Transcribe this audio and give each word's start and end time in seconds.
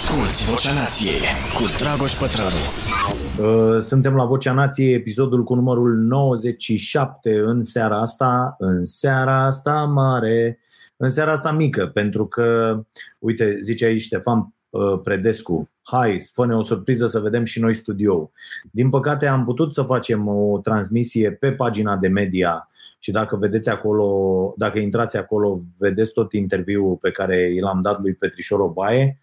Asculți 0.00 0.50
Vocea 0.50 0.72
Nației 0.72 1.20
cu 1.54 1.62
Dragoș 1.78 2.12
Pătrălu. 2.12 2.62
Uh, 3.40 3.80
suntem 3.80 4.14
la 4.14 4.24
Vocea 4.24 4.52
Nației, 4.52 4.94
episodul 4.94 5.44
cu 5.44 5.54
numărul 5.54 5.96
97 5.96 7.38
în 7.38 7.62
seara 7.62 8.00
asta, 8.00 8.54
în 8.58 8.84
seara 8.84 9.44
asta 9.44 9.72
mare, 9.72 10.58
în 10.96 11.10
seara 11.10 11.32
asta 11.32 11.52
mică, 11.52 11.86
pentru 11.86 12.26
că, 12.26 12.80
uite, 13.18 13.58
zice 13.60 13.84
aici 13.84 14.00
Ștefan 14.00 14.54
uh, 14.70 15.00
Predescu, 15.02 15.70
hai, 15.82 16.28
fă 16.32 16.54
o 16.54 16.62
surpriză 16.62 17.06
să 17.06 17.18
vedem 17.18 17.44
și 17.44 17.60
noi 17.60 17.74
studio. 17.74 18.30
Din 18.70 18.88
păcate 18.88 19.26
am 19.26 19.44
putut 19.44 19.72
să 19.74 19.82
facem 19.82 20.28
o 20.28 20.58
transmisie 20.58 21.32
pe 21.32 21.52
pagina 21.52 21.96
de 21.96 22.08
media 22.08 22.68
și 22.98 23.10
dacă 23.10 23.36
vedeți 23.36 23.68
acolo, 23.68 24.54
dacă 24.56 24.78
intrați 24.78 25.16
acolo, 25.16 25.60
vedeți 25.78 26.12
tot 26.12 26.32
interviul 26.32 26.96
pe 27.00 27.10
care 27.10 27.56
l-am 27.60 27.82
dat 27.82 28.00
lui 28.00 28.14
Petrișor 28.14 28.60
Obaie. 28.60 29.18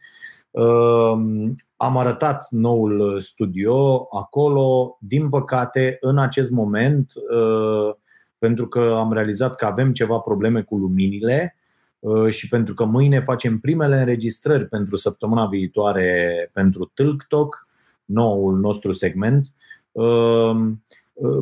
Am 1.77 1.98
arătat 1.98 2.48
noul 2.49 3.20
studio 3.20 4.08
acolo. 4.12 4.98
Din 4.99 5.30
păcate, 5.30 5.98
în 6.02 6.17
acest 6.17 6.52
moment, 6.52 7.13
uh, 7.31 7.95
pentru 8.38 8.67
că 8.67 8.80
am 8.80 9.13
realizat 9.13 9.55
că 9.55 9.66
avem 9.66 9.94
ceva 9.94 10.20
probleme 10.20 10.62
cu 10.62 10.77
luminile 10.77 11.55
uh, 11.99 12.30
și 12.30 12.48
pentru 12.48 12.73
că 12.73 12.86
mâine 12.86 13.20
facem 13.20 13.59
primele 13.59 13.99
înregistrări 13.99 14.67
pentru 14.67 14.95
săptămâna 14.95 15.45
viitoare 15.45 16.50
pentru 16.53 16.91
TikTok, 16.94 17.67
noul 18.05 18.59
nostru 18.59 18.91
segment, 18.91 19.53
uh, 19.91 20.55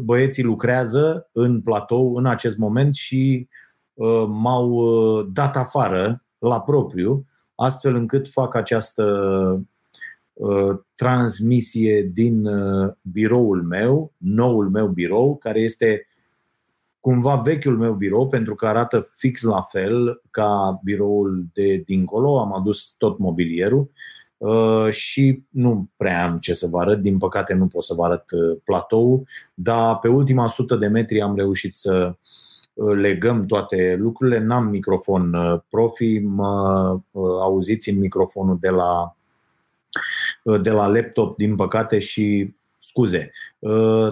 băieții 0.01 0.43
lucrează 0.43 1.29
în 1.31 1.61
platou 1.61 2.15
în 2.15 2.25
acest 2.25 2.57
moment 2.57 2.95
și 2.95 3.47
m-au 4.27 5.23
dat 5.23 5.55
afară 5.55 6.23
la 6.37 6.61
propriu 6.61 7.25
astfel 7.55 7.95
încât 7.95 8.27
fac 8.29 8.55
această 8.55 9.05
uh, 10.33 10.79
transmisie 10.95 12.01
din 12.01 12.45
uh, 12.45 12.93
biroul 13.01 13.63
meu, 13.63 14.11
noul 14.17 14.69
meu 14.69 14.87
birou, 14.87 15.37
care 15.37 15.59
este 15.61 16.07
cumva 16.99 17.35
vechiul 17.35 17.77
meu 17.77 17.93
birou, 17.93 18.27
pentru 18.27 18.55
că 18.55 18.67
arată 18.67 19.09
fix 19.15 19.41
la 19.41 19.61
fel 19.61 20.21
ca 20.31 20.79
biroul 20.83 21.45
de 21.53 21.75
dincolo. 21.75 22.39
Am 22.39 22.53
adus 22.53 22.95
tot 22.97 23.17
mobilierul 23.17 23.91
uh, 24.37 24.89
și 24.89 25.43
nu 25.49 25.89
prea 25.97 26.23
am 26.23 26.37
ce 26.37 26.53
să 26.53 26.67
vă 26.67 26.79
arăt. 26.79 27.01
Din 27.01 27.17
păcate 27.17 27.53
nu 27.53 27.67
pot 27.67 27.83
să 27.83 27.93
vă 27.93 28.03
arăt 28.03 28.25
platou, 28.63 29.27
dar 29.53 29.99
pe 29.99 30.07
ultima 30.07 30.47
sută 30.47 30.75
de 30.75 30.87
metri 30.87 31.21
am 31.21 31.35
reușit 31.35 31.75
să 31.75 32.15
legăm 32.75 33.41
toate 33.41 33.95
lucrurile. 33.99 34.39
N-am 34.39 34.67
microfon 34.67 35.33
uh, 35.33 35.59
profi, 35.69 36.19
mă 36.19 36.91
uh, 37.11 37.23
auziți 37.41 37.89
în 37.89 37.99
microfonul 37.99 38.57
de 38.59 38.69
la, 38.69 39.15
uh, 40.43 40.61
de 40.61 40.69
la 40.69 40.87
laptop, 40.87 41.37
din 41.37 41.55
păcate, 41.55 41.99
și 41.99 42.53
scuze. 42.79 43.31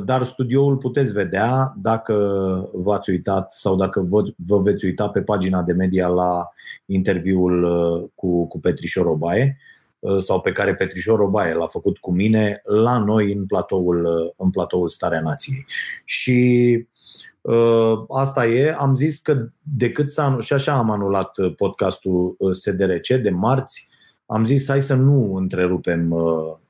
Dar 0.05 0.23
studioul 0.23 0.77
puteți 0.77 1.13
vedea 1.13 1.73
dacă 1.77 2.69
v-ați 2.73 3.09
uitat 3.09 3.51
sau 3.51 3.75
dacă 3.75 4.01
vă, 4.01 4.23
vă 4.35 4.57
veți 4.57 4.85
uita 4.85 5.09
pe 5.09 5.21
pagina 5.21 5.61
de 5.61 5.73
media 5.73 6.07
la 6.07 6.49
interviul 6.85 8.11
cu, 8.15 8.47
cu 8.47 8.59
Petrișor 8.59 9.05
Obaie 9.05 9.57
sau 10.17 10.41
pe 10.41 10.51
care 10.51 10.75
Petrișor 10.75 11.19
Obaie 11.19 11.53
l-a 11.53 11.67
făcut 11.67 11.97
cu 11.97 12.11
mine 12.11 12.61
la 12.63 12.97
noi 12.97 13.33
în 13.33 13.45
platoul, 13.45 14.33
în 14.37 14.49
platoul 14.49 14.89
Starea 14.89 15.21
Nației. 15.21 15.65
Și 16.05 16.87
Uh, 16.92 16.92
asta 18.09 18.47
e. 18.47 18.75
Am 18.79 18.95
zis 18.95 19.19
că 19.19 19.47
decât 19.61 20.11
să 20.11 20.21
anu- 20.21 20.39
și 20.39 20.53
așa 20.53 20.73
am 20.73 20.89
anulat 20.89 21.37
uh, 21.37 21.55
podcastul 21.55 22.35
uh, 22.37 22.51
SDRC 22.51 23.07
de 23.07 23.29
marți. 23.29 23.89
Am 24.25 24.45
zis 24.45 24.67
hai 24.67 24.81
să 24.81 24.93
nu 24.95 25.35
întrerupem 25.35 26.15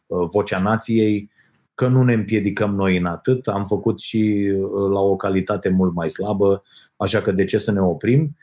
vocea 0.08 0.60
nației, 0.60 1.32
că 1.74 1.88
nu 1.88 2.04
ne 2.04 2.14
împiedicăm 2.14 2.76
noi 2.76 2.98
în 2.98 3.06
atât. 3.06 3.48
Am 3.48 3.64
făcut 3.64 4.00
și 4.00 4.52
la 4.94 5.02
o 5.02 5.16
calitate 5.16 5.70
mult 5.70 5.94
mai 5.94 6.09
slabă, 6.09 6.64
așa 6.97 7.22
că 7.22 7.31
de 7.31 7.46
ce 7.46 7.58
să 7.58 7.72
ne 7.72 7.80
oprim? 7.81 8.38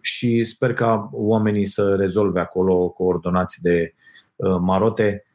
Și 0.00 0.44
sper 0.44 0.72
ca 0.72 1.08
oamenii 1.12 1.66
să 1.66 1.94
rezolve 1.94 2.40
acolo 2.40 2.88
coordonați 2.88 3.62
de 3.62 3.94
marote 4.60 5.04
Ehm, 5.04 5.25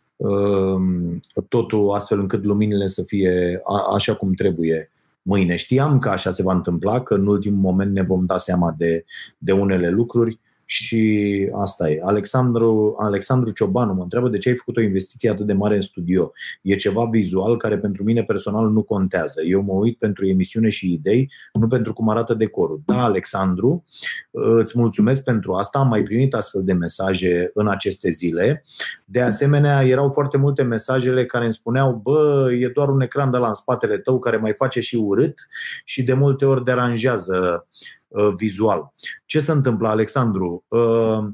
totul 1.48 1.90
astfel 1.90 2.20
încât 2.20 2.44
luminile 2.44 2.88
să 2.88 3.04
fie 3.04 3.62
așa 3.94 4.16
cum 4.16 4.34
trebuie 4.34 4.92
mâine. 5.22 5.56
Știam 5.56 6.00
că 6.00 6.09
așa 6.09 6.32
se 6.32 6.44
va 6.44 6.54
întâmpla, 6.54 7.02
că 7.02 7.14
în 7.14 7.28
ultimul 7.28 7.59
moment 7.59 7.94
ne 7.94 8.02
vom 8.02 8.26
da 8.26 8.38
seama 8.38 8.74
de, 8.78 9.06
de 9.38 9.52
unele 9.52 9.90
lucruri 9.90 10.40
și 10.72 11.50
asta 11.54 11.90
e. 11.90 12.00
Alexandru, 12.04 12.96
Alexandru 13.00 13.52
Ciobanu 13.52 13.94
mă 13.94 14.04
întreabă 14.04 14.30
de 14.30 14.38
ce 14.38 14.50
ai 14.50 14.56
făcut 14.56 14.78
o 14.78 14.82
investiție 14.82 15.30
atât 15.30 15.46
de 15.46 15.54
mare 15.54 15.76
în 15.76 15.82
studio. 15.82 16.32
E 16.62 16.76
ceva 16.76 17.06
vizual 17.06 17.58
care 17.58 17.78
pentru 17.78 18.04
mine 18.04 18.24
personal 18.24 18.70
nu 18.70 18.84
contează. 18.84 19.42
Eu 19.44 19.62
mă 19.62 19.74
uit 19.74 19.98
pentru 19.98 20.26
emisiune 20.26 20.70
și 20.70 20.94
idei, 20.94 21.31
nu 21.54 21.68
pentru 21.68 21.94
cum 21.94 22.10
arată 22.10 22.34
decorul. 22.34 22.81
Da, 22.86 23.04
Alexandru, 23.04 23.84
îți 24.31 24.80
mulțumesc 24.80 25.24
pentru 25.24 25.54
asta. 25.54 25.80
Am 25.80 25.88
mai 25.88 26.04
primit 26.04 26.34
astfel 26.34 26.64
de 26.64 26.74
mesaje 26.74 27.52
în 27.54 27.68
aceste 27.68 28.10
zile. 28.10 28.64
De 29.06 29.22
asemenea, 29.22 29.84
erau 29.86 30.10
foarte 30.10 30.38
multe 30.38 30.64
mesajele 30.64 31.26
care 31.26 31.44
îmi 31.44 31.54
spuneau, 31.54 31.94
bă, 32.04 32.50
e 32.60 32.68
doar 32.68 32.90
un 32.90 33.02
ecran 33.02 33.31
de 33.31 33.38
la 33.38 33.48
în 33.48 33.54
spatele 33.54 33.98
tău 33.98 34.20
care 34.20 34.38
mai 34.38 34.54
face 34.54 34.80
și 34.80 34.96
urât 34.96 35.48
și 35.86 36.04
de 36.04 36.14
multe 36.14 36.46
ori 36.46 36.64
deranjează 36.64 37.66
Uh, 37.81 38.00
vizual. 38.36 38.94
Ce 39.26 39.40
se 39.40 39.52
întâmplă, 39.52 39.88
Alexandru? 39.88 40.66
Uh, 40.68 41.28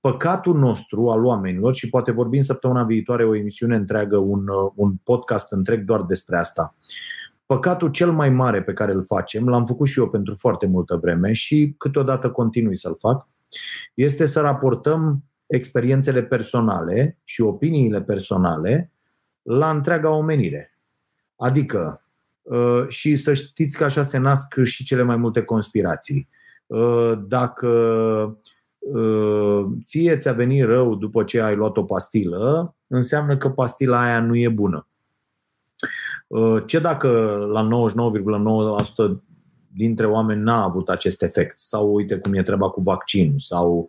păcatul 0.00 0.58
nostru 0.58 1.08
al 1.08 1.24
oamenilor, 1.24 1.74
și 1.74 1.88
poate 1.88 2.10
vorbim 2.10 2.42
săptămâna 2.42 2.84
viitoare 2.84 3.24
o 3.24 3.34
emisiune 3.34 3.76
întreagă, 3.76 4.16
un, 4.16 4.48
uh, 4.48 4.72
un 4.74 4.94
podcast 5.02 5.52
întreg 5.52 5.84
doar 5.84 6.02
despre 6.02 6.36
asta. 6.36 6.74
Păcatul 7.46 7.90
cel 7.90 8.12
mai 8.12 8.30
mare 8.30 8.62
pe 8.62 8.72
care 8.72 8.92
îl 8.92 9.04
facem, 9.04 9.48
l-am 9.48 9.66
făcut 9.66 9.86
și 9.86 9.98
eu 9.98 10.10
pentru 10.10 10.34
foarte 10.34 10.66
multă 10.66 10.96
vreme 10.96 11.32
și 11.32 11.74
câteodată 11.78 12.30
continui 12.30 12.76
să-l 12.76 12.96
fac, 12.98 13.28
este 13.94 14.26
să 14.26 14.40
raportăm 14.40 15.24
experiențele 15.46 16.22
personale 16.22 17.18
și 17.24 17.40
opiniile 17.40 18.02
personale 18.02 18.92
la 19.42 19.70
întreaga 19.70 20.10
omenire. 20.10 20.78
Adică 21.36 21.98
Uh, 21.98 22.03
și 22.88 23.16
să 23.16 23.32
știți 23.32 23.78
că 23.78 23.84
așa 23.84 24.02
se 24.02 24.18
nasc 24.18 24.62
și 24.62 24.84
cele 24.84 25.02
mai 25.02 25.16
multe 25.16 25.42
conspirații. 25.42 26.28
Uh, 26.66 27.12
dacă 27.26 27.68
uh, 28.78 29.64
ție 29.84 30.16
ți-a 30.16 30.32
venit 30.32 30.64
rău 30.64 30.94
după 30.94 31.24
ce 31.24 31.40
ai 31.40 31.54
luat 31.54 31.76
o 31.76 31.84
pastilă, 31.84 32.74
înseamnă 32.88 33.36
că 33.36 33.50
pastila 33.50 34.02
aia 34.02 34.20
nu 34.20 34.36
e 34.36 34.48
bună. 34.48 34.88
Ce 36.66 36.78
dacă 36.78 37.08
la 37.50 37.68
99,9% 39.14 39.16
dintre 39.74 40.06
oameni 40.06 40.42
n-a 40.42 40.62
avut 40.62 40.88
acest 40.88 41.22
efect? 41.22 41.58
Sau 41.58 41.94
uite 41.94 42.18
cum 42.18 42.34
e 42.34 42.42
treaba 42.42 42.68
cu 42.68 42.80
vaccinul? 42.80 43.38
Sau 43.38 43.86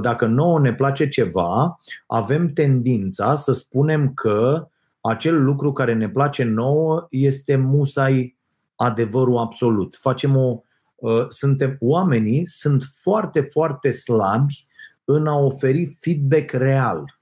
dacă 0.00 0.26
nouă 0.26 0.60
ne 0.60 0.74
place 0.74 1.08
ceva, 1.08 1.78
avem 2.06 2.52
tendința 2.52 3.34
să 3.34 3.52
spunem 3.52 4.14
că 4.14 4.68
acel 5.08 5.44
lucru 5.44 5.72
care 5.72 5.94
ne 5.94 6.08
place 6.08 6.44
nouă 6.44 7.06
este 7.10 7.56
musai 7.56 8.36
adevărul 8.74 9.36
absolut. 9.36 9.96
Facem 10.00 10.36
o, 10.36 10.60
uh, 10.94 11.24
suntem, 11.28 11.76
oamenii 11.80 12.46
sunt 12.46 12.84
foarte, 12.96 13.40
foarte 13.40 13.90
slabi 13.90 14.66
în 15.04 15.26
a 15.26 15.38
oferi 15.38 15.96
feedback 16.00 16.50
real 16.50 17.18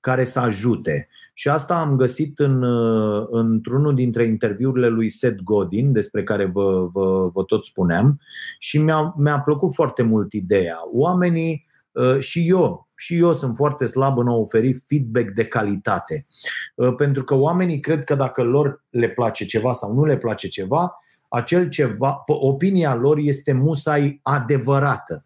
care 0.00 0.24
să 0.24 0.40
ajute. 0.40 1.08
Și 1.34 1.48
asta 1.48 1.74
am 1.74 1.96
găsit 1.96 2.38
în, 2.38 2.62
uh, 2.62 3.26
într-unul 3.30 3.94
dintre 3.94 4.24
interviurile 4.24 4.88
lui 4.88 5.08
Seth 5.08 5.42
Godin, 5.42 5.92
despre 5.92 6.22
care 6.22 6.44
vă, 6.44 6.88
vă, 6.92 7.28
vă 7.28 7.44
tot 7.44 7.64
spuneam, 7.64 8.20
și 8.58 8.78
mi-a, 8.78 9.14
mi-a 9.16 9.40
plăcut 9.40 9.74
foarte 9.74 10.02
mult 10.02 10.32
ideea. 10.32 10.78
Oamenii 10.92 11.66
uh, 11.92 12.18
și 12.18 12.48
eu 12.48 12.88
și 13.00 13.16
eu 13.16 13.32
sunt 13.32 13.56
foarte 13.56 13.86
slab 13.86 14.18
în 14.18 14.28
a 14.28 14.34
oferi 14.34 14.72
feedback 14.72 15.30
de 15.30 15.44
calitate. 15.44 16.26
Uh, 16.74 16.94
pentru 16.94 17.24
că 17.24 17.34
oamenii 17.34 17.80
cred 17.80 18.04
că 18.04 18.14
dacă 18.14 18.42
lor 18.42 18.84
le 18.90 19.08
place 19.08 19.44
ceva 19.44 19.72
sau 19.72 19.94
nu 19.94 20.04
le 20.04 20.16
place 20.16 20.48
ceva, 20.48 20.92
acel 21.28 21.68
ceva, 21.68 22.22
opinia 22.26 22.94
lor 22.94 23.18
este 23.18 23.52
musai 23.52 24.20
adevărată. 24.22 25.24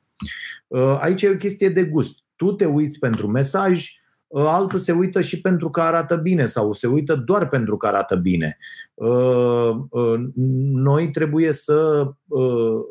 Uh, 0.66 0.98
aici 1.00 1.22
e 1.22 1.30
o 1.30 1.36
chestie 1.36 1.68
de 1.68 1.84
gust. 1.84 2.18
Tu 2.36 2.52
te 2.52 2.64
uiți 2.64 2.98
pentru 2.98 3.26
mesaj, 3.26 3.88
uh, 4.26 4.44
altul 4.46 4.78
se 4.78 4.92
uită 4.92 5.20
și 5.20 5.40
pentru 5.40 5.70
că 5.70 5.80
arată 5.80 6.16
bine 6.16 6.46
sau 6.46 6.72
se 6.72 6.86
uită 6.86 7.14
doar 7.14 7.46
pentru 7.46 7.76
că 7.76 7.86
arată 7.86 8.16
bine. 8.16 8.56
Noi 10.72 11.10
trebuie 11.10 11.52
să 11.52 12.08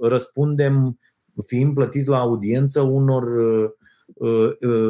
răspundem, 0.01 0.99
fiind 1.45 1.73
plătiți 1.73 2.07
la 2.07 2.19
audiență, 2.19 2.81
unor 2.81 3.23
uh, 3.23 3.63
uh, 3.63 3.82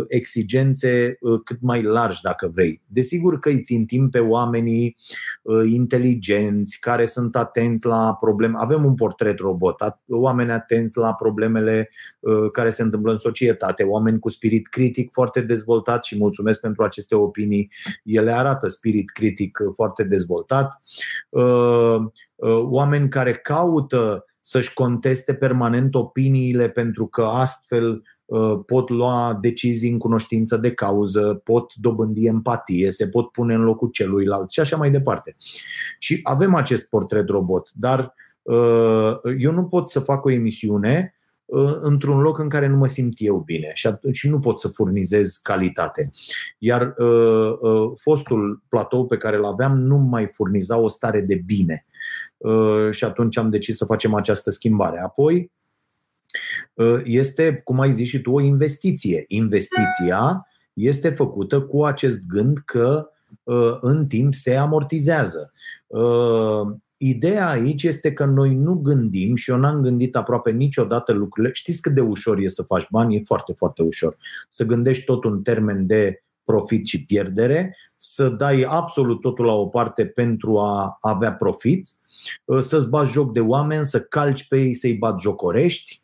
exigențe 0.07 1.18
uh, 1.19 1.42
cât 1.44 1.57
mai 1.62 1.81
largi, 1.81 2.21
dacă 2.21 2.48
vrei. 2.54 2.81
Desigur 2.88 3.39
că 3.39 3.50
îi 3.50 3.62
țintim 3.62 4.10
pe 4.10 4.19
oamenii 4.19 4.98
inteligenți, 5.65 6.80
care 6.80 7.06
sunt 7.06 7.36
atenți 7.36 7.86
la 7.86 8.15
probleme. 8.19 8.54
Avem 8.57 8.86
un 8.86 8.95
portret 8.95 9.39
robot, 9.39 9.75
oameni 10.07 10.51
atenți 10.51 10.98
la 10.98 11.13
problemele 11.13 11.89
care 12.51 12.69
se 12.69 12.81
întâmplă 12.81 13.12
în 13.12 13.18
societate, 13.18 13.83
oameni 13.83 14.19
cu 14.19 14.30
spirit 14.30 14.68
critic 14.68 15.12
foarte 15.12 15.42
dezvoltat 15.42 16.04
și 16.04 16.18
mulțumesc 16.18 16.59
pentru 16.59 16.83
aceste 16.83 17.16
opinii. 17.16 17.71
Ele 18.04 18.31
arată 18.31 18.68
spirit 18.68 19.12
critic 19.12 19.59
foarte 19.74 20.04
dezvoltat. 20.04 20.81
Oameni 22.69 23.09
care 23.09 23.33
caută 23.33 24.25
să-și 24.45 24.74
conteste 24.74 25.33
permanent 25.33 25.95
opiniile 25.95 26.69
pentru 26.69 27.07
că 27.07 27.21
astfel 27.21 27.92
uh, 27.92 28.04
pot 28.65 28.89
lua 28.89 29.38
decizii 29.41 29.91
în 29.91 29.97
cunoștință 29.97 30.57
de 30.57 30.71
cauză, 30.71 31.41
pot 31.44 31.74
dobândi 31.75 32.25
empatie, 32.25 32.91
se 32.91 33.07
pot 33.07 33.31
pune 33.31 33.53
în 33.53 33.62
locul 33.62 33.89
celuilalt 33.89 34.50
și 34.50 34.59
așa 34.59 34.77
mai 34.77 34.91
departe. 34.91 35.35
Și 36.00 36.19
avem 36.24 36.56
acest 36.56 36.89
portret 36.89 37.30
robot, 37.30 37.69
dar 37.74 38.13
uh, 38.41 39.18
eu 39.38 39.51
nu 39.51 39.65
pot 39.65 39.89
să 39.89 40.00
fac 40.00 40.25
o 40.25 40.31
emisiune 40.31 41.15
uh, 41.45 41.75
într-un 41.80 42.21
loc 42.21 42.39
în 42.39 42.50
care 42.50 42.68
nu 42.68 42.77
mă 42.77 42.88
simt 42.88 43.13
eu 43.18 43.38
bine 43.38 43.71
și 43.74 43.88
atunci 43.88 44.27
nu 44.27 44.39
pot 44.39 44.59
să 44.59 44.68
furnizez 44.68 45.35
calitate. 45.35 46.09
Iar 46.57 46.95
fostul 47.95 48.63
platou 48.69 49.07
pe 49.07 49.18
care 49.18 49.38
îl 49.38 49.45
aveam 49.45 49.80
nu 49.80 49.97
mai 49.97 50.27
furniza 50.27 50.77
o 50.77 50.88
stare 50.88 51.21
de 51.21 51.41
bine. 51.45 51.85
Uh, 52.38 52.89
și 52.91 53.03
atunci 53.03 53.38
am 53.38 53.50
decis 53.50 53.77
să 53.77 53.85
facem 53.85 54.13
această 54.13 54.50
schimbare. 54.50 55.00
Apoi, 55.00 55.35
uh, 55.35 55.62
este, 57.03 57.62
cum 57.63 57.80
ai 57.80 57.91
zis 57.91 58.07
și 58.07 58.21
tu, 58.21 58.31
o 58.31 58.41
investiție. 58.41 59.24
Investiția 59.27 60.47
este 60.74 61.09
făcută 61.09 61.62
cu 61.62 61.85
acest 61.85 62.19
gând 62.27 62.57
că 62.65 63.09
uh, 63.44 63.75
în 63.80 64.07
timp 64.07 64.33
se 64.33 64.56
amortizează. 64.56 65.51
Ideea 66.97 67.50
aici 67.50 67.83
este 67.83 68.13
că 68.13 68.25
noi 68.25 68.56
nu 68.56 68.74
gândim 68.74 69.35
și 69.35 69.50
eu 69.50 69.57
n-am 69.57 69.81
gândit 69.81 70.15
aproape 70.15 70.51
niciodată 70.51 71.12
lucrurile. 71.12 71.53
Știți 71.53 71.81
cât 71.81 71.94
de 71.94 72.01
ușor 72.01 72.38
e 72.38 72.47
să 72.47 72.62
faci 72.62 72.88
bani? 72.89 73.15
E 73.15 73.21
foarte, 73.25 73.53
foarte 73.53 73.81
ușor. 73.81 74.18
Să 74.50 74.65
gândești 74.65 75.03
tot 75.03 75.24
în 75.24 75.41
termen 75.41 75.85
de 75.85 76.24
profit 76.44 76.85
și 76.85 77.06
pierdere, 77.06 77.77
să 77.97 78.30
dai 78.30 78.62
absolut 78.62 79.21
totul 79.21 79.45
la 79.45 79.53
o 79.53 79.68
parte 79.68 80.06
pentru 80.06 80.59
a 80.59 80.97
avea 81.01 81.33
profit 81.33 81.88
Uh, 82.45 82.59
să-ți 82.59 82.89
bați 82.89 83.12
joc 83.12 83.33
de 83.33 83.39
oameni, 83.39 83.85
să 83.85 84.01
calci 84.01 84.47
pe 84.47 84.59
ei, 84.59 84.74
să-i 84.74 84.94
bat 84.94 85.19
jocorești 85.19 86.01
uh, 86.01 86.01
uh, 86.01 86.03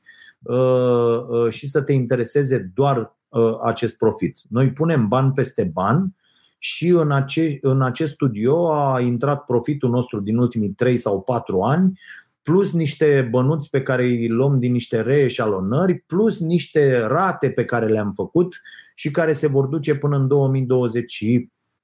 și 1.50 1.70
să 1.70 1.82
te 1.82 1.94
intereseze 1.94 2.72
doar 2.74 3.18
acest 3.64 3.98
profit. 3.98 4.40
Noi 4.50 4.72
punem 4.72 5.08
bani 5.08 5.32
peste 5.32 5.64
bani 5.74 6.16
și 6.58 6.88
în, 6.88 7.12
ace- 7.12 7.58
în 7.62 7.82
acest 7.82 8.14
studio 8.14 8.72
a 8.72 9.02
intrat 9.02 9.46
profitul 9.46 9.90
nostru 9.90 10.20
din 10.20 10.38
ultimii 10.38 10.70
3 10.70 10.98
sau 10.98 11.22
4 11.22 11.62
ani, 11.62 12.00
plus 12.42 12.74
niște 12.74 13.28
bănuți 13.32 13.70
pe 13.70 13.82
care 13.82 14.04
îi 14.04 14.28
luăm 14.28 14.60
din 14.60 14.72
niște 14.72 15.02
reeșalonări, 15.02 15.98
plus 15.98 16.40
niște 16.40 17.00
rate 17.00 17.52
pe 17.52 17.66
care 17.66 17.86
le-am 17.86 18.12
făcut 18.16 18.62
și 18.96 19.12
care 19.12 19.34
se 19.34 19.48
vor 19.48 19.66
duce 19.66 19.96
până 19.96 20.18
în 20.18 20.28
2020 20.28 21.24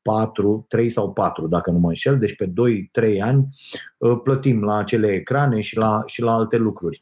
4, 0.02 0.66
3 0.68 0.90
sau 0.90 1.14
4, 1.14 1.48
dacă 1.48 1.72
nu 1.72 1.80
mă 1.80 1.88
înșel, 1.88 2.20
deci 2.20 2.36
pe 2.36 2.54
2-3 3.16 3.20
ani 3.22 3.48
uh, 3.98 4.20
plătim 4.24 4.64
la 4.64 4.78
acele 4.78 5.08
ecrane 5.08 5.60
și 5.60 5.78
la, 5.78 6.04
și 6.06 6.22
la 6.22 6.34
alte 6.34 6.58
lucruri. 6.58 7.02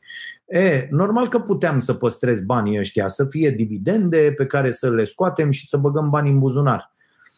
E, 0.53 0.87
normal 0.91 1.27
că 1.27 1.39
puteam 1.39 1.79
să 1.79 1.93
păstrez 1.93 2.41
banii 2.41 2.79
ăștia, 2.79 3.07
să 3.07 3.25
fie 3.25 3.49
dividende 3.49 4.33
pe 4.35 4.45
care 4.45 4.71
să 4.71 4.89
le 4.89 5.03
scoatem 5.03 5.49
și 5.49 5.67
să 5.67 5.77
băgăm 5.77 6.09
bani 6.09 6.29
în 6.29 6.39
buzunar. 6.39 6.93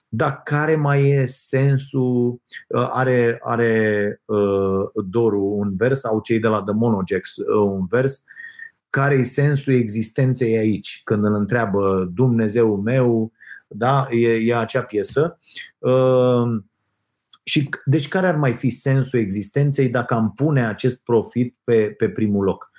Dar 0.10 0.42
care 0.44 0.76
mai 0.76 1.10
e 1.10 1.26
sensul? 1.26 2.42
Uh, 2.68 2.88
are, 2.92 3.40
are 3.44 4.22
uh, 4.26 5.04
Doru 5.10 5.44
un 5.44 5.76
vers 5.76 6.00
sau 6.00 6.20
cei 6.22 6.40
de 6.40 6.48
la 6.48 6.64
The 6.64 6.74
Monogex 6.74 7.36
uh, 7.36 7.46
un 7.56 7.86
vers 7.90 8.24
care 8.90 9.16
e 9.16 9.24
sensul 9.24 9.74
existenței 9.74 10.58
aici? 10.58 11.02
Când 11.04 11.26
îl 11.26 11.34
întreabă 11.34 12.12
Dumnezeu 12.14 12.76
meu, 12.76 13.32
da? 13.68 14.08
e, 14.12 14.28
e 14.28 14.56
acea 14.56 14.82
piesă. 14.82 15.38
Uh, 15.78 16.64
și 17.44 17.70
deci 17.86 18.08
care 18.08 18.28
ar 18.28 18.36
mai 18.36 18.54
fi 18.54 18.70
sensul 18.70 19.20
existenței 19.20 19.90
dacă 19.90 20.14
am 20.14 20.32
pune 20.32 20.66
acest 20.66 21.04
profit 21.04 21.56
pe, 21.64 21.94
pe 21.98 22.10
primul 22.10 22.44
loc? 22.44 22.74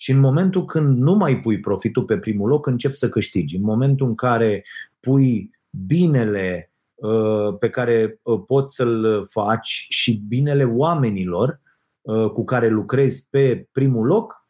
Și 0.00 0.10
în 0.10 0.18
momentul 0.18 0.64
când 0.64 0.98
nu 0.98 1.14
mai 1.14 1.40
pui 1.40 1.60
profitul 1.60 2.04
pe 2.04 2.18
primul 2.18 2.48
loc, 2.48 2.66
încep 2.66 2.94
să 2.94 3.08
câștigi. 3.08 3.56
În 3.56 3.62
momentul 3.62 4.06
în 4.06 4.14
care 4.14 4.64
pui 5.00 5.50
binele 5.70 6.72
uh, 6.94 7.56
pe 7.58 7.68
care 7.68 8.20
uh, 8.22 8.40
poți 8.46 8.74
să-l 8.74 9.26
faci 9.30 9.86
și 9.88 10.22
binele 10.28 10.64
oamenilor 10.64 11.60
uh, 12.00 12.30
cu 12.30 12.44
care 12.44 12.68
lucrezi 12.68 13.26
pe 13.30 13.68
primul 13.72 14.06
loc, 14.06 14.46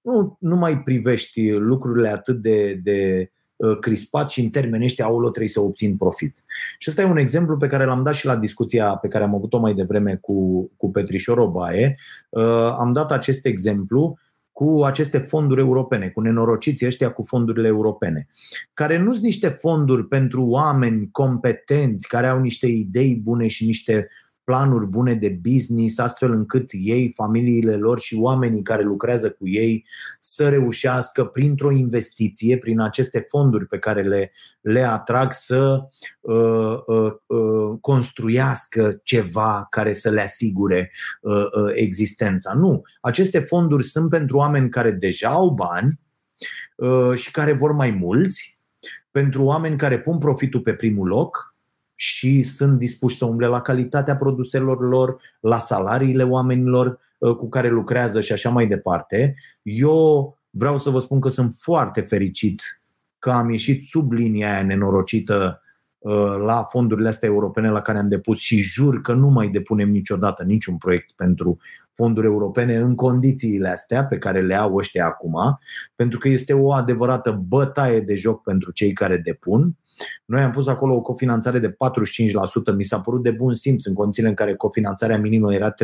nu, 0.00 0.36
nu 0.40 0.56
mai 0.56 0.82
privești 0.82 1.50
lucrurile 1.50 2.08
atât 2.08 2.42
de, 2.42 2.80
de 2.82 3.28
Uh, 3.56 3.78
crispat 3.78 4.30
și 4.30 4.40
în 4.40 4.50
termeni 4.50 4.84
ăștia, 4.84 5.04
aulă, 5.04 5.28
trebuie 5.28 5.48
să 5.48 5.60
obțin 5.60 5.96
profit. 5.96 6.44
Și 6.78 6.90
ăsta 6.90 7.02
e 7.02 7.04
un 7.04 7.16
exemplu 7.16 7.56
pe 7.56 7.66
care 7.66 7.84
l-am 7.84 8.02
dat 8.02 8.14
și 8.14 8.26
la 8.26 8.36
discuția 8.36 8.96
pe 8.96 9.08
care 9.08 9.24
am 9.24 9.34
avut-o 9.34 9.58
mai 9.58 9.74
devreme 9.74 10.18
cu, 10.20 10.70
cu 10.76 10.90
Petrișor 10.90 11.38
Obaie. 11.38 11.96
Uh, 12.28 12.74
am 12.78 12.92
dat 12.92 13.12
acest 13.12 13.46
exemplu 13.46 14.18
cu 14.54 14.82
aceste 14.84 15.18
fonduri 15.18 15.60
europene, 15.60 16.08
cu 16.08 16.20
nenorociții 16.20 16.86
ăștia 16.86 17.10
cu 17.10 17.22
fondurile 17.22 17.66
europene, 17.66 18.26
care 18.74 18.98
nu 18.98 19.12
sunt 19.12 19.24
niște 19.24 19.48
fonduri 19.48 20.06
pentru 20.06 20.44
oameni 20.44 21.08
competenți, 21.10 22.08
care 22.08 22.26
au 22.26 22.40
niște 22.40 22.66
idei 22.66 23.14
bune 23.14 23.46
și 23.46 23.64
niște 23.64 24.08
planuri 24.44 24.86
bune 24.86 25.14
de 25.14 25.38
business, 25.42 25.98
astfel 25.98 26.32
încât 26.32 26.70
ei, 26.72 27.12
familiile 27.16 27.76
lor 27.76 28.00
și 28.00 28.14
oamenii 28.14 28.62
care 28.62 28.82
lucrează 28.82 29.30
cu 29.30 29.48
ei 29.48 29.86
să 30.20 30.48
reușească 30.48 31.24
printr-o 31.24 31.70
investiție, 31.70 32.58
prin 32.58 32.80
aceste 32.80 33.24
fonduri 33.28 33.66
pe 33.66 33.78
care 33.78 34.02
le, 34.02 34.32
le 34.60 34.82
atrag, 34.82 35.32
să 35.32 35.80
uh, 36.20 36.76
uh, 36.86 37.12
uh, 37.26 37.78
construiască 37.80 39.00
ceva 39.02 39.66
care 39.70 39.92
să 39.92 40.10
le 40.10 40.20
asigure 40.20 40.90
uh, 41.20 41.32
uh, 41.34 41.72
existența. 41.74 42.52
Nu. 42.52 42.82
Aceste 43.00 43.38
fonduri 43.38 43.84
sunt 43.84 44.08
pentru 44.08 44.36
oameni 44.36 44.68
care 44.68 44.90
deja 44.90 45.28
au 45.28 45.50
bani 45.50 46.00
uh, 46.76 47.14
și 47.14 47.30
care 47.30 47.52
vor 47.52 47.72
mai 47.72 47.90
mulți, 47.90 48.58
pentru 49.10 49.44
oameni 49.44 49.76
care 49.76 50.00
pun 50.00 50.18
profitul 50.18 50.60
pe 50.60 50.74
primul 50.74 51.06
loc, 51.06 51.53
și 51.94 52.42
sunt 52.42 52.78
dispuși 52.78 53.16
să 53.16 53.24
umble 53.24 53.46
la 53.46 53.60
calitatea 53.60 54.16
produselor 54.16 54.88
lor, 54.88 55.16
la 55.40 55.58
salariile 55.58 56.22
oamenilor 56.22 56.98
uh, 57.18 57.36
cu 57.36 57.48
care 57.48 57.68
lucrează 57.68 58.20
și 58.20 58.32
așa 58.32 58.50
mai 58.50 58.66
departe. 58.66 59.34
Eu 59.62 60.38
vreau 60.50 60.78
să 60.78 60.90
vă 60.90 60.98
spun 60.98 61.20
că 61.20 61.28
sunt 61.28 61.54
foarte 61.58 62.00
fericit 62.00 62.62
că 63.18 63.30
am 63.30 63.50
ieșit 63.50 63.84
sub 63.84 64.12
linia 64.12 64.52
aia 64.52 64.62
nenorocită 64.62 65.58
uh, 65.58 65.63
la 66.44 66.62
fondurile 66.62 67.08
astea 67.08 67.28
europene 67.28 67.70
la 67.70 67.80
care 67.80 67.98
am 67.98 68.08
depus 68.08 68.38
și 68.38 68.60
jur 68.60 69.00
că 69.00 69.12
nu 69.12 69.28
mai 69.28 69.48
depunem 69.48 69.90
niciodată 69.90 70.42
niciun 70.42 70.76
proiect 70.76 71.10
pentru 71.16 71.58
fonduri 71.92 72.26
europene 72.26 72.76
în 72.76 72.94
condițiile 72.94 73.68
astea 73.68 74.04
pe 74.04 74.18
care 74.18 74.40
le 74.42 74.54
au 74.54 74.76
ăștia 74.76 75.06
acum, 75.06 75.58
pentru 75.94 76.18
că 76.18 76.28
este 76.28 76.52
o 76.52 76.72
adevărată 76.72 77.44
bătaie 77.48 78.00
de 78.00 78.14
joc 78.14 78.42
pentru 78.42 78.72
cei 78.72 78.92
care 78.92 79.16
depun 79.16 79.76
noi 80.24 80.42
am 80.42 80.50
pus 80.50 80.66
acolo 80.66 80.94
o 80.94 81.00
cofinanțare 81.00 81.58
de 81.58 81.70
45%, 81.70 81.74
mi 82.76 82.84
s-a 82.84 83.00
părut 83.00 83.22
de 83.22 83.30
bun 83.30 83.54
simț 83.54 83.84
în 83.84 83.94
condițiile 83.94 84.28
în 84.28 84.34
care 84.34 84.54
cofinanțarea 84.54 85.18
minimă 85.18 85.54
era 85.54 85.70
35%, 85.70 85.74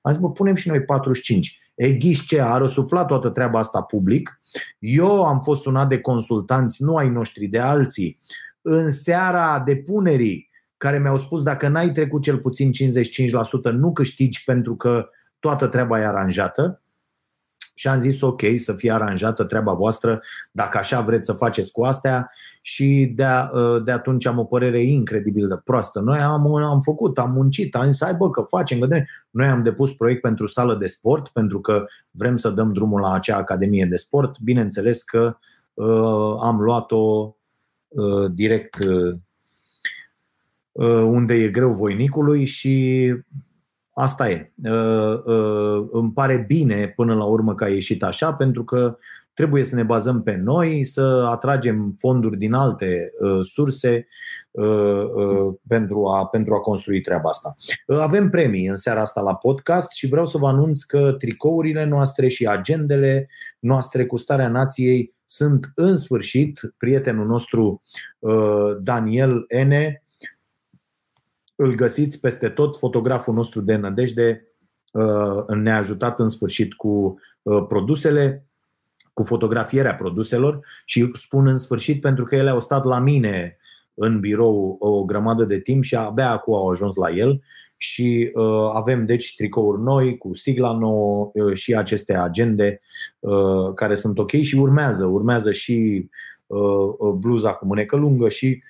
am 0.00 0.12
zis, 0.12 0.20
bă, 0.20 0.30
punem 0.30 0.54
și 0.54 0.68
noi 0.68 0.82
45. 0.82 1.58
E 1.74 1.92
ghiși 1.92 2.26
ce, 2.26 2.40
a 2.40 2.56
răsuflat 2.56 3.06
toată 3.06 3.28
treaba 3.28 3.58
asta 3.58 3.82
public. 3.82 4.40
Eu 4.78 5.24
am 5.24 5.40
fost 5.40 5.60
sunat 5.60 5.88
de 5.88 5.98
consultanți, 6.00 6.82
nu 6.82 6.96
ai 6.96 7.08
noștri, 7.08 7.46
de 7.46 7.58
alții, 7.58 8.18
în 8.70 8.90
seara 8.90 9.62
depunerii, 9.66 10.50
care 10.76 10.98
mi-au 10.98 11.16
spus 11.16 11.42
dacă 11.42 11.68
n-ai 11.68 11.90
trecut 11.90 12.22
cel 12.22 12.38
puțin 12.38 12.70
55%, 12.72 13.72
nu 13.72 13.92
câștigi 13.92 14.44
pentru 14.44 14.76
că 14.76 15.08
toată 15.38 15.66
treaba 15.66 16.00
e 16.00 16.06
aranjată 16.06 16.82
și 17.78 17.88
am 17.88 17.98
zis 17.98 18.20
ok, 18.20 18.42
să 18.56 18.72
fie 18.72 18.92
aranjată 18.92 19.44
treaba 19.44 19.72
voastră, 19.72 20.20
dacă 20.52 20.78
așa 20.78 21.00
vreți 21.00 21.26
să 21.26 21.32
faceți 21.32 21.72
cu 21.72 21.82
astea 21.82 22.30
și 22.60 23.12
de, 23.14 23.24
ă, 23.52 23.78
de 23.84 23.90
atunci 23.90 24.26
am 24.26 24.38
o 24.38 24.44
părere 24.44 24.80
incredibil 24.80 25.48
de 25.48 25.60
proastă. 25.64 26.00
Noi 26.00 26.18
am, 26.18 26.54
am 26.54 26.80
făcut, 26.80 27.18
am 27.18 27.30
muncit, 27.30 27.74
am 27.74 27.90
zis, 27.90 28.00
bă, 28.16 28.30
că 28.30 28.42
facem, 28.42 28.78
că 28.78 28.88
Noi 29.30 29.46
am 29.46 29.62
depus 29.62 29.92
proiect 29.92 30.20
pentru 30.20 30.46
sală 30.46 30.74
de 30.74 30.86
sport, 30.86 31.28
pentru 31.28 31.60
că 31.60 31.84
vrem 32.10 32.36
să 32.36 32.50
dăm 32.50 32.72
drumul 32.72 33.00
la 33.00 33.12
acea 33.12 33.36
academie 33.36 33.84
de 33.84 33.96
sport. 33.96 34.40
Bineînțeles 34.40 35.02
că 35.02 35.36
uh, 35.74 36.36
am 36.40 36.60
luat-o 36.60 36.96
uh, 36.96 37.32
direct 38.30 38.78
uh, 38.84 39.18
unde 41.02 41.34
e 41.34 41.48
greu 41.48 41.72
voinicului 41.72 42.44
și 42.44 43.14
Asta 44.00 44.30
e. 44.30 44.52
Uh, 44.64 45.24
uh, 45.24 45.88
îmi 45.92 46.12
pare 46.12 46.44
bine 46.46 46.92
până 46.96 47.14
la 47.14 47.24
urmă 47.24 47.54
că 47.54 47.64
a 47.64 47.68
ieșit 47.68 48.02
așa, 48.02 48.32
pentru 48.32 48.64
că 48.64 48.98
trebuie 49.32 49.64
să 49.64 49.74
ne 49.74 49.82
bazăm 49.82 50.22
pe 50.22 50.34
noi, 50.36 50.84
să 50.84 51.26
atragem 51.30 51.94
fonduri 51.98 52.38
din 52.38 52.52
alte 52.52 53.12
uh, 53.20 53.38
surse 53.40 54.06
uh, 54.50 55.04
uh, 55.14 55.54
pentru, 55.68 56.06
a, 56.06 56.26
pentru 56.26 56.54
a 56.54 56.60
construi 56.60 57.00
treaba 57.00 57.28
asta. 57.28 57.56
Uh, 57.86 57.98
avem 57.98 58.30
premii 58.30 58.66
în 58.66 58.76
seara 58.76 59.00
asta 59.00 59.20
la 59.20 59.34
podcast 59.34 59.92
și 59.92 60.08
vreau 60.08 60.24
să 60.24 60.38
vă 60.38 60.46
anunț 60.46 60.82
că 60.82 61.12
tricourile 61.12 61.84
noastre 61.84 62.28
și 62.28 62.46
agendele 62.46 63.28
noastre 63.58 64.06
cu 64.06 64.16
starea 64.16 64.48
nației 64.48 65.14
sunt 65.30 65.72
în 65.74 65.96
sfârșit 65.96 66.60
prietenul 66.76 67.26
nostru 67.26 67.82
uh, 68.18 68.76
Daniel 68.80 69.44
Ene. 69.48 70.02
Îl 71.54 71.74
găsiți 71.74 72.20
peste 72.20 72.48
tot, 72.48 72.76
fotograful 72.76 73.34
nostru 73.34 73.60
de 73.60 73.76
nădejde 73.76 74.46
uh, 74.92 75.46
ne-a 75.46 75.76
ajutat 75.76 76.18
în 76.18 76.28
sfârșit 76.28 76.74
cu 76.74 77.20
uh, 77.42 77.64
produsele 77.66 78.46
cu 79.12 79.22
fotografierea 79.22 79.94
produselor 79.94 80.60
și 80.84 81.10
spun 81.12 81.46
în 81.46 81.58
sfârșit 81.58 82.00
pentru 82.00 82.24
că 82.24 82.36
ele 82.36 82.50
au 82.50 82.60
stat 82.60 82.84
la 82.84 82.98
mine 82.98 83.56
în 83.94 84.20
birou 84.20 84.76
o 84.78 85.04
grămadă 85.04 85.44
de 85.44 85.60
timp 85.60 85.82
și 85.82 85.96
abia 85.96 86.30
acum 86.30 86.54
au 86.54 86.70
ajuns 86.70 86.94
la 86.94 87.10
el 87.10 87.42
și 87.78 88.30
uh, 88.34 88.70
avem 88.72 89.06
deci 89.06 89.34
tricouri 89.34 89.82
noi 89.82 90.18
cu 90.18 90.34
sigla 90.34 90.72
nouă 90.72 91.30
uh, 91.34 91.54
și 91.56 91.74
aceste 91.74 92.16
agende 92.16 92.80
uh, 93.18 93.74
care 93.74 93.94
sunt 93.94 94.18
ok 94.18 94.30
și 94.30 94.56
urmează, 94.56 95.06
urmează 95.06 95.52
și 95.52 96.08
uh, 96.46 96.94
uh 96.98 97.12
bluza 97.12 97.52
cu 97.52 97.66
mânecă 97.66 97.96
lungă 97.96 98.28
și 98.28 98.62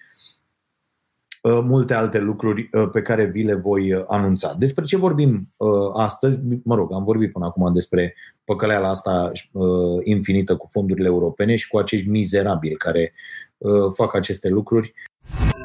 Uh, 1.43 1.61
multe 1.63 1.95
alte 1.95 2.19
lucruri 2.19 2.69
uh, 2.73 2.89
pe 2.93 3.03
care 3.03 3.25
vi 3.25 3.43
le 3.43 3.55
voi 3.55 3.93
uh, 3.93 4.05
anunța. 4.07 4.55
Despre 4.59 4.85
ce 4.85 4.97
vorbim 4.97 5.55
astăzi? 5.95 6.41
Mă 6.65 6.75
rog, 6.75 6.93
am 6.93 7.05
vorbit 7.05 7.33
până 7.33 7.45
acum 7.45 7.73
despre 7.73 8.15
păcăleala 8.45 8.89
asta 8.89 9.33
infinită 10.03 10.57
cu 10.57 10.69
fondurile 10.71 11.07
europene 11.07 11.57
și 11.57 11.69
cu 11.69 11.79
acești 11.79 12.09
mizerabili 12.09 12.75
care 12.75 13.13
fac 13.95 14.15
aceste 14.15 14.49
lucruri. 14.49 14.95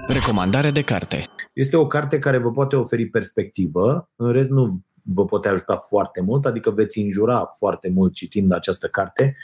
Recomandare 0.07 0.71
de 0.71 0.81
carte. 0.81 1.25
Este 1.53 1.75
o 1.75 1.87
carte 1.87 2.19
care 2.19 2.37
vă 2.37 2.51
poate 2.51 2.75
oferi 2.75 3.05
perspectivă, 3.05 4.09
în 4.15 4.31
rest 4.31 4.49
nu 4.49 4.69
vă 5.01 5.25
poate 5.25 5.47
ajuta 5.47 5.75
foarte 5.75 6.21
mult, 6.21 6.45
adică 6.45 6.71
veți 6.71 6.99
înjura 6.99 7.45
foarte 7.57 7.89
mult 7.89 8.13
citind 8.13 8.51
această 8.51 8.87
carte, 8.87 9.35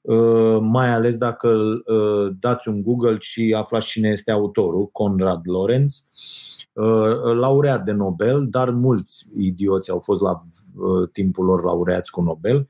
uh, 0.00 0.58
mai 0.60 0.88
ales 0.88 1.16
dacă 1.16 1.48
uh, 1.48 2.36
dați 2.40 2.68
un 2.68 2.82
Google 2.82 3.16
și 3.18 3.54
aflați 3.56 3.86
cine 3.86 4.08
este 4.08 4.30
autorul, 4.30 4.86
Conrad 4.86 5.40
Lorenz, 5.44 6.08
uh, 6.10 6.55
laureat 7.34 7.84
de 7.84 7.92
Nobel, 7.92 8.46
dar 8.50 8.70
mulți 8.70 9.26
idioți 9.36 9.90
au 9.90 9.98
fost 9.98 10.20
la 10.20 10.46
timpul 11.12 11.44
lor 11.44 11.64
laureați 11.64 12.10
cu 12.10 12.22
Nobel. 12.22 12.68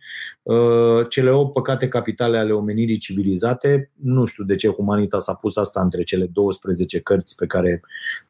Cele 1.09 1.31
8 1.31 1.53
păcate 1.53 1.89
capitale 1.89 2.39
ale 2.39 2.53
omenirii 2.53 2.99
civilizate, 2.99 3.91
nu 3.95 4.25
știu 4.25 4.45
de 4.45 4.55
ce 4.55 4.69
Humanita 4.69 5.19
s-a 5.19 5.35
pus 5.35 5.57
asta 5.57 5.81
între 5.81 6.03
cele 6.03 6.27
12 6.27 7.01
cărți 7.01 7.37
pe 7.37 7.47
care 7.47 7.81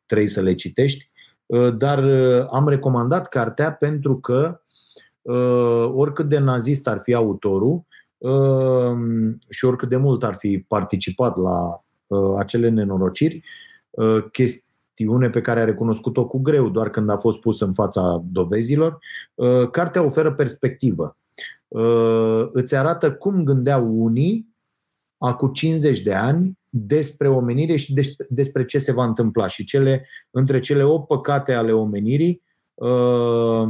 trebuie 0.07 0.29
să 0.29 0.41
le 0.41 0.55
citești, 0.55 1.11
Uh, 1.47 1.77
dar 1.77 2.05
uh, 2.05 2.47
am 2.51 2.69
recomandat 2.69 3.29
cartea 3.29 3.73
pentru 3.73 4.19
că 4.19 4.61
uh, 5.23 5.91
oricât 5.95 6.29
de 6.29 6.39
nazist 6.39 6.89
ar 6.89 6.99
fi 6.99 7.15
autorul 7.15 7.85
și 9.49 9.65
oricât 9.65 9.89
de 9.89 9.97
mult 9.97 10.25
ar 10.25 10.35
fi 10.35 10.65
participat 10.69 11.37
la 11.37 11.85
acele 12.39 12.69
nenorociri, 12.69 13.45
chestiune 14.97 15.31
pe 15.31 15.41
care 15.41 15.61
a 15.61 15.65
recunoscut-o 15.65 16.27
cu 16.27 16.39
greu 16.39 16.69
doar 16.69 16.91
când 16.91 17.11
a 17.11 17.17
fost 17.17 17.41
pus 17.41 17.61
în 17.61 17.73
fața 17.73 18.25
dovezilor, 18.33 18.99
cartea 19.71 20.03
oferă 20.03 20.33
perspectivă. 20.33 21.17
Îți 22.53 22.77
arată 22.77 23.13
cum 23.13 23.45
gândeau 23.45 24.03
unii 24.03 24.55
acum 25.19 25.53
50 25.53 26.01
de 26.01 26.15
ani 26.15 26.59
despre 26.69 27.29
omenire 27.29 27.77
și 27.77 27.95
despre 28.29 28.65
ce 28.65 28.79
se 28.79 28.93
va 28.93 29.05
întâmpla. 29.05 29.47
Și 29.47 29.65
cele, 29.65 30.07
între 30.31 30.59
cele 30.59 30.83
8 30.83 31.07
păcate 31.07 31.53
ale 31.53 31.73
omenirii 31.73 32.43
uh, 32.75 33.69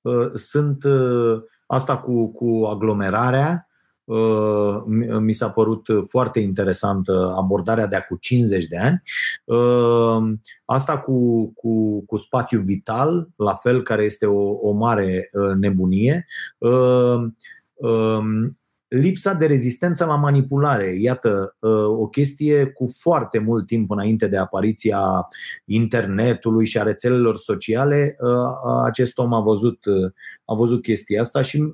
uh, 0.00 0.30
sunt 0.34 0.84
uh, 0.84 1.42
asta 1.66 1.98
cu, 1.98 2.26
cu 2.26 2.64
aglomerarea. 2.66 3.63
Uh, 4.04 4.82
mi 5.20 5.32
s-a 5.32 5.50
părut 5.50 5.86
foarte 6.08 6.40
interesantă 6.40 7.34
abordarea 7.36 7.86
de 7.86 7.96
acum 7.96 8.16
50 8.20 8.66
de 8.66 8.78
ani. 8.78 9.02
Uh, 9.44 10.32
asta 10.64 10.98
cu, 10.98 11.46
cu, 11.52 12.04
cu 12.06 12.16
spațiu 12.16 12.60
vital, 12.60 13.28
la 13.36 13.54
fel, 13.54 13.82
care 13.82 14.04
este 14.04 14.26
o, 14.26 14.50
o 14.50 14.72
mare 14.72 15.30
uh, 15.32 15.54
nebunie. 15.56 16.26
Uh, 16.58 17.26
um, 17.74 18.56
lipsa 18.94 19.32
de 19.32 19.46
rezistență 19.46 20.04
la 20.04 20.16
manipulare. 20.16 20.96
Iată, 21.00 21.56
ă, 21.62 21.68
o 21.86 22.06
chestie 22.06 22.66
cu 22.66 22.86
foarte 22.98 23.38
mult 23.38 23.66
timp 23.66 23.90
înainte 23.90 24.26
de 24.26 24.36
apariția 24.36 25.28
internetului 25.64 26.66
și 26.66 26.78
a 26.78 26.82
rețelelor 26.82 27.36
sociale, 27.36 28.16
ă, 28.22 28.82
acest 28.84 29.18
om 29.18 29.32
a 29.32 29.40
văzut, 29.40 29.86
ă, 29.86 30.12
a 30.44 30.54
văzut 30.54 30.82
chestia 30.82 31.20
asta 31.20 31.40
și 31.42 31.64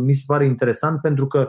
mi 0.00 0.12
se 0.12 0.22
pare 0.26 0.44
interesant 0.44 1.00
pentru 1.00 1.26
că 1.26 1.48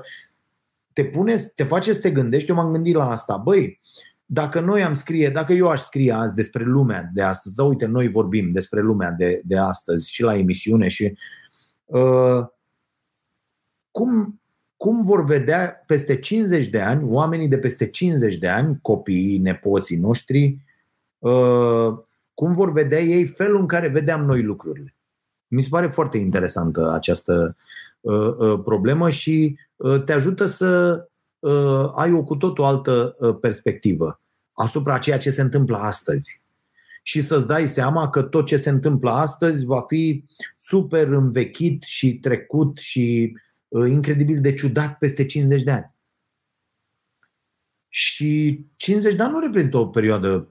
te 0.94 1.06
pune, 1.06 1.36
te 1.56 1.64
face 1.64 1.94
să 1.94 2.00
te 2.00 2.12
gândești, 2.12 2.50
eu 2.50 2.56
m-am 2.56 2.72
gândit 2.72 2.96
la 2.96 3.10
asta, 3.10 3.38
băi, 3.38 3.80
dacă 4.26 4.60
noi 4.60 4.84
am 4.84 4.94
scrie, 4.94 5.30
dacă 5.30 5.54
eu 5.54 5.70
aș 5.70 5.80
scrie 5.80 6.14
azi 6.14 6.36
despre 6.36 6.64
lumea 6.64 7.10
de 7.14 7.22
astăzi, 7.22 7.56
da, 7.56 7.64
uite, 7.64 7.86
noi 7.86 8.08
vorbim 8.08 8.52
despre 8.52 8.82
lumea 8.82 9.12
de, 9.12 9.42
de 9.46 9.58
astăzi 9.58 10.12
și 10.12 10.22
la 10.22 10.38
emisiune 10.38 10.88
și 10.88 11.18
uh, 11.86 12.46
cum, 13.92 14.42
cum 14.78 15.04
vor 15.04 15.26
vedea 15.26 15.84
peste 15.86 16.20
50 16.20 16.68
de 16.68 16.82
ani, 16.82 17.04
oamenii 17.04 17.48
de 17.48 17.58
peste 17.58 17.90
50 17.90 18.38
de 18.38 18.48
ani, 18.48 18.80
copiii, 18.82 19.38
nepoții 19.38 19.98
noștri, 19.98 20.58
uh, 21.20 21.98
cum 22.34 22.54
vor 22.54 22.72
vedea 22.72 23.00
ei 23.00 23.26
felul 23.26 23.60
în 23.60 23.68
care 23.68 23.88
vedeam 23.88 24.26
noi 24.26 24.42
lucrurile. 24.42 24.96
Mi 25.52 25.62
se 25.62 25.68
pare 25.70 25.88
foarte 25.88 26.18
interesantă 26.18 26.92
această 26.92 27.56
uh, 28.00 28.36
uh, 28.38 28.62
problemă 28.64 29.10
și 29.10 29.58
te 30.06 30.14
ajută 30.14 30.46
să 30.46 31.06
ai 31.96 32.14
o 32.14 32.24
cu 32.24 32.36
totul 32.36 32.64
altă 32.64 33.16
perspectivă 33.42 34.20
asupra 34.52 34.98
ceea 34.98 35.18
ce 35.18 35.30
se 35.30 35.42
întâmplă 35.42 35.78
astăzi. 35.78 36.42
Și 37.04 37.22
să-ți 37.22 37.48
dai 37.48 37.68
seama 37.68 38.10
că 38.10 38.22
tot 38.22 38.46
ce 38.46 38.58
se 38.58 38.70
întâmplă 38.70 39.12
astăzi 39.12 39.66
va 39.66 39.82
fi 39.88 40.24
super 40.58 41.08
învechit 41.08 41.84
și 41.84 42.20
trecut 42.20 42.78
și 42.78 43.34
uh, 43.34 43.42
Uh, 43.72 43.90
incredibil 43.90 44.42
de 44.42 44.54
ciudat 44.54 44.98
peste 44.98 45.26
50 45.26 45.64
de 45.64 45.72
ani. 45.72 45.92
Și 47.88 48.60
50 48.76 49.16
de 49.16 49.24
ani 49.24 49.32
nu 49.32 49.40
reprezintă 49.40 49.78
o 49.78 49.88
perioadă 49.88 50.48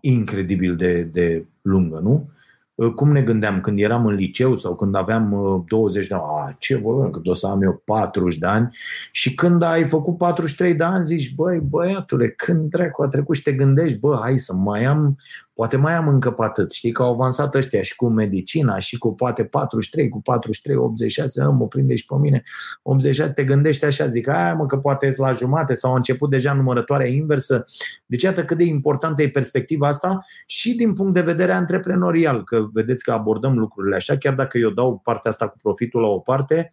incredibil 0.00 0.76
de, 0.76 1.02
de 1.02 1.46
lungă, 1.62 1.98
nu? 1.98 2.30
Uh, 2.76 2.92
cum 2.92 3.12
ne 3.12 3.22
gândeam? 3.22 3.60
Când 3.60 3.78
eram 3.78 4.06
în 4.06 4.14
liceu 4.14 4.54
sau 4.54 4.74
când 4.74 4.94
aveam 4.94 5.64
20 5.68 6.02
uh, 6.02 6.08
de 6.08 6.14
ani, 6.14 6.24
a, 6.26 6.56
ce 6.58 6.76
vorbim, 6.76 7.10
că 7.10 7.20
o 7.24 7.32
să 7.32 7.46
am 7.46 7.62
eu 7.62 7.82
40 7.84 8.38
de 8.38 8.46
ani. 8.46 8.76
Și 9.10 9.34
când 9.34 9.62
ai 9.62 9.84
făcut 9.84 10.16
43 10.16 10.74
de 10.74 10.84
ani 10.84 11.04
zici, 11.04 11.34
băi, 11.34 11.58
băiatule, 11.58 12.28
când 12.28 12.70
dracu 12.70 13.02
a 13.02 13.08
trecut 13.08 13.36
și 13.36 13.42
te 13.42 13.52
gândești, 13.52 13.98
bă, 13.98 14.18
hai 14.20 14.38
să 14.38 14.54
mai 14.54 14.84
am 14.84 15.16
Poate 15.56 15.76
mai 15.76 15.94
am 15.94 16.08
încă 16.08 16.30
pe 16.30 16.42
atât. 16.42 16.72
Știi 16.72 16.92
că 16.92 17.02
au 17.02 17.12
avansat 17.12 17.54
ăștia 17.54 17.82
și 17.82 17.96
cu 17.96 18.08
medicina 18.08 18.78
și 18.78 18.98
cu 18.98 19.14
poate 19.14 19.44
43, 19.44 20.08
cu 20.08 20.20
43, 20.22 20.76
86, 20.76 21.44
mă 21.44 21.66
prinde 21.66 21.94
și 21.94 22.04
pe 22.04 22.14
mine. 22.20 22.42
86, 22.82 23.30
te 23.30 23.44
gândești 23.44 23.84
așa, 23.84 24.06
zic, 24.06 24.28
aia 24.28 24.54
mă 24.54 24.66
că 24.66 24.76
poate 24.76 25.14
la 25.16 25.32
jumate 25.32 25.74
sau 25.74 25.92
a 25.92 25.96
început 25.96 26.30
deja 26.30 26.52
numărătoarea 26.52 27.06
inversă. 27.06 27.64
Deci 28.06 28.22
iată 28.22 28.44
cât 28.44 28.56
de 28.56 28.64
importantă 28.64 29.22
e 29.22 29.30
perspectiva 29.30 29.86
asta 29.88 30.24
și 30.46 30.74
din 30.74 30.92
punct 30.92 31.14
de 31.14 31.20
vedere 31.20 31.52
antreprenorial, 31.52 32.44
că 32.44 32.66
vedeți 32.72 33.04
că 33.04 33.12
abordăm 33.12 33.58
lucrurile 33.58 33.96
așa, 33.96 34.16
chiar 34.16 34.34
dacă 34.34 34.58
eu 34.58 34.70
dau 34.70 35.00
partea 35.04 35.30
asta 35.30 35.48
cu 35.48 35.56
profitul 35.62 36.00
la 36.00 36.08
o 36.08 36.18
parte, 36.18 36.70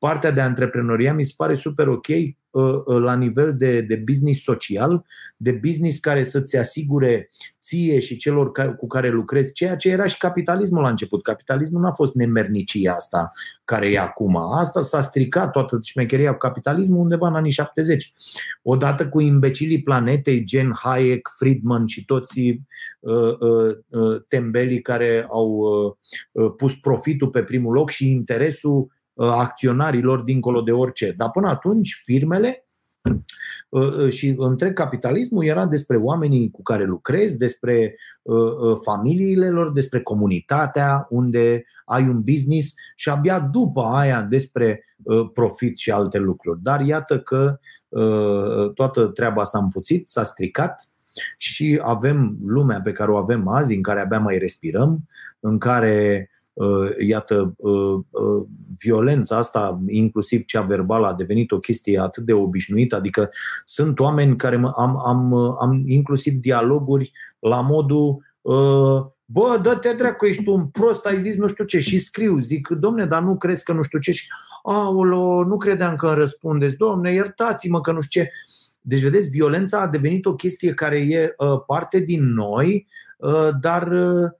partea 0.00 0.30
de 0.30 0.40
antreprenoria 0.40 1.14
mi 1.14 1.24
se 1.24 1.34
pare 1.36 1.54
super 1.54 1.88
ok 1.88 2.06
uh, 2.08 2.62
uh, 2.84 3.02
la 3.02 3.14
nivel 3.14 3.56
de, 3.56 3.80
de 3.80 3.96
business 3.96 4.42
social, 4.42 5.04
de 5.36 5.52
business 5.52 5.98
care 5.98 6.24
să-ți 6.24 6.56
asigure 6.56 7.30
ție 7.62 7.98
și 7.98 8.16
celor 8.16 8.52
care, 8.52 8.72
cu 8.72 8.86
care 8.86 9.10
lucrezi, 9.10 9.52
ceea 9.52 9.76
ce 9.76 9.88
era 9.88 10.06
și 10.06 10.18
capitalismul 10.18 10.82
la 10.82 10.88
început. 10.88 11.22
Capitalismul 11.22 11.80
nu 11.80 11.86
a 11.86 11.92
fost 11.92 12.14
nemernicia 12.14 12.94
asta 12.94 13.32
care 13.64 13.90
e 13.90 13.98
acum. 13.98 14.36
Asta 14.36 14.80
s-a 14.80 15.00
stricat 15.00 15.50
toată 15.50 15.78
șmecheria 15.82 16.32
cu 16.32 16.38
capitalismul 16.38 17.00
undeva 17.00 17.28
în 17.28 17.34
anii 17.34 17.50
70. 17.50 18.12
Odată 18.62 19.08
cu 19.08 19.20
imbecilii 19.20 19.82
planetei, 19.82 20.44
gen 20.44 20.72
Hayek, 20.82 21.28
Friedman 21.38 21.86
și 21.86 22.04
toți 22.04 22.60
uh, 23.00 23.38
uh, 23.38 23.76
uh, 23.88 24.22
tembelii 24.28 24.80
care 24.80 25.26
au 25.30 25.48
uh, 25.48 25.92
uh, 26.32 26.52
pus 26.56 26.74
profitul 26.74 27.28
pe 27.28 27.42
primul 27.42 27.72
loc 27.72 27.90
și 27.90 28.10
interesul 28.10 28.78
Uh, 28.80 28.98
acționarilor 29.28 30.20
dincolo 30.20 30.60
de 30.60 30.72
orice. 30.72 31.14
Dar 31.16 31.30
până 31.30 31.48
atunci, 31.48 32.00
firmele 32.04 32.64
și 34.08 34.34
întreg 34.38 34.72
capitalismul 34.72 35.44
era 35.44 35.66
despre 35.66 35.96
oamenii 35.96 36.50
cu 36.50 36.62
care 36.62 36.84
lucrezi, 36.84 37.38
despre 37.38 37.96
familiile 38.84 39.48
lor, 39.48 39.72
despre 39.72 40.00
comunitatea 40.00 41.06
unde 41.10 41.64
ai 41.84 42.08
un 42.08 42.20
business 42.20 42.74
și 42.94 43.08
abia 43.08 43.40
după 43.40 43.82
aia 43.82 44.22
despre 44.22 44.84
profit 45.32 45.78
și 45.78 45.90
alte 45.90 46.18
lucruri. 46.18 46.62
Dar 46.62 46.80
iată 46.80 47.20
că 47.20 47.58
toată 48.74 49.06
treaba 49.06 49.44
s-a 49.44 49.58
împuțit, 49.58 50.08
s-a 50.08 50.22
stricat 50.22 50.88
și 51.36 51.80
avem 51.82 52.38
lumea 52.44 52.80
pe 52.80 52.92
care 52.92 53.10
o 53.10 53.16
avem 53.16 53.48
azi, 53.48 53.74
în 53.74 53.82
care 53.82 54.00
abia 54.00 54.20
mai 54.20 54.38
respirăm, 54.38 55.08
în 55.40 55.58
care 55.58 56.24
Uh, 56.24 56.29
iată, 57.06 57.54
uh, 57.56 57.98
uh, 58.10 58.42
violența 58.78 59.36
asta, 59.36 59.80
inclusiv 59.86 60.44
cea 60.44 60.62
verbală, 60.62 61.06
a 61.06 61.14
devenit 61.14 61.50
o 61.50 61.58
chestie 61.58 61.98
atât 61.98 62.24
de 62.24 62.32
obișnuită, 62.32 62.96
adică 62.96 63.30
sunt 63.64 63.98
oameni 63.98 64.36
care 64.36 64.60
am, 64.76 65.06
am, 65.06 65.34
am 65.34 65.82
inclusiv 65.86 66.32
dialoguri 66.34 67.12
la 67.38 67.60
modul 67.60 68.28
bă, 69.32 69.58
dă-te 69.62 69.92
dracu, 69.92 70.26
ești 70.26 70.48
un 70.48 70.66
prost, 70.66 71.04
ai 71.04 71.20
zis 71.20 71.36
nu 71.36 71.46
știu 71.46 71.64
ce. 71.64 71.80
Și 71.80 71.98
scriu, 71.98 72.38
zic, 72.38 72.68
domne, 72.68 73.06
dar 73.06 73.22
nu 73.22 73.36
crezi 73.36 73.64
că 73.64 73.72
nu 73.72 73.82
știu 73.82 73.98
ce? 73.98 74.12
Și 74.12 74.26
aolo, 74.62 75.44
nu 75.44 75.56
credeam 75.56 75.96
că 75.96 76.06
îmi 76.06 76.14
răspundeți, 76.14 76.76
domne, 76.76 77.12
iertați-mă 77.12 77.80
că 77.80 77.92
nu 77.92 78.00
știu 78.00 78.22
ce. 78.22 78.30
Deci, 78.80 79.00
vedeți, 79.00 79.28
violența 79.28 79.80
a 79.80 79.86
devenit 79.86 80.26
o 80.26 80.34
chestie 80.34 80.74
care 80.74 80.98
e 80.98 81.34
uh, 81.36 81.62
parte 81.66 81.98
din 81.98 82.24
noi, 82.24 82.86
uh, 83.16 83.48
dar 83.60 83.92
uh, 83.92 84.30
Uh, 84.30 84.38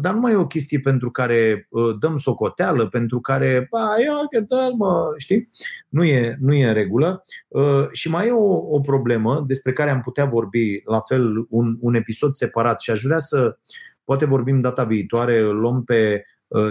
dar 0.00 0.14
nu 0.14 0.20
mai 0.20 0.32
e 0.32 0.36
o 0.36 0.46
chestie 0.46 0.80
pentru 0.80 1.10
care 1.10 1.66
uh, 1.70 1.96
dăm 1.98 2.16
socoteală, 2.16 2.86
pentru 2.86 3.20
care, 3.20 3.66
ba, 3.70 3.94
ia 4.04 4.12
că 4.30 4.40
dă 4.40 4.70
mă, 4.76 5.14
știi? 5.16 5.50
Nu 5.88 6.04
e, 6.04 6.36
nu 6.40 6.54
e 6.54 6.66
în 6.66 6.74
regulă. 6.74 7.24
Uh, 7.48 7.88
și 7.90 8.10
mai 8.10 8.26
e 8.26 8.30
o, 8.30 8.52
o 8.52 8.80
problemă 8.80 9.44
despre 9.46 9.72
care 9.72 9.90
am 9.90 10.00
putea 10.00 10.24
vorbi, 10.24 10.82
la 10.84 11.00
fel, 11.00 11.46
un, 11.48 11.76
un 11.80 11.94
episod 11.94 12.34
separat 12.34 12.80
și 12.80 12.90
aș 12.90 13.02
vrea 13.02 13.18
să, 13.18 13.58
poate 14.04 14.24
vorbim 14.24 14.60
data 14.60 14.84
viitoare, 14.84 15.40
luăm 15.40 15.84
pe 15.84 16.24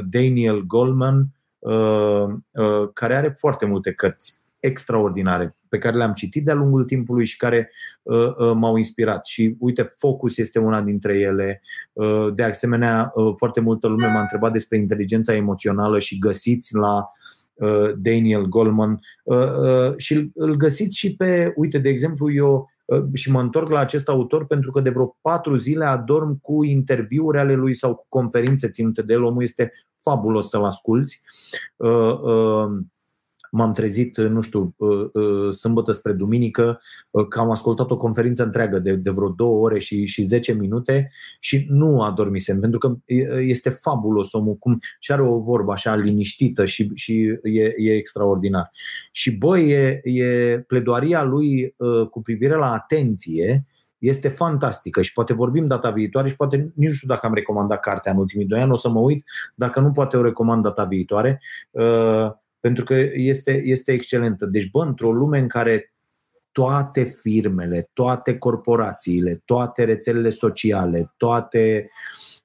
Daniel 0.10 0.62
Goldman, 0.62 1.28
care 2.94 3.16
are 3.16 3.36
foarte 3.38 3.66
multe 3.66 3.94
cărți 3.94 4.43
extraordinare 4.64 5.56
pe 5.70 5.78
care 5.78 5.98
le-am 5.98 6.14
citit 6.14 6.46
de-a 6.46 6.54
lungul 6.54 6.84
timpului 6.84 7.26
și 7.26 7.38
care 7.38 7.72
uh, 8.02 8.36
uh, 8.38 8.52
m-au 8.56 8.76
inspirat. 8.76 9.26
Și 9.26 9.56
uite, 9.60 9.94
Focus 9.98 10.38
este 10.38 10.60
una 10.60 10.82
dintre 10.82 11.18
ele. 11.18 11.62
Uh, 11.94 12.28
de 12.36 12.44
asemenea, 12.44 13.12
uh, 13.16 13.34
foarte 13.36 13.60
multă 13.60 13.88
lume 13.88 14.08
m-a 14.08 14.22
întrebat 14.22 14.52
despre 14.52 14.78
inteligența 14.78 15.36
emoțională 15.36 16.00
și 16.00 16.20
găsiți 16.20 16.76
la 16.76 17.10
uh, 17.54 17.92
Daniel 17.98 18.46
Goleman 18.46 19.00
uh, 19.24 19.38
uh, 19.38 19.94
și 19.98 20.32
îl 20.34 20.56
găsiți 20.56 20.98
și 20.98 21.16
pe, 21.16 21.54
uite, 21.56 21.78
de 21.78 21.90
exemplu, 21.90 22.32
eu 22.32 22.70
uh, 22.86 23.04
și 23.14 23.32
mă 23.32 23.42
întorc 23.42 23.70
la 23.70 23.80
acest 23.80 24.10
autor 24.10 24.46
pentru 24.46 24.72
că 24.72 24.82
de 24.82 24.90
vreo 24.90 25.18
patru 25.22 25.56
zile 25.56 25.86
adorm 25.86 26.40
cu 26.42 26.64
interviuri 26.64 27.40
ale 27.40 27.54
lui 27.54 27.74
sau 27.74 27.96
cu 27.96 28.06
conferințe 28.10 28.70
ținute 28.70 29.02
de 29.02 29.14
el. 29.14 29.24
Omul 29.24 29.44
este 29.44 29.72
fabulos 30.04 30.50
să-l 30.50 30.64
asculți. 30.64 31.22
Uh, 31.76 32.20
uh, 32.22 32.72
m-am 33.56 33.74
trezit, 33.74 34.18
nu 34.18 34.42
știu, 34.42 34.74
uh, 34.78 35.10
uh, 35.14 35.54
sâmbătă 35.54 35.92
spre 35.92 36.12
duminică, 36.12 36.82
uh, 37.10 37.28
că 37.28 37.40
am 37.40 37.52
ascultat 37.52 37.92
o 37.92 37.98
conferință 37.98 38.44
întreagă 38.44 38.80
de, 38.80 38.96
de 38.96 39.10
vreo 39.10 39.30
două 39.30 39.60
ore 39.60 39.80
și, 39.80 40.06
și 40.06 40.22
10 40.22 40.54
minute 40.54 41.10
și 41.40 41.66
nu 41.70 42.02
adormisem, 42.02 42.60
pentru 42.60 42.80
că 42.80 42.96
este 43.40 43.70
fabulos 43.70 44.34
omul 44.34 44.56
cum 44.56 44.80
și 45.00 45.12
are 45.12 45.22
o 45.22 45.40
vorbă 45.40 45.72
așa 45.72 45.96
liniștită 45.96 46.66
și, 46.66 46.92
și 46.94 47.40
e, 47.44 47.74
e 47.78 47.96
extraordinar. 47.96 48.72
Și 49.12 49.38
băi, 49.38 49.70
e, 49.70 50.02
e 50.04 50.60
pledoaria 50.68 51.24
lui 51.24 51.76
cu 52.10 52.22
privire 52.22 52.56
la 52.56 52.72
atenție, 52.72 53.66
este 53.98 54.30
fantastică 54.30 55.02
și 55.02 55.14
poate 55.14 55.34
vorbim 55.34 55.68
data 55.68 55.92
viitoare 55.92 56.30
și 56.30 56.36
poate 56.36 56.58
nici 56.58 56.88
nu 56.88 56.94
știu 56.94 57.08
dacă 57.08 57.26
am 57.26 57.34
recomandat 57.34 57.80
cartea 57.80 58.12
în 58.12 58.18
ultimii 58.18 58.46
doi 58.46 58.60
ani, 58.60 58.72
o 58.72 58.76
să 58.76 58.90
mă 58.90 59.00
uit, 59.00 59.24
dacă 59.56 59.80
nu 59.80 59.92
poate 59.92 60.18
o 60.18 60.22
recomand 60.22 60.64
data 60.64 60.84
viitoare. 60.84 61.42
Uh, 62.64 62.70
pentru 62.70 62.84
că 62.84 62.94
este, 63.14 63.62
este 63.64 63.92
excelentă. 63.92 64.46
Deci, 64.46 64.70
bă, 64.70 64.84
într-o 64.84 65.12
lume 65.12 65.40
în 65.40 65.48
care 65.48 65.94
toate 66.52 67.04
firmele, 67.04 67.90
toate 67.94 68.38
corporațiile, 68.38 69.42
toate 69.46 69.84
rețelele 69.84 70.30
sociale, 70.30 71.14
toate, 71.18 71.90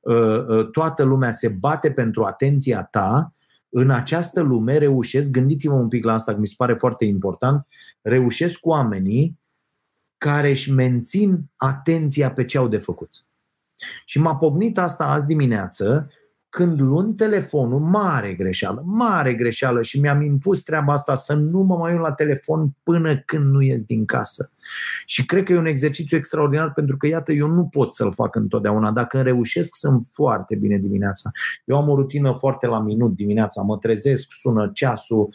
uh, 0.01 0.47
uh, 0.49 0.71
toată 0.71 1.03
lumea 1.03 1.31
se 1.31 1.49
bate 1.49 1.93
pentru 1.93 2.25
atenția 2.25 2.83
ta, 2.83 3.33
în 3.69 3.91
această 3.91 4.41
lume 4.41 4.79
reușesc, 4.79 5.31
gândiți-vă 5.31 5.75
un 5.75 5.89
pic 5.89 6.05
la 6.05 6.13
asta, 6.13 6.33
că 6.33 6.39
mi 6.39 6.47
se 6.47 6.55
pare 6.57 6.75
foarte 6.75 7.05
important, 7.05 7.67
reușesc 8.03 8.67
oamenii 8.67 9.39
care 10.17 10.49
își 10.49 10.73
mențin 10.73 11.51
atenția 11.57 12.33
pe 12.33 12.45
ce 12.45 12.59
au 12.59 12.69
de 12.69 12.79
făcut. 12.79 13.25
Și 14.05 14.19
m-a 14.19 14.37
pocnit 14.37 14.79
asta 14.79 15.05
azi 15.05 15.27
dimineață 15.27 16.11
când 16.49 16.81
luând 16.81 17.17
telefonul, 17.17 17.81
mare 17.81 18.33
greșeală, 18.33 18.83
mare 18.87 19.35
greșeală 19.35 19.83
și 19.83 20.01
mi-am 20.01 20.23
impus 20.23 20.63
treaba 20.63 20.93
asta 20.93 21.15
să 21.15 21.35
nu 21.35 21.61
mă 21.61 21.77
mai 21.77 21.93
uit 21.93 22.01
la 22.01 22.13
telefon 22.13 22.77
până 22.83 23.19
când 23.19 23.53
nu 23.53 23.61
ies 23.61 23.85
din 23.85 24.05
casă. 24.05 24.51
Și 25.05 25.27
cred 25.27 25.45
că 25.45 25.53
e 25.53 25.57
un 25.57 25.67
exercițiu 25.67 26.17
extraordinar 26.17 26.73
pentru 26.73 26.97
că, 26.97 27.07
iată, 27.07 27.33
eu 27.33 27.49
nu 27.49 27.67
pot 27.67 27.95
să-l 27.95 28.13
fac 28.13 28.35
întotdeauna. 28.35 28.91
Dacă 28.91 29.23
reușesc, 29.23 29.77
sunt 29.77 30.07
foarte 30.13 30.57
bine 30.57 30.79
dimineața. 30.79 31.31
Eu 31.65 31.77
am 31.77 31.89
o 31.89 31.95
rutină 31.95 32.33
foarte 32.33 32.67
la 32.67 32.81
minut 32.81 33.15
dimineața. 33.15 33.63
Mă 33.63 33.77
trezesc, 33.77 34.27
sună 34.29 34.71
ceasul 34.75 35.29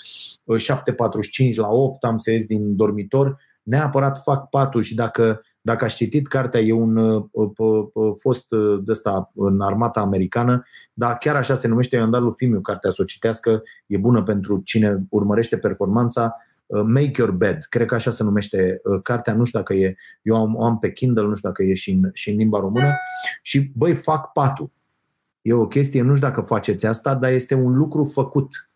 7.45 1.52 1.56
la 1.56 1.68
8, 1.68 2.04
am 2.04 2.18
să 2.18 2.32
ies 2.32 2.46
din 2.46 2.76
dormitor, 2.76 3.38
neapărat 3.64 4.22
fac 4.24 4.50
patul 4.50 4.82
și 4.82 4.96
dacă 4.96 5.42
dacă 5.66 5.86
ați 5.86 5.96
citit 5.96 6.28
cartea, 6.28 6.60
e 6.60 6.74
un 6.74 6.96
uh, 6.96 7.24
uh, 7.32 7.86
uh, 7.94 8.12
fost 8.20 8.46
de 8.84 8.92
ăsta 8.92 9.32
în 9.36 9.62
armata 9.62 10.00
americană, 10.00 10.64
dar 10.94 11.18
chiar 11.18 11.36
așa 11.36 11.56
se 11.56 11.68
numește, 11.68 11.96
i-am 11.96 12.10
dat 12.10 12.22
lui 12.22 12.34
Fimiu 12.36 12.62
cartea 12.62 12.90
să 12.90 13.02
o 13.02 13.06
citească, 13.06 13.62
e 13.86 13.98
bună 13.98 14.24
pentru 14.24 14.62
cine 14.64 15.04
urmărește 15.10 15.58
performanța, 15.58 16.36
Make 16.68 17.12
Your 17.18 17.32
Bed, 17.32 17.58
cred 17.70 17.88
că 17.88 17.96
așa 17.96 18.12
se 18.12 18.24
numește 18.24 18.80
cartea, 19.04 19.34
nu 19.34 19.44
știu 19.44 19.60
dacă 19.60 19.74
e, 19.74 19.96
eu 20.22 20.36
am, 20.36 20.64
am 20.64 20.78
pe 20.78 20.92
Kindle, 20.92 21.24
nu 21.24 21.34
știu 21.36 21.50
dacă 21.50 21.64
e 21.64 21.74
și 21.74 21.92
în, 21.92 22.10
și 22.14 22.30
în 22.30 22.38
limba 22.38 22.60
română, 22.60 22.94
și 23.42 23.72
băi, 23.76 23.94
fac 23.94 24.32
patul. 24.32 24.72
E 25.42 25.54
o 25.54 25.68
chestie, 25.68 26.02
nu 26.02 26.16
știu 26.16 26.28
dacă 26.28 26.42
faceți 26.42 26.86
asta, 26.86 27.16
dar 27.16 27.32
este 27.32 27.54
un 27.54 27.76
lucru 27.76 28.04
făcut 28.04 28.73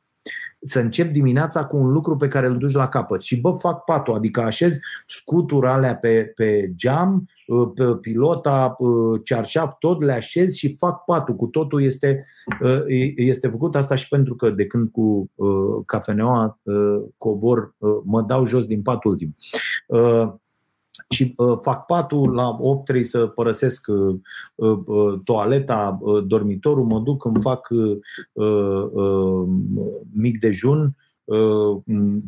să 0.62 0.80
încep 0.80 1.12
dimineața 1.12 1.66
cu 1.66 1.78
un 1.78 1.92
lucru 1.92 2.16
pe 2.16 2.28
care 2.28 2.48
îl 2.48 2.58
duci 2.58 2.74
la 2.74 2.88
capăt. 2.88 3.22
Și 3.22 3.40
bă, 3.40 3.52
fac 3.52 3.84
patul, 3.84 4.14
adică 4.14 4.42
așez 4.42 4.80
scuturi 5.06 5.68
alea 5.68 5.96
pe, 5.96 6.32
pe 6.36 6.72
geam, 6.76 7.30
uh, 7.48 7.70
pe 7.76 7.84
pilota, 7.84 8.76
uh, 8.80 9.22
cearșaf, 9.24 9.74
tot 9.80 10.02
le 10.02 10.12
așez 10.12 10.54
și 10.54 10.76
fac 10.78 11.04
patul. 11.04 11.36
Cu 11.36 11.46
totul 11.46 11.84
este, 11.84 12.24
uh, 12.62 12.84
este 13.16 13.48
făcut 13.48 13.76
asta 13.76 13.96
și 13.96 14.08
pentru 14.08 14.36
că 14.36 14.50
de 14.50 14.66
când 14.66 14.92
cu 14.92 15.32
cafeneaua 15.86 16.60
cobor, 17.18 17.76
mă 18.04 18.22
dau 18.22 18.46
jos 18.46 18.66
din 18.66 18.82
pat 18.82 19.04
ultim 19.04 19.36
și 21.10 21.34
uh, 21.38 21.58
fac 21.62 21.86
patul, 21.86 22.34
la 22.34 22.58
8 22.60 22.84
trebuie 22.84 23.06
să 23.06 23.28
părăsesc 23.28 23.88
uh, 23.88 24.16
uh, 24.56 25.20
toaleta, 25.24 25.98
uh, 26.02 26.24
dormitorul, 26.26 26.86
mă 26.86 27.00
duc, 27.00 27.26
îmi 27.26 27.42
fac 27.42 27.70
uh, 27.70 27.98
uh, 28.34 29.48
mic 30.14 30.40
dejun 30.40 30.96
uh, 31.24 31.78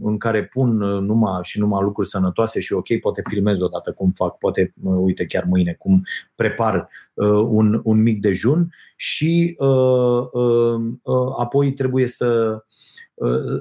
în 0.02 0.18
care 0.18 0.46
pun 0.46 0.82
uh, 0.82 1.02
numai 1.02 1.40
și 1.42 1.60
numai 1.60 1.84
lucruri 1.84 2.10
sănătoase 2.10 2.60
și 2.60 2.74
ok, 2.74 3.00
poate 3.00 3.22
filmez 3.30 3.60
odată 3.60 3.92
cum 3.92 4.12
fac, 4.12 4.38
poate, 4.38 4.74
uh, 4.84 4.98
uite, 5.00 5.26
chiar 5.26 5.44
mâine, 5.44 5.74
cum 5.74 6.04
prepar 6.36 6.90
uh, 7.14 7.28
un, 7.30 7.82
un 7.84 8.02
mic 8.02 8.22
dejun 8.22 8.72
și 8.96 9.56
uh, 9.58 10.28
uh, 10.32 10.82
uh, 11.02 11.34
apoi 11.38 11.74
trebuie 11.74 12.08
să 12.08 12.64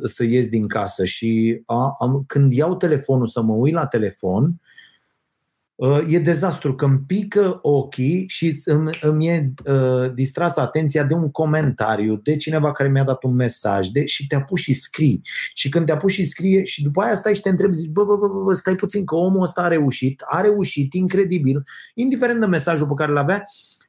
să 0.02 0.24
ies 0.24 0.48
din 0.48 0.66
casă 0.66 1.04
și 1.04 1.62
a, 1.66 1.96
am, 1.98 2.24
când 2.26 2.52
iau 2.52 2.76
telefonul 2.76 3.26
să 3.26 3.42
mă 3.42 3.52
uit 3.52 3.74
la 3.74 3.86
telefon, 3.86 4.42
Uh, 4.42 4.77
e 6.08 6.18
dezastru 6.18 6.74
că 6.74 6.84
îmi 6.84 6.98
pică 7.06 7.58
ochii 7.62 8.24
și 8.28 8.62
îmi, 8.64 8.90
îmi 9.00 9.28
e 9.28 9.52
uh, 9.72 10.12
distrasă 10.14 10.60
atenția 10.60 11.04
de 11.04 11.14
un 11.14 11.30
comentariu, 11.30 12.16
de 12.16 12.36
cineva 12.36 12.72
care 12.72 12.88
mi-a 12.88 13.04
dat 13.04 13.22
un 13.22 13.34
mesaj 13.34 13.88
de, 13.88 14.06
și 14.06 14.26
te 14.26 14.34
apuci 14.34 14.58
și 14.58 14.72
scrii. 14.72 15.20
Și 15.54 15.68
când 15.68 15.86
te 15.86 15.92
apuci 15.92 16.10
și 16.10 16.24
scrie 16.24 16.64
și 16.64 16.82
după 16.82 17.02
aia 17.02 17.14
stai 17.14 17.34
și 17.34 17.40
te 17.40 17.48
întrebi, 17.48 17.74
zici, 17.74 17.90
bă, 17.90 18.04
bă, 18.04 18.16
bă, 18.16 18.28
bă, 18.28 18.52
stai 18.52 18.74
puțin 18.74 19.04
că 19.04 19.14
omul 19.14 19.42
ăsta 19.42 19.62
a 19.62 19.68
reușit, 19.68 20.22
a 20.26 20.40
reușit, 20.40 20.92
incredibil, 20.92 21.64
indiferent 21.94 22.40
de 22.40 22.46
mesajul 22.46 22.86
pe 22.86 22.94
care 22.94 23.12
l 23.12 23.16
avea, 23.16 23.42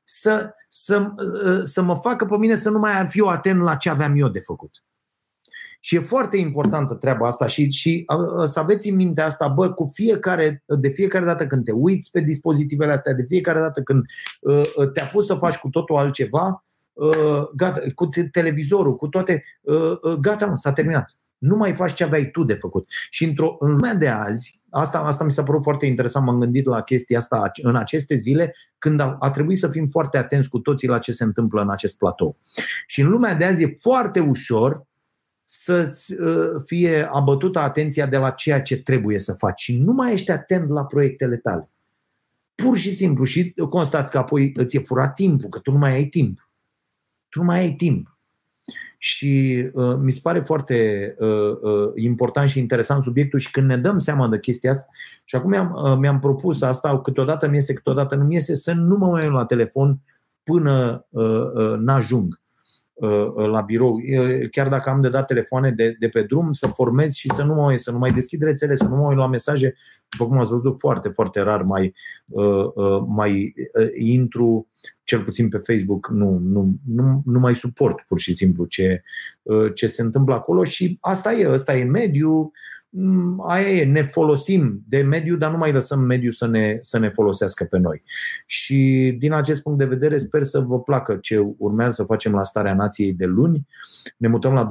să, 0.03 0.53
să, 0.67 1.13
uh, 1.45 1.61
să 1.63 1.81
mă 1.81 1.95
facă 1.95 2.25
pe 2.25 2.37
mine 2.37 2.55
să 2.55 2.69
nu 2.69 2.79
mai 2.79 3.07
fiu 3.07 3.25
atent 3.25 3.61
la 3.61 3.75
ce 3.75 3.89
aveam 3.89 4.15
eu 4.15 4.27
de 4.27 4.39
făcut. 4.39 4.83
Și 5.79 5.95
e 5.95 5.99
foarte 5.99 6.37
importantă 6.37 6.93
treaba 6.93 7.27
asta 7.27 7.47
și, 7.47 7.69
și 7.69 8.05
să 8.45 8.59
aveți 8.59 8.89
în 8.89 8.95
minte 8.95 9.21
asta, 9.21 9.47
bă, 9.47 9.69
cu 9.71 9.91
fiecare, 9.93 10.63
de 10.65 10.89
fiecare 10.89 11.25
dată 11.25 11.47
când 11.47 11.65
te 11.65 11.71
uiți 11.71 12.11
pe 12.11 12.21
dispozitivele 12.21 12.91
astea, 12.91 13.13
de 13.13 13.25
fiecare 13.27 13.59
dată 13.59 13.81
când 13.81 14.03
uh, 14.41 14.91
te-a 14.93 15.05
pus 15.05 15.25
să 15.25 15.33
faci 15.33 15.57
cu 15.57 15.69
totul 15.69 15.95
altceva, 15.95 16.65
uh, 16.93 17.41
gata, 17.55 17.81
cu 17.95 18.09
televizorul, 18.31 18.95
cu 18.95 19.07
toate, 19.07 19.43
uh, 19.61 20.13
gata, 20.19 20.51
s-a 20.53 20.71
terminat. 20.71 21.15
nu 21.37 21.55
mai 21.55 21.73
faci 21.73 21.93
ce 21.93 22.03
aveai 22.03 22.29
tu 22.31 22.43
de 22.43 22.53
făcut. 22.53 22.89
Și 23.09 23.23
într-o, 23.23 23.55
în 23.59 23.71
lumea 23.71 23.95
de 23.95 24.07
azi, 24.07 24.61
asta, 24.69 24.99
asta 24.99 25.23
mi 25.23 25.31
s-a 25.31 25.43
părut 25.43 25.63
foarte 25.63 25.85
interesant, 25.85 26.25
m-am 26.25 26.39
gândit 26.39 26.65
la 26.65 26.81
chestia 26.81 27.17
asta 27.17 27.51
în 27.61 27.75
aceste 27.75 28.15
zile, 28.15 28.55
când 28.77 28.99
a, 28.99 29.15
a 29.19 29.29
trebuit 29.29 29.57
să 29.57 29.67
fim 29.67 29.87
foarte 29.87 30.17
atenți 30.17 30.49
cu 30.49 30.59
toții 30.59 30.87
la 30.87 30.99
ce 30.99 31.11
se 31.11 31.23
întâmplă 31.23 31.61
în 31.61 31.69
acest 31.69 31.97
platou. 31.97 32.37
Și 32.87 33.01
în 33.01 33.09
lumea 33.09 33.35
de 33.35 33.45
azi 33.45 33.63
e 33.63 33.75
foarte 33.79 34.19
ușor 34.19 34.87
să 35.51 35.97
uh, 36.19 36.61
fie 36.65 37.07
abătută 37.11 37.59
atenția 37.59 38.05
de 38.05 38.17
la 38.17 38.29
ceea 38.29 38.61
ce 38.61 38.81
trebuie 38.81 39.19
să 39.19 39.33
faci 39.33 39.61
și 39.61 39.77
nu 39.77 39.93
mai 39.93 40.13
ești 40.13 40.31
atent 40.31 40.69
la 40.69 40.85
proiectele 40.85 41.37
tale. 41.37 41.69
Pur 42.55 42.77
și 42.77 42.91
simplu. 42.91 43.23
Și 43.23 43.53
constați 43.69 44.11
că 44.11 44.17
apoi 44.17 44.51
îți 44.55 44.75
e 44.75 44.79
furat 44.79 45.13
timpul, 45.13 45.49
că 45.49 45.59
tu 45.59 45.71
nu 45.71 45.77
mai 45.77 45.91
ai 45.91 46.05
timp. 46.05 46.49
Tu 47.29 47.39
nu 47.39 47.45
mai 47.45 47.59
ai 47.59 47.73
timp. 47.73 48.17
Și 48.97 49.63
uh, 49.73 49.95
mi 49.99 50.11
se 50.11 50.19
pare 50.23 50.41
foarte 50.41 51.15
uh, 51.19 51.57
uh, 51.61 51.91
important 51.95 52.49
și 52.49 52.59
interesant 52.59 53.03
subiectul 53.03 53.39
și 53.39 53.51
când 53.51 53.67
ne 53.67 53.77
dăm 53.77 53.97
seama 53.97 54.27
de 54.27 54.39
chestia 54.39 54.71
asta, 54.71 54.87
și 55.23 55.35
acum 55.35 55.49
mi-am, 55.49 55.79
uh, 55.83 55.97
mi-am 55.97 56.19
propus 56.19 56.61
asta, 56.61 57.01
câteodată 57.01 57.47
mi 57.47 57.55
iese, 57.55 57.73
câteodată 57.73 58.15
nu 58.15 58.23
mi 58.23 58.33
iese, 58.33 58.55
să 58.55 58.73
nu 58.73 58.97
mă 58.97 59.07
mai 59.07 59.29
la 59.29 59.45
telefon 59.45 59.99
până 60.43 61.05
uh, 61.09 61.51
uh, 61.53 61.77
n-ajung. 61.77 62.38
Uh, 62.99 63.33
la 63.35 63.61
birou, 63.61 64.01
chiar 64.51 64.67
dacă 64.67 64.89
am 64.89 65.01
de 65.01 65.09
dat 65.09 65.25
telefoane 65.25 65.71
de, 65.71 65.95
de 65.99 66.07
pe 66.07 66.21
drum, 66.21 66.51
să 66.51 66.67
formez 66.67 67.13
și 67.13 67.29
să 67.35 67.43
nu 67.43 67.53
mai, 67.53 67.79
să 67.79 67.91
nu 67.91 67.97
mai 67.97 68.11
deschid 68.11 68.41
rețele, 68.41 68.75
să 68.75 68.87
nu 68.87 68.95
mai 68.95 69.15
la 69.15 69.27
mesaje. 69.27 69.75
După 70.09 70.25
cum 70.25 70.37
ați 70.37 70.49
văzut, 70.49 70.79
foarte, 70.79 71.09
foarte 71.09 71.39
rar 71.39 71.61
mai, 71.61 71.93
uh, 72.25 72.65
uh, 72.73 73.03
mai 73.07 73.53
intru, 73.97 74.67
cel 75.03 75.21
puțin 75.21 75.49
pe 75.49 75.57
Facebook, 75.57 76.09
nu, 76.09 76.37
nu, 76.43 76.75
nu, 76.87 77.21
nu 77.25 77.39
mai 77.39 77.55
suport 77.55 78.01
pur 78.01 78.19
și 78.19 78.33
simplu 78.33 78.65
ce, 78.65 79.03
ce 79.73 79.87
se 79.87 80.01
întâmplă 80.01 80.33
acolo 80.33 80.63
și 80.63 80.97
asta 81.01 81.33
e, 81.33 81.51
asta 81.51 81.77
e 81.77 81.83
mediu, 81.83 82.31
Mm, 82.41 82.78
aia 83.47 83.67
e, 83.67 83.85
ne 83.85 84.03
folosim 84.03 84.81
de 84.87 85.01
mediu, 85.01 85.35
dar 85.35 85.51
nu 85.51 85.57
mai 85.57 85.71
lăsăm 85.71 85.99
mediul 85.99 86.31
să 86.31 86.47
ne, 86.47 86.77
să 86.81 86.99
ne 86.99 87.09
folosească 87.09 87.63
pe 87.63 87.77
noi. 87.77 88.03
Și 88.45 89.15
din 89.19 89.33
acest 89.33 89.61
punct 89.61 89.79
de 89.79 89.85
vedere 89.85 90.17
sper 90.17 90.43
să 90.43 90.59
vă 90.59 90.81
placă 90.81 91.15
ce 91.21 91.53
urmează 91.57 91.93
să 91.93 92.03
facem 92.03 92.31
la 92.31 92.43
Starea 92.43 92.73
Nației 92.73 93.13
de 93.13 93.25
luni. 93.25 93.67
Ne 94.17 94.27
mutăm 94.27 94.53
la 94.53 94.67
22.30 94.67 94.69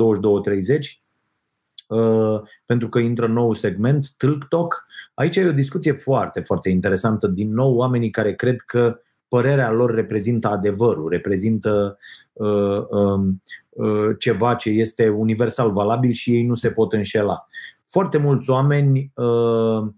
uh, 1.88 2.40
pentru 2.66 2.88
că 2.88 2.98
intră 2.98 3.26
nou 3.26 3.52
segment, 3.52 4.11
Tilk 4.16 4.44
Talk. 4.48 4.87
Aici 5.14 5.37
e 5.37 5.48
o 5.48 5.52
discuție 5.52 5.92
foarte, 5.92 6.40
foarte 6.40 6.68
interesantă. 6.68 7.26
Din 7.26 7.52
nou, 7.52 7.74
oamenii 7.74 8.11
care 8.11 8.35
cred 8.35 8.61
că 8.61 9.00
părerea 9.28 9.70
lor 9.70 9.94
reprezintă 9.94 10.48
adevărul, 10.48 11.09
reprezintă 11.09 11.98
uh, 12.33 12.87
um, 12.88 13.42
uh, 13.68 14.16
ceva 14.18 14.54
ce 14.54 14.70
este 14.70 15.09
universal 15.09 15.72
valabil 15.72 16.11
și 16.11 16.35
ei 16.35 16.44
nu 16.44 16.54
se 16.54 16.70
pot 16.70 16.92
înșela 16.92 17.46
foarte 17.88 18.18
mulți 18.18 18.51
oameni 18.51 19.12
uh, 19.14 19.88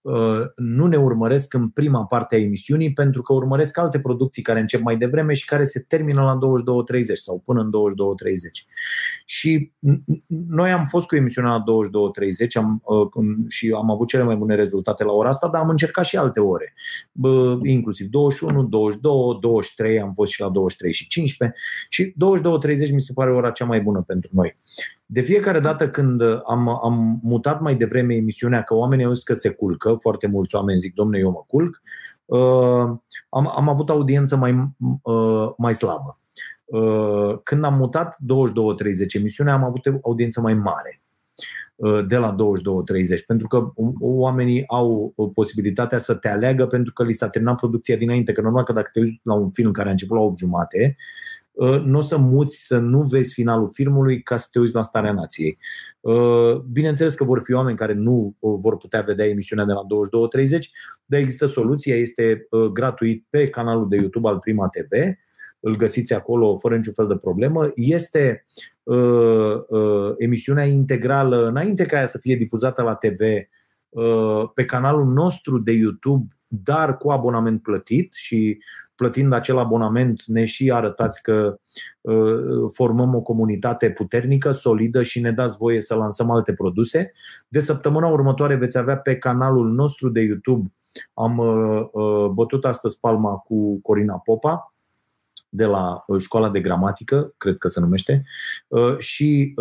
uh, 0.00 0.40
nu 0.56 0.86
ne 0.86 0.96
urmăresc 0.96 1.54
în 1.54 1.68
prima 1.68 2.04
parte 2.04 2.34
a 2.34 2.38
emisiunii 2.38 2.92
pentru 2.92 3.22
că 3.22 3.32
urmăresc 3.32 3.78
alte 3.78 3.98
producții 3.98 4.42
care 4.42 4.60
încep 4.60 4.80
mai 4.80 4.96
devreme 4.96 5.34
și 5.34 5.44
care 5.44 5.64
se 5.64 5.84
termină 5.88 6.22
la 6.22 6.38
22.30 7.00 7.12
sau 7.14 7.40
până 7.44 7.60
în 7.60 7.70
22.30. 7.70 9.23
Și 9.24 9.72
noi 10.26 10.70
am 10.70 10.84
fost 10.84 11.06
cu 11.06 11.16
emisiunea 11.16 11.50
la 11.50 11.62
22.30 11.62 12.48
am, 12.54 12.82
uh, 12.84 13.26
și 13.48 13.72
am 13.76 13.90
avut 13.90 14.08
cele 14.08 14.22
mai 14.22 14.36
bune 14.36 14.54
rezultate 14.54 15.04
la 15.04 15.12
ora 15.12 15.28
asta, 15.28 15.48
dar 15.48 15.62
am 15.62 15.68
încercat 15.68 16.04
și 16.04 16.16
alte 16.16 16.40
ore, 16.40 16.74
inclusiv 17.62 18.06
21, 18.06 18.62
22, 18.62 19.38
23, 19.40 20.00
am 20.00 20.12
fost 20.12 20.32
și 20.32 20.40
la 20.40 20.48
23 20.48 20.92
și 20.92 21.06
15 21.06 21.58
și 21.88 22.14
22.30 22.88 22.92
mi 22.92 23.00
se 23.00 23.12
pare 23.12 23.32
ora 23.32 23.50
cea 23.50 23.64
mai 23.64 23.80
bună 23.80 24.02
pentru 24.02 24.30
noi. 24.32 24.58
De 25.06 25.20
fiecare 25.20 25.60
dată 25.60 25.88
când 25.88 26.20
am, 26.46 26.68
am 26.68 27.20
mutat 27.22 27.60
mai 27.60 27.74
devreme 27.74 28.14
emisiunea, 28.14 28.62
că 28.62 28.74
oamenii 28.74 29.04
au 29.04 29.12
zis 29.12 29.22
că 29.22 29.34
se 29.34 29.48
culcă, 29.48 29.96
foarte 30.00 30.26
mulți 30.26 30.54
oameni 30.54 30.78
zic, 30.78 30.94
domne, 30.94 31.18
eu 31.18 31.30
mă 31.30 31.44
culc, 31.46 31.82
uh, 32.24 32.38
am, 33.28 33.52
am 33.56 33.68
avut 33.68 33.90
audiență 33.90 34.36
mai, 34.36 34.72
uh, 35.02 35.50
mai 35.56 35.74
slabă. 35.74 36.18
Uh, 36.64 37.38
când 37.42 37.64
am 37.64 37.74
mutat 37.74 38.16
22-30 38.16 38.18
emisiunea, 39.12 39.52
am 39.52 39.64
avut 39.64 39.86
audiență 40.02 40.40
mai 40.40 40.54
mare 40.54 41.02
uh, 41.74 42.06
de 42.06 42.16
la 42.16 42.34
22-30, 42.34 43.26
pentru 43.26 43.46
că 43.46 43.72
oamenii 44.00 44.64
au 44.66 45.14
posibilitatea 45.34 45.98
să 45.98 46.14
te 46.14 46.28
aleagă 46.28 46.66
pentru 46.66 46.92
că 46.92 47.04
li 47.04 47.12
s-a 47.12 47.28
terminat 47.28 47.56
producția 47.56 47.96
dinainte, 47.96 48.32
că 48.32 48.40
normal 48.40 48.64
că 48.64 48.72
dacă 48.72 48.90
te 48.92 49.00
uiți 49.00 49.20
la 49.22 49.34
un 49.34 49.50
film 49.50 49.70
care 49.70 49.88
a 49.88 49.90
început 49.90 50.16
la 50.16 50.22
8 50.22 50.36
jumate, 50.38 50.96
Uh, 51.54 51.80
nu 51.84 51.98
o 51.98 52.00
să 52.00 52.16
muți 52.16 52.66
să 52.66 52.78
nu 52.78 53.02
vezi 53.02 53.32
finalul 53.32 53.70
filmului 53.72 54.22
ca 54.22 54.36
să 54.36 54.48
te 54.50 54.58
uiți 54.58 54.74
la 54.74 54.82
starea 54.82 55.12
nației. 55.12 55.58
Uh, 56.00 56.56
bineînțeles 56.72 57.14
că 57.14 57.24
vor 57.24 57.42
fi 57.44 57.52
oameni 57.52 57.76
care 57.76 57.92
nu 57.92 58.36
uh, 58.38 58.56
vor 58.60 58.76
putea 58.76 59.00
vedea 59.00 59.26
emisiunea 59.26 59.64
de 59.64 59.72
la 59.72 59.82
22.30, 60.42 60.58
dar 61.06 61.20
există 61.20 61.46
soluția, 61.46 61.96
este 61.96 62.48
gratuit 62.72 63.26
pe 63.30 63.48
canalul 63.48 63.88
de 63.88 63.96
YouTube 63.96 64.28
al 64.28 64.38
Prima 64.38 64.68
TV, 64.68 65.14
îl 65.64 65.76
găsiți 65.76 66.14
acolo 66.14 66.56
fără 66.56 66.76
niciun 66.76 66.92
fel 66.92 67.06
de 67.06 67.16
problemă. 67.16 67.70
Este 67.74 68.44
uh, 68.82 69.54
uh, 69.68 70.14
emisiunea 70.16 70.64
integrală, 70.64 71.46
înainte 71.46 71.86
ca 71.86 71.98
ea 71.98 72.06
să 72.06 72.18
fie 72.18 72.36
difuzată 72.36 72.82
la 72.82 72.94
TV, 72.94 73.20
uh, 73.88 74.50
pe 74.54 74.64
canalul 74.64 75.04
nostru 75.04 75.58
de 75.58 75.72
YouTube, 75.72 76.26
dar 76.46 76.96
cu 76.96 77.10
abonament 77.10 77.62
plătit 77.62 78.12
și 78.12 78.58
plătind 78.94 79.32
acel 79.32 79.58
abonament, 79.58 80.22
ne 80.26 80.44
și 80.44 80.70
arătați 80.72 81.22
că 81.22 81.58
uh, 82.00 82.70
formăm 82.72 83.14
o 83.14 83.20
comunitate 83.20 83.90
puternică, 83.90 84.50
solidă 84.50 85.02
și 85.02 85.20
ne 85.20 85.32
dați 85.32 85.56
voie 85.56 85.80
să 85.80 85.94
lansăm 85.94 86.30
alte 86.30 86.52
produse. 86.52 87.12
De 87.48 87.60
săptămâna 87.60 88.08
următoare 88.08 88.54
veți 88.54 88.78
avea 88.78 88.96
pe 88.96 89.16
canalul 89.16 89.70
nostru 89.70 90.08
de 90.08 90.20
YouTube, 90.20 90.72
am 91.14 91.38
uh, 91.38 91.88
uh, 91.92 92.26
bătut 92.26 92.64
astăzi 92.64 93.00
palma 93.00 93.36
cu 93.36 93.80
Corina 93.80 94.18
Popa, 94.18 94.73
de 95.54 95.64
la 95.64 96.04
școala 96.18 96.50
de 96.50 96.60
gramatică, 96.60 97.34
cred 97.36 97.58
că 97.58 97.68
se 97.68 97.80
numește, 97.80 98.24
și 98.98 99.54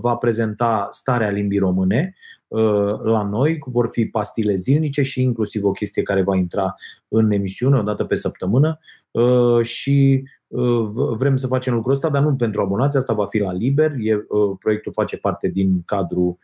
va 0.00 0.16
prezenta 0.16 0.88
starea 0.90 1.30
limbii 1.30 1.58
române 1.58 2.14
Uh, 2.48 3.00
la 3.02 3.22
noi, 3.22 3.58
vor 3.66 3.88
fi 3.90 4.06
pastile 4.06 4.54
zilnice 4.54 5.02
și 5.02 5.22
inclusiv 5.22 5.64
o 5.64 5.70
chestie 5.70 6.02
care 6.02 6.22
va 6.22 6.36
intra 6.36 6.74
în 7.08 7.30
emisiune 7.30 7.78
o 7.78 7.82
dată 7.82 8.04
pe 8.04 8.14
săptămână 8.14 8.78
uh, 9.10 9.62
și 9.62 10.24
uh, 10.46 10.88
vrem 11.16 11.36
să 11.36 11.46
facem 11.46 11.74
lucrul 11.74 11.94
ăsta, 11.94 12.08
dar 12.08 12.22
nu 12.22 12.34
pentru 12.34 12.60
abonați, 12.60 12.96
asta 12.96 13.12
va 13.12 13.26
fi 13.26 13.38
la 13.38 13.52
liber, 13.52 13.92
e, 13.98 14.26
proiectul 14.58 14.92
face 14.92 15.16
parte 15.16 15.48
din 15.48 15.82
cadrul 15.84 16.38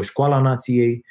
Școala 0.00 0.40
Nației 0.40 1.04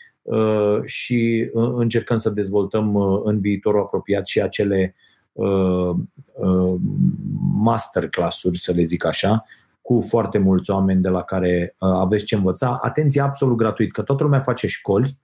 și 0.84 1.49
încercăm 1.53 2.17
să 2.17 2.29
dezvoltăm 2.29 2.95
în 3.23 3.39
viitorul 3.39 3.82
apropiat 3.82 4.27
și 4.27 4.41
acele 4.41 4.95
masterclass-uri, 7.55 8.59
să 8.59 8.71
le 8.71 8.83
zic 8.83 9.05
așa, 9.05 9.43
cu 9.81 10.01
foarte 10.07 10.37
mulți 10.37 10.69
oameni 10.69 11.01
de 11.01 11.09
la 11.09 11.21
care 11.21 11.75
uh, 11.79 11.89
aveți 11.89 12.25
ce 12.25 12.35
învăța. 12.35 12.79
Atenție, 12.81 13.21
absolut 13.21 13.57
gratuit, 13.57 13.91
că 13.91 14.01
toată 14.01 14.23
lumea 14.23 14.39
face 14.39 14.67
școli 14.67 15.19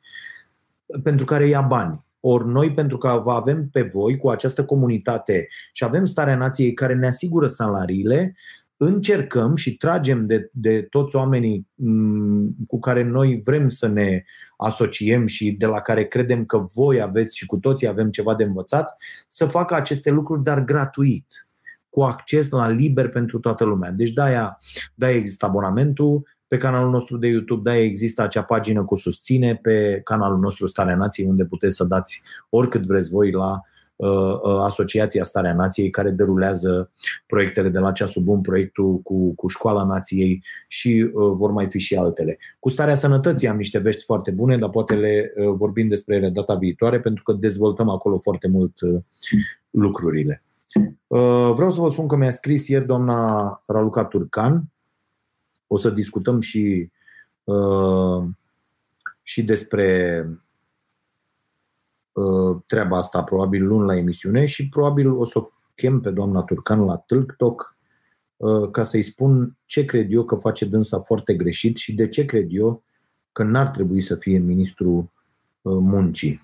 pentru 1.04 1.26
care 1.26 1.48
ia 1.48 1.62
bani. 1.62 2.06
Ori 2.20 2.48
noi, 2.48 2.72
pentru 2.72 2.98
că 2.98 3.20
vă 3.24 3.32
avem 3.32 3.70
pe 3.72 3.82
voi 3.82 4.18
cu 4.18 4.30
această 4.30 4.66
comunitate 4.66 5.48
și 5.72 5.84
avem 5.84 6.06
starea 6.06 6.36
nației 6.36 6.74
care 6.74 6.94
ne 6.94 7.08
asigură 7.08 7.48
salariile, 7.48 8.36
încercăm 8.82 9.56
și 9.56 9.78
tragem 9.78 10.26
de, 10.26 10.50
de 10.54 10.82
toți 10.82 11.16
oamenii 11.16 11.68
mm, 11.76 12.56
cu 12.68 12.80
care 12.80 13.04
noi 13.04 13.42
vrem 13.44 13.68
să 13.68 13.88
ne 13.88 14.24
asociem 14.58 15.26
și 15.26 15.52
de 15.52 15.66
la 15.66 15.80
care 15.80 16.04
credem 16.04 16.46
că 16.46 16.66
voi 16.74 17.02
aveți 17.02 17.38
și 17.38 17.46
cu 17.46 17.58
toții 17.58 17.88
avem 17.88 18.10
ceva 18.10 18.36
de 18.36 18.44
învățat, 18.44 18.96
să 19.28 19.46
facă 19.46 19.76
aceste 19.76 20.10
lucruri, 20.10 20.44
dar 20.44 20.64
gratuit 20.64 21.48
cu 21.90 22.02
acces 22.02 22.50
la 22.50 22.70
liber 22.70 23.10
pentru 23.10 23.40
toată 23.40 23.64
lumea. 23.64 23.92
Deci 23.92 24.12
de-aia, 24.12 24.58
de-aia 24.96 25.16
există 25.16 25.46
abonamentul 25.46 26.28
pe 26.48 26.58
canalul 26.58 26.92
nostru 26.92 27.18
de 27.18 27.28
YouTube, 27.28 27.70
de-aia 27.70 27.84
există 27.84 28.22
acea 28.22 28.44
pagină 28.44 28.84
cu 28.84 28.96
susține 28.96 29.56
pe 29.56 30.02
canalul 30.04 30.40
nostru 30.40 30.68
Starea 30.68 30.96
Nației, 30.96 31.28
unde 31.28 31.46
puteți 31.46 31.76
să 31.76 31.84
dați 31.84 32.22
oricât 32.50 32.86
vreți 32.86 33.10
voi 33.10 33.32
la 33.32 33.52
uh, 33.52 33.58
uh, 33.58 33.79
Asociația 34.60 35.24
Starea 35.24 35.54
Nației, 35.54 35.90
care 35.90 36.10
derulează 36.10 36.92
proiectele 37.26 37.70
de 37.70 37.80
la 37.80 37.92
ceasul 37.92 38.22
bun, 38.22 38.42
proiectul 38.42 38.98
cu, 38.98 39.34
cu 39.36 39.48
Școala 39.48 39.84
Nației 39.84 40.44
și 40.68 41.12
uh, 41.14 41.32
vor 41.34 41.52
mai 41.52 41.70
fi 41.70 41.80
și 41.80 41.96
altele. 41.96 42.38
Cu 42.60 42.70
Starea 42.70 42.96
Sănătății 42.96 43.48
am 43.48 43.58
niște 43.58 43.78
vești 43.78 44.04
foarte 44.04 44.32
bune, 44.32 44.58
dar 44.58 44.70
poate 44.70 44.96
le 44.96 45.34
uh, 45.36 45.54
vorbim 45.56 45.88
despre 45.88 46.16
ele 46.16 46.30
data 46.30 46.56
viitoare, 46.56 47.00
pentru 47.00 47.24
că 47.24 47.34
dezvoltăm 47.34 47.90
acolo 47.90 48.18
foarte 48.18 48.48
mult 48.48 48.82
uh, 48.82 49.02
lucrurile. 49.70 50.44
Uh, 51.08 51.52
vreau 51.56 51.72
să 51.72 51.82
vă 51.82 51.90
spun 51.90 52.08
că 52.08 52.16
mi-a 52.16 52.32
scris 52.32 52.68
ieri 52.68 52.86
doamna 52.86 53.64
Raluca 53.66 54.06
Turcan. 54.06 54.64
O 55.68 55.78
să 55.78 55.90
discutăm 55.90 56.40
și, 56.40 56.92
uh, 57.44 58.24
și 59.22 59.44
despre 59.44 60.26
uh, 60.30 60.38
treaba 62.66 62.98
asta 62.98 63.24
probabil 63.24 63.68
luni 63.68 63.86
la 63.86 63.96
emisiune 63.96 64.46
și 64.46 64.70
probabil 64.70 65.12
o 65.12 65.24
să 65.24 65.38
o 65.38 65.50
chem 65.76 66.00
pe 66.00 66.12
doamna 66.12 66.42
Turcan 66.42 66.86
la 66.86 66.98
TikTok 66.98 67.78
ca 68.72 68.84
să-i 68.84 69.02
spun 69.02 69.58
ce 69.66 69.86
cred 69.86 70.12
eu 70.12 70.24
că 70.24 70.36
face 70.36 70.66
dânsa 70.66 71.00
foarte 71.00 71.34
greșit 71.34 71.78
și 71.78 71.96
de 71.96 72.08
ce 72.08 72.26
cred 72.26 72.48
eu 72.50 72.84
că 73.32 73.44
n-ar 73.44 73.68
trebui 73.68 74.02
să 74.02 74.16
fie 74.16 74.38
ministru 74.38 75.12
muncii. 75.62 76.42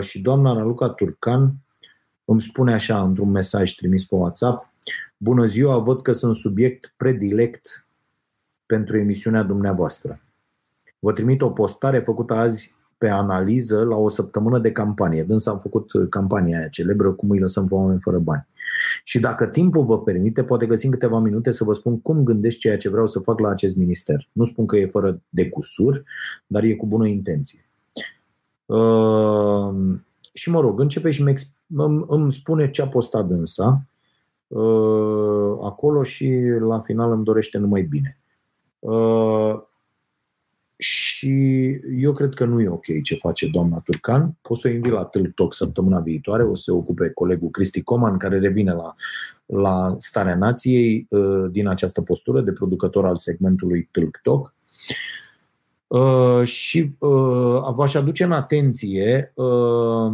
Și 0.00 0.20
doamna 0.20 0.52
Raluca 0.52 0.88
Turcan 0.88 1.54
îmi 2.24 2.42
spune 2.42 2.72
așa 2.72 3.02
într-un 3.02 3.30
mesaj 3.30 3.72
trimis 3.72 4.04
pe 4.04 4.14
WhatsApp, 4.14 4.72
Bună 5.16 5.46
ziua, 5.46 5.78
văd 5.78 6.02
că 6.02 6.12
sunt 6.12 6.34
subiect 6.34 6.94
predilect 6.96 7.86
pentru 8.66 8.98
emisiunea 8.98 9.42
dumneavoastră. 9.42 10.20
Vă 10.98 11.12
trimit 11.12 11.40
o 11.40 11.50
postare 11.50 11.98
făcută 11.98 12.34
azi 12.34 12.76
pe 13.02 13.08
analiză 13.08 13.84
la 13.84 13.96
o 13.96 14.08
săptămână 14.08 14.58
de 14.58 14.72
campanie. 14.72 15.22
Dânsa 15.22 15.50
am 15.50 15.58
făcut 15.58 15.90
campania 16.10 16.58
aia 16.58 16.68
celebră, 16.68 17.12
cum 17.12 17.30
îi 17.30 17.38
lăsăm 17.38 17.66
pe 17.66 17.74
oameni 17.74 18.00
fără 18.00 18.18
bani. 18.18 18.46
Și 19.04 19.20
dacă 19.20 19.46
timpul 19.46 19.84
vă 19.84 20.02
permite, 20.02 20.44
poate 20.44 20.66
găsim 20.66 20.90
câteva 20.90 21.18
minute 21.18 21.50
să 21.50 21.64
vă 21.64 21.72
spun 21.72 22.00
cum 22.00 22.24
gândesc 22.24 22.58
ceea 22.58 22.76
ce 22.76 22.88
vreau 22.88 23.06
să 23.06 23.18
fac 23.18 23.38
la 23.38 23.48
acest 23.48 23.76
minister. 23.76 24.28
Nu 24.32 24.44
spun 24.44 24.66
că 24.66 24.76
e 24.76 24.86
fără 24.86 25.20
de 25.28 25.48
cusur, 25.48 26.02
dar 26.46 26.62
e 26.62 26.74
cu 26.74 26.86
bună 26.86 27.06
intenție. 27.06 27.68
Uh, 28.66 29.98
și 30.32 30.50
mă 30.50 30.60
rog, 30.60 30.80
începe 30.80 31.10
și 31.10 31.22
îmi, 31.66 32.04
îmi 32.06 32.32
spune 32.32 32.70
ce 32.70 32.82
a 32.82 32.88
postat 32.88 33.26
dânsa 33.26 33.84
uh, 34.46 35.58
acolo 35.62 36.02
și 36.02 36.30
la 36.60 36.80
final 36.80 37.12
îmi 37.12 37.24
dorește 37.24 37.58
numai 37.58 37.82
bine. 37.82 38.18
Uh, 38.78 39.62
și 40.82 41.68
eu 41.96 42.12
cred 42.12 42.34
că 42.34 42.44
nu 42.44 42.60
e 42.60 42.68
ok 42.68 42.84
ce 43.02 43.14
face 43.14 43.48
doamna 43.48 43.78
Turcan. 43.78 44.36
O 44.42 44.54
să 44.54 44.68
o 44.68 44.70
invit 44.70 44.92
la 44.92 45.04
Tâlc 45.04 45.34
Talk 45.34 45.54
săptămâna 45.54 46.00
viitoare, 46.00 46.42
o 46.42 46.54
să 46.54 46.62
se 46.62 46.70
ocupe 46.70 47.10
colegul 47.10 47.50
Cristi 47.50 47.82
Coman, 47.82 48.16
care 48.16 48.38
revine 48.38 48.72
la, 48.72 48.94
la 49.46 49.94
Starea 49.98 50.36
Nației 50.36 51.06
uh, 51.10 51.50
din 51.50 51.66
această 51.66 52.02
postură 52.02 52.40
de 52.40 52.52
producător 52.52 53.06
al 53.06 53.16
segmentului 53.16 53.88
Tâlc 53.90 54.20
Talk. 54.22 54.54
Uh, 55.86 56.44
și 56.44 56.94
uh, 56.98 57.72
v-aș 57.74 57.94
aduce 57.94 58.24
în 58.24 58.32
atenție 58.32 59.32
uh, 59.34 60.12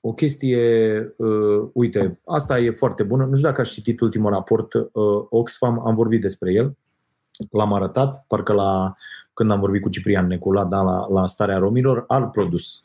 o 0.00 0.12
chestie, 0.12 1.14
uh, 1.16 1.68
uite, 1.72 2.20
asta 2.24 2.58
e 2.58 2.70
foarte 2.70 3.02
bună. 3.02 3.24
Nu 3.24 3.34
știu 3.34 3.48
dacă 3.48 3.60
ați 3.60 3.72
citit 3.72 4.00
ultimul 4.00 4.30
raport 4.30 4.74
uh, 4.74 4.82
Oxfam, 5.28 5.86
am 5.86 5.94
vorbit 5.94 6.20
despre 6.20 6.52
el. 6.52 6.76
L-am 7.50 7.72
arătat, 7.72 8.24
parcă 8.26 8.52
la, 8.52 8.96
când 9.34 9.50
am 9.50 9.60
vorbit 9.60 9.82
cu 9.82 9.88
Ciprian 9.88 10.26
Necula, 10.26 10.64
da, 10.64 10.80
la, 10.80 11.06
la 11.08 11.26
starea 11.26 11.58
romilor, 11.58 12.04
alt 12.06 12.32
produs 12.32 12.82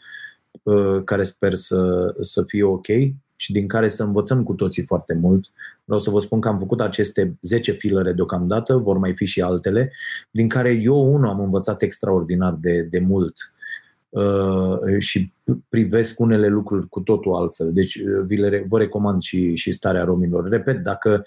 uh, 0.63 1.03
care 1.03 1.23
sper 1.23 1.55
să, 1.55 2.13
să 2.19 2.43
fie 2.43 2.63
ok 2.63 2.87
și 3.41 3.51
din 3.51 3.67
care 3.67 3.87
să 3.87 4.03
învățăm 4.03 4.43
cu 4.43 4.53
toții 4.53 4.85
foarte 4.85 5.13
mult. 5.13 5.45
Vreau 5.83 5.99
să 5.99 6.09
vă 6.09 6.19
spun 6.19 6.39
că 6.39 6.47
am 6.47 6.59
făcut 6.59 6.81
aceste 6.81 7.37
10 7.41 7.71
filere 7.71 8.13
deocamdată, 8.13 8.75
vor 8.75 8.97
mai 8.97 9.13
fi 9.13 9.25
și 9.25 9.41
altele, 9.41 9.91
din 10.31 10.47
care 10.47 10.71
eu 10.71 11.13
unul 11.13 11.29
am 11.29 11.39
învățat 11.39 11.81
extraordinar 11.81 12.57
de, 12.61 12.81
de 12.81 12.99
mult 12.99 13.53
uh, 14.09 14.97
și 14.97 15.33
privesc 15.69 16.19
unele 16.19 16.47
lucruri 16.47 16.87
cu 16.87 16.99
totul 16.99 17.35
altfel. 17.35 17.73
Deci 17.73 17.95
uh, 17.95 18.23
vi 18.25 18.35
le, 18.35 18.65
vă 18.69 18.77
recomand 18.77 19.21
și, 19.21 19.55
și 19.55 19.71
starea 19.71 20.03
romilor. 20.03 20.49
Repet, 20.49 20.83
dacă, 20.83 21.23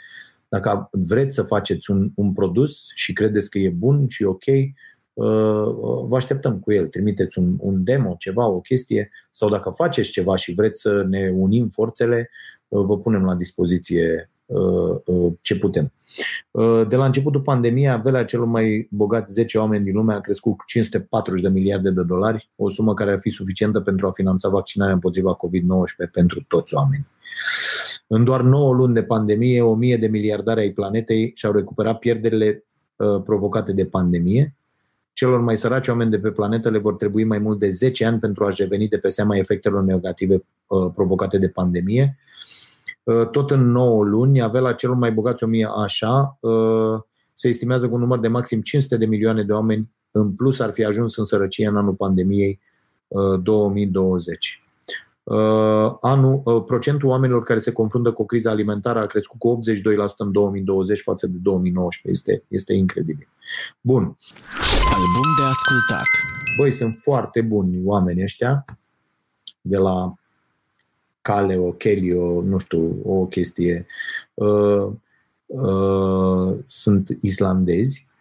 dacă 0.55 0.89
vreți 0.93 1.35
să 1.35 1.43
faceți 1.43 1.91
un, 1.91 2.11
un 2.15 2.33
produs 2.33 2.91
și 2.95 3.13
credeți 3.13 3.51
că 3.51 3.59
e 3.59 3.69
bun 3.69 4.09
și 4.09 4.25
ok, 4.25 4.45
Uh, 5.15 6.05
vă 6.09 6.17
așteptăm 6.17 6.59
cu 6.59 6.73
el. 6.73 6.87
Trimiteți 6.87 7.39
un, 7.39 7.57
un 7.59 7.85
demo, 7.85 8.15
ceva, 8.19 8.47
o 8.47 8.61
chestie, 8.61 9.11
sau 9.31 9.49
dacă 9.49 9.71
faceți 9.71 10.11
ceva 10.11 10.37
și 10.37 10.55
vreți 10.55 10.81
să 10.81 11.05
ne 11.09 11.31
unim 11.35 11.69
forțele, 11.69 12.31
uh, 12.69 12.85
vă 12.85 12.99
punem 12.99 13.25
la 13.25 13.35
dispoziție 13.35 14.31
uh, 14.47 15.33
ce 15.41 15.59
putem. 15.59 15.93
De 16.89 16.97
la 16.97 17.05
începutul 17.05 17.41
pandemiei, 17.41 17.89
averea 17.89 18.25
celor 18.25 18.47
mai 18.47 18.89
bogați 18.91 19.33
10 19.33 19.59
oameni 19.59 19.85
din 19.85 19.95
lume 19.95 20.13
a 20.13 20.21
crescut 20.21 20.57
cu 20.57 20.65
540 20.67 21.43
de 21.43 21.49
miliarde 21.49 21.91
de 21.91 22.03
dolari, 22.03 22.51
o 22.57 22.71
sumă 22.71 22.95
care 22.95 23.13
ar 23.13 23.19
fi 23.21 23.31
suficientă 23.31 23.81
pentru 23.81 24.07
a 24.07 24.11
finanța 24.11 24.49
vaccinarea 24.49 24.95
împotriva 24.95 25.37
COVID-19 25.37 26.11
pentru 26.13 26.45
toți 26.49 26.75
oamenii. 26.75 27.07
În 28.07 28.25
doar 28.25 28.41
9 28.43 28.73
luni 28.73 28.95
de 28.95 29.03
pandemie, 29.03 29.63
1000 29.63 29.97
de 29.97 30.07
miliardari 30.07 30.61
ai 30.61 30.71
planetei 30.71 31.33
și-au 31.35 31.53
recuperat 31.53 31.99
pierderile 31.99 32.65
provocate 33.25 33.73
de 33.73 33.87
pandemie, 33.87 34.55
celor 35.15 35.41
mai 35.41 35.57
săraci 35.57 35.89
oameni 35.89 36.11
de 36.11 36.19
pe 36.19 36.31
planetă 36.31 36.71
le 36.71 36.79
vor 36.79 36.95
trebui 36.95 37.25
mai 37.25 37.39
mult 37.39 37.59
de 37.59 37.69
10 37.69 38.05
ani 38.05 38.19
pentru 38.19 38.45
a-și 38.45 38.63
reveni 38.63 38.89
de 38.89 38.99
pe 38.99 39.09
seama 39.09 39.37
efectelor 39.37 39.83
negative 39.83 40.35
uh, 40.67 40.91
provocate 40.95 41.39
de 41.39 41.49
pandemie. 41.49 42.19
Uh, 43.03 43.29
tot 43.29 43.51
în 43.51 43.71
9 43.71 44.05
luni, 44.05 44.43
avea 44.43 44.61
la 44.61 44.73
celor 44.73 44.97
mai 44.97 45.13
bogați 45.13 45.45
1000 45.45 45.69
așa, 45.77 46.39
uh, 46.41 47.01
se 47.33 47.49
estimează 47.49 47.89
că 47.89 47.95
un 47.95 48.01
număr 48.01 48.19
de 48.19 48.29
maxim 48.29 48.61
500 48.61 48.97
de 48.97 49.07
milioane 49.07 49.43
de 49.43 49.53
oameni 49.53 49.91
în 50.11 50.33
plus 50.35 50.61
ar 50.61 50.73
fi 50.73 50.85
ajuns 50.85 51.17
în 51.17 51.25
sărăcie 51.25 51.67
în 51.67 51.77
anul 51.77 51.95
pandemiei 51.95 52.61
2020. 53.43 54.64
Uh, 55.25 55.97
anul, 56.01 56.41
uh, 56.45 56.63
procentul 56.67 57.09
oamenilor 57.09 57.43
care 57.43 57.59
se 57.59 57.73
confruntă 57.73 58.13
cu 58.13 58.23
o 58.23 58.25
criză 58.25 58.49
alimentară 58.49 58.99
a 58.99 59.07
crescut 59.07 59.39
cu 59.39 59.49
82% 59.49 60.17
în 60.17 60.33
2020 60.33 61.01
față 61.01 61.27
de 61.27 61.37
2019. 61.43 62.11
Este, 62.11 62.45
este 62.49 62.73
incredibil. 62.73 63.29
Bun. 63.81 64.03
Album 64.95 65.29
de 65.39 65.45
ascultat. 65.45 66.07
Băi, 66.59 66.71
sunt 66.71 66.99
foarte 67.03 67.41
buni 67.41 67.81
oamenii 67.85 68.23
ăștia 68.23 68.65
de 69.61 69.77
la 69.77 70.15
Caleo, 71.23 71.73
Kelio, 71.73 72.43
nu 72.43 72.59
știu, 72.59 73.01
o 73.05 73.27
chestie. 73.27 73.87
Uh, 74.35 74.87
uh, 75.47 76.55
sunt 76.67 77.17
islandezi 77.21 78.07
Uh, 78.07 78.14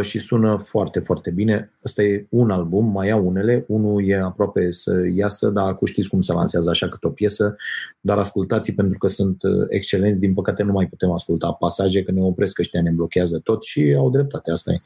și 0.00 0.18
sună 0.18 0.56
foarte, 0.56 1.00
foarte 1.00 1.30
bine. 1.30 1.70
Ăsta 1.84 2.02
e 2.02 2.26
un 2.30 2.50
album, 2.50 2.92
mai 2.92 3.08
iau 3.08 3.26
unele, 3.26 3.64
unul 3.68 4.08
e 4.08 4.20
aproape 4.20 4.70
să 4.70 5.06
iasă, 5.14 5.48
dar 5.48 5.68
acum 5.68 5.86
știți 5.86 6.08
cum 6.08 6.20
se 6.20 6.32
lansează 6.32 6.70
așa 6.70 6.88
cât 6.88 7.04
o 7.04 7.10
piesă, 7.10 7.56
dar 8.00 8.18
ascultați 8.18 8.72
pentru 8.72 8.98
că 8.98 9.06
sunt 9.06 9.42
uh, 9.42 9.66
excelenți, 9.68 10.20
din 10.20 10.34
păcate 10.34 10.62
nu 10.62 10.72
mai 10.72 10.86
putem 10.86 11.10
asculta 11.10 11.52
pasaje, 11.52 12.02
că 12.02 12.12
ne 12.12 12.20
opresc 12.20 12.58
ăștia, 12.58 12.82
ne 12.82 12.90
blochează 12.90 13.38
tot 13.38 13.64
și 13.64 13.94
au 13.98 14.10
dreptate, 14.10 14.50
asta 14.50 14.72
e. 14.72 14.80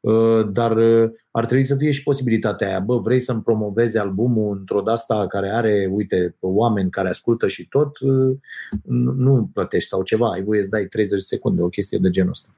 Uh, 0.00 0.48
dar 0.52 0.76
ar 1.38 1.46
trebui 1.46 1.64
să 1.64 1.76
fie 1.76 1.90
și 1.90 2.02
posibilitatea 2.02 2.68
aia, 2.68 2.80
bă, 2.80 2.98
vrei 2.98 3.20
să-mi 3.20 3.42
promovezi 3.42 3.98
albumul 3.98 4.56
într-o 4.58 4.80
dasta 4.80 5.26
care 5.26 5.50
are, 5.50 5.88
uite, 5.92 6.36
oameni 6.40 6.90
care 6.90 7.08
ascultă 7.08 7.46
și 7.46 7.68
tot, 7.68 7.98
nu 9.16 9.50
plătești 9.52 9.88
sau 9.88 10.02
ceva, 10.02 10.30
ai 10.30 10.42
voie 10.42 10.62
să 10.62 10.68
dai 10.68 10.84
30 10.84 11.20
secunde, 11.20 11.62
o 11.62 11.68
chestie 11.68 11.98
de 11.98 12.10
genul 12.10 12.30
ăsta. 12.30 12.48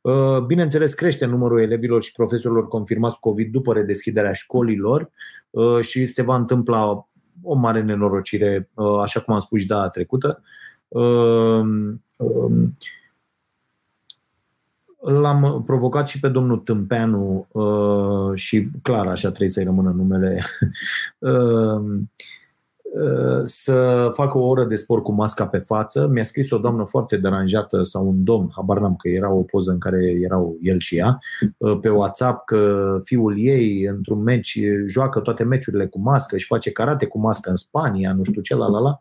Uh, 0.00 0.44
bineînțeles, 0.46 0.94
crește 0.94 1.26
numărul 1.26 1.60
elevilor 1.60 2.02
și 2.02 2.12
profesorilor 2.12 2.68
confirmați 2.68 3.20
COVID 3.20 3.52
după 3.52 3.72
redeschiderea 3.72 4.32
școlilor 4.32 5.10
uh, 5.50 5.80
și 5.80 6.06
se 6.06 6.22
va 6.22 6.36
întâmpla 6.36 7.08
o 7.42 7.54
mare 7.54 7.82
nenorocire, 7.82 8.70
uh, 8.74 8.98
așa 9.02 9.20
cum 9.20 9.34
am 9.34 9.40
spus 9.40 9.60
și 9.60 9.66
data 9.66 9.88
trecută. 9.88 10.42
Um, 15.04 15.12
l-am 15.12 15.62
provocat 15.66 16.08
și 16.08 16.20
pe 16.20 16.28
domnul 16.28 16.58
Tâmpeanu 16.58 17.46
și 18.34 18.68
clar 18.82 19.06
așa 19.06 19.28
trebuie 19.28 19.48
să-i 19.48 19.64
rămână 19.64 19.90
numele 19.96 20.42
să 23.42 24.10
facă 24.12 24.38
o 24.38 24.46
oră 24.46 24.64
de 24.64 24.76
sport 24.76 25.02
cu 25.02 25.12
masca 25.12 25.46
pe 25.46 25.58
față. 25.58 26.06
Mi-a 26.06 26.22
scris 26.22 26.50
o 26.50 26.58
doamnă 26.58 26.84
foarte 26.84 27.16
deranjată 27.16 27.82
sau 27.82 28.06
un 28.06 28.24
domn, 28.24 28.50
habar 28.54 28.78
n-am 28.78 28.96
că 28.96 29.08
era 29.08 29.32
o 29.32 29.42
poză 29.42 29.70
în 29.70 29.78
care 29.78 30.16
erau 30.22 30.56
el 30.60 30.78
și 30.78 30.96
ea, 30.96 31.18
pe 31.80 31.88
WhatsApp 31.88 32.44
că 32.44 32.98
fiul 33.02 33.38
ei 33.38 33.82
într-un 33.82 34.22
meci 34.22 34.58
joacă 34.86 35.20
toate 35.20 35.44
meciurile 35.44 35.86
cu 35.86 36.00
mască 36.00 36.36
și 36.36 36.46
face 36.46 36.72
karate 36.72 37.06
cu 37.06 37.20
mască 37.20 37.50
în 37.50 37.56
Spania, 37.56 38.12
nu 38.12 38.22
știu 38.22 38.40
ce, 38.40 38.54
la 38.54 38.66
la 38.66 38.78
la 38.78 39.00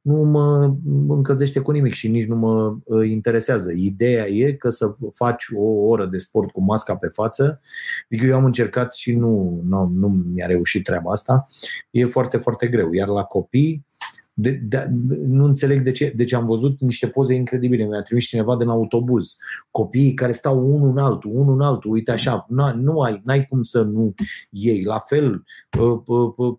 nu 0.00 0.14
mă 0.14 0.74
încălzește 1.08 1.60
cu 1.60 1.70
nimic 1.70 1.92
și 1.92 2.08
nici 2.08 2.26
nu 2.26 2.36
mă 2.36 2.76
ă, 2.90 3.04
interesează. 3.04 3.72
Ideea 3.72 4.26
e 4.26 4.52
că 4.52 4.68
să 4.68 4.96
faci 5.14 5.46
o 5.54 5.62
oră 5.62 6.06
de 6.06 6.18
sport 6.18 6.50
cu 6.50 6.62
masca 6.62 6.96
pe 6.96 7.08
față, 7.08 7.60
adică 8.10 8.26
eu 8.26 8.36
am 8.36 8.44
încercat 8.44 8.94
și 8.94 9.14
nu, 9.14 9.60
nu, 9.64 9.92
nu 9.94 10.08
mi-a 10.08 10.46
reușit 10.46 10.84
treaba 10.84 11.10
asta, 11.10 11.44
e 11.90 12.06
foarte, 12.06 12.36
foarte 12.36 12.66
greu. 12.66 12.92
Iar 12.92 13.08
la 13.08 13.22
copii, 13.22 13.86
de, 14.40 14.50
de, 14.50 14.86
nu 15.26 15.44
înțeleg 15.44 15.82
de 15.82 15.90
ce, 15.90 16.12
de 16.16 16.24
ce 16.24 16.36
am 16.36 16.46
văzut 16.46 16.80
niște 16.80 17.06
poze 17.06 17.34
incredibile. 17.34 17.84
Mi-a 17.84 18.02
trimis 18.02 18.24
cineva 18.24 18.56
din 18.56 18.68
autobuz. 18.68 19.36
Copiii 19.70 20.14
care 20.14 20.32
stau 20.32 20.74
unul 20.74 20.88
în 20.88 20.98
altul, 20.98 21.30
unul 21.34 21.54
în 21.54 21.60
altul, 21.60 21.90
uite 21.90 22.10
așa, 22.10 22.46
nu, 22.48 22.74
nu 22.74 23.00
ai, 23.00 23.22
n-ai 23.24 23.46
cum 23.46 23.62
să 23.62 23.82
nu 23.82 24.14
iei. 24.50 24.82
La 24.82 24.98
fel, 24.98 25.44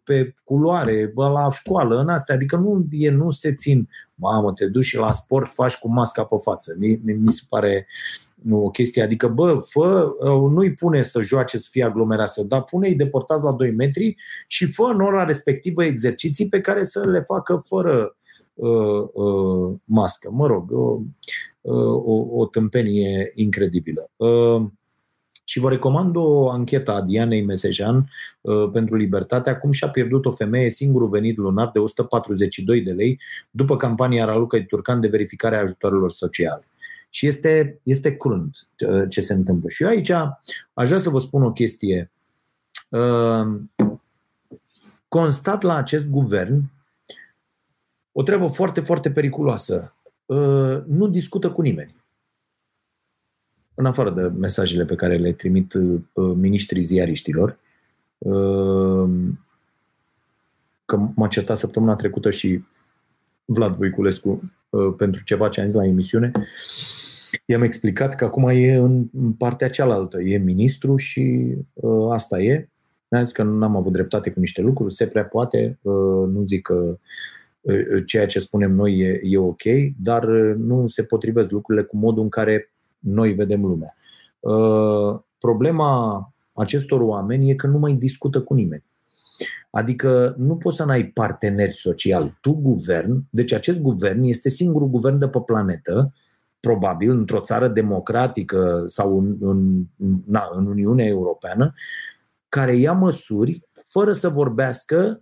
pe 0.03 0.33
culoare, 0.43 1.13
la 1.15 1.51
școală, 1.51 1.99
în 1.99 2.09
astea. 2.09 2.35
Adică 2.35 2.55
nu, 2.55 2.85
e, 2.89 3.09
nu 3.09 3.29
se 3.29 3.53
țin. 3.53 3.89
Mamă, 4.15 4.53
te 4.53 4.67
duci 4.67 4.97
la 4.97 5.11
sport, 5.11 5.49
faci 5.49 5.77
cu 5.77 5.89
masca 5.89 6.23
pe 6.23 6.35
față. 6.41 6.75
Mi, 6.79 6.99
mi 7.03 7.31
se 7.31 7.41
pare 7.49 7.87
o 8.51 8.69
chestie. 8.69 9.01
Adică, 9.01 9.27
bă, 9.27 9.65
fă, 9.69 10.15
uh, 10.19 10.51
nu-i 10.51 10.73
pune 10.73 11.01
să 11.01 11.21
joace 11.21 11.57
să 11.57 11.67
fie 11.71 11.83
aglomerată, 11.83 12.43
dar 12.43 12.63
pune-i 12.63 12.95
deportați 12.95 13.43
la 13.43 13.51
2 13.51 13.71
metri 13.71 14.15
și 14.47 14.65
fă 14.65 14.83
în 14.93 15.01
ora 15.01 15.23
respectivă 15.23 15.83
exerciții 15.83 16.47
pe 16.47 16.61
care 16.61 16.83
să 16.83 17.05
le 17.09 17.19
facă 17.19 17.63
fără 17.65 18.17
uh, 18.53 19.03
uh, 19.13 19.75
mască. 19.83 20.29
Mă 20.31 20.47
rog, 20.47 20.71
uh, 20.71 21.01
o, 22.05 22.27
o 22.31 22.45
tâmpenie 22.45 23.31
incredibilă. 23.33 24.09
Uh, 24.15 24.61
și 25.49 25.59
vă 25.59 25.69
recomand 25.69 26.15
o 26.15 26.49
anchetă 26.49 26.91
a 26.91 27.01
Dianei 27.01 27.41
Mesejan 27.41 28.09
uh, 28.41 28.69
pentru 28.71 28.95
Libertatea, 28.95 29.57
cum 29.57 29.71
și-a 29.71 29.89
pierdut 29.89 30.25
o 30.25 30.31
femeie 30.31 30.69
singurul 30.69 31.09
venit 31.09 31.37
lunar 31.37 31.69
de 31.73 31.79
142 31.79 32.81
de 32.81 32.91
lei 32.91 33.19
după 33.49 33.75
campania 33.75 34.25
Raluca 34.25 34.63
Turcan 34.67 34.99
de 34.99 35.07
verificare 35.07 35.55
a 35.55 35.61
ajutoarelor 35.61 36.11
sociale. 36.11 36.68
Și 37.09 37.27
este, 37.27 37.79
este 37.83 38.17
crunt 38.17 38.67
uh, 38.87 39.03
ce 39.09 39.21
se 39.21 39.33
întâmplă. 39.33 39.69
Și 39.69 39.83
eu 39.83 39.89
aici 39.89 40.09
aș 40.73 40.87
vrea 40.87 40.99
să 40.99 41.09
vă 41.09 41.19
spun 41.19 41.43
o 41.43 41.51
chestie. 41.51 42.11
Uh, 42.89 43.59
constat 45.07 45.61
la 45.61 45.75
acest 45.75 46.05
guvern 46.05 46.63
o 48.11 48.23
treabă 48.23 48.47
foarte, 48.47 48.81
foarte 48.81 49.11
periculoasă. 49.11 49.93
Uh, 50.25 50.83
nu 50.85 51.07
discută 51.07 51.51
cu 51.51 51.61
nimeni 51.61 51.95
în 53.79 53.85
afară 53.85 54.09
de 54.11 54.21
mesajele 54.21 54.85
pe 54.85 54.95
care 54.95 55.17
le 55.17 55.31
trimit 55.31 55.73
uh, 55.73 56.01
ministrii 56.35 56.81
ziariștilor, 56.81 57.57
uh, 58.17 59.09
că 60.85 60.97
m-a 61.15 61.27
certat 61.27 61.57
săptămâna 61.57 61.95
trecută 61.95 62.29
și 62.29 62.63
Vlad 63.49 63.75
Voiculescu 63.75 64.51
uh, 64.69 64.93
pentru 64.97 65.23
ceva 65.23 65.49
ce 65.49 65.59
am 65.59 65.65
zis 65.67 65.75
la 65.75 65.85
emisiune, 65.85 66.31
i-am 67.45 67.61
explicat 67.61 68.15
că 68.15 68.25
acum 68.25 68.47
e 68.47 68.73
în 68.75 69.33
partea 69.37 69.69
cealaltă, 69.69 70.21
e 70.21 70.37
ministru 70.37 70.95
și 70.95 71.55
asta 72.09 72.39
e. 72.41 72.69
Mi-a 73.09 73.21
zis 73.21 73.31
că 73.31 73.43
n-am 73.43 73.75
avut 73.75 73.91
dreptate 73.91 74.31
cu 74.31 74.39
niște 74.39 74.61
lucruri, 74.61 74.93
se 74.93 75.07
prea 75.07 75.25
poate, 75.25 75.79
nu 76.27 76.43
zic 76.43 76.61
că 76.61 76.97
ceea 78.05 78.25
ce 78.25 78.39
spunem 78.39 78.71
noi 78.71 78.97
e, 78.97 79.19
e 79.23 79.37
ok, 79.37 79.61
dar 80.01 80.25
nu 80.57 80.87
se 80.87 81.03
potrivesc 81.03 81.51
lucrurile 81.51 81.85
cu 81.85 81.97
modul 81.97 82.23
în 82.23 82.29
care 82.29 82.71
noi 82.99 83.33
vedem 83.33 83.65
lumea. 83.65 83.95
Uh, 84.39 85.19
problema 85.39 86.33
acestor 86.53 87.01
oameni 87.01 87.49
e 87.49 87.55
că 87.55 87.67
nu 87.67 87.77
mai 87.77 87.93
discută 87.93 88.41
cu 88.41 88.53
nimeni. 88.53 88.83
Adică 89.69 90.35
nu 90.37 90.57
poți 90.57 90.75
să 90.75 90.85
n-ai 90.85 91.05
parteneri 91.05 91.73
social. 91.73 92.37
Tu, 92.41 92.53
guvern, 92.53 93.23
deci 93.29 93.51
acest 93.51 93.79
guvern 93.79 94.23
este 94.23 94.49
singurul 94.49 94.87
guvern 94.87 95.17
de 95.17 95.27
pe 95.27 95.39
planetă, 95.45 96.13
probabil 96.59 97.09
într-o 97.09 97.39
țară 97.39 97.67
democratică 97.67 98.83
sau 98.85 99.17
în, 99.17 99.37
în, 99.39 99.83
na, 100.25 100.49
în 100.51 100.65
Uniunea 100.65 101.05
Europeană, 101.05 101.73
care 102.49 102.75
ia 102.75 102.93
măsuri 102.93 103.67
fără 103.87 104.11
să 104.11 104.29
vorbească 104.29 105.21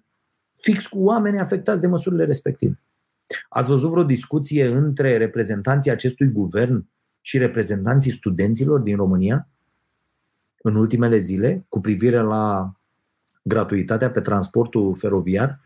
fix 0.61 0.87
cu 0.87 1.03
oamenii 1.03 1.39
afectați 1.39 1.81
de 1.81 1.87
măsurile 1.87 2.23
respective. 2.23 2.79
Ați 3.49 3.69
văzut 3.69 3.89
vreo 3.89 4.03
discuție 4.03 4.65
între 4.65 5.17
reprezentanții 5.17 5.91
acestui 5.91 6.31
guvern 6.31 6.87
și 7.21 7.37
reprezentanții 7.37 8.11
studenților 8.11 8.79
din 8.79 8.95
România 8.95 9.49
în 10.61 10.75
ultimele 10.75 11.17
zile 11.17 11.65
cu 11.69 11.79
privire 11.79 12.21
la 12.21 12.71
gratuitatea 13.47 14.11
pe 14.11 14.21
transportul 14.21 14.95
feroviar? 14.95 15.59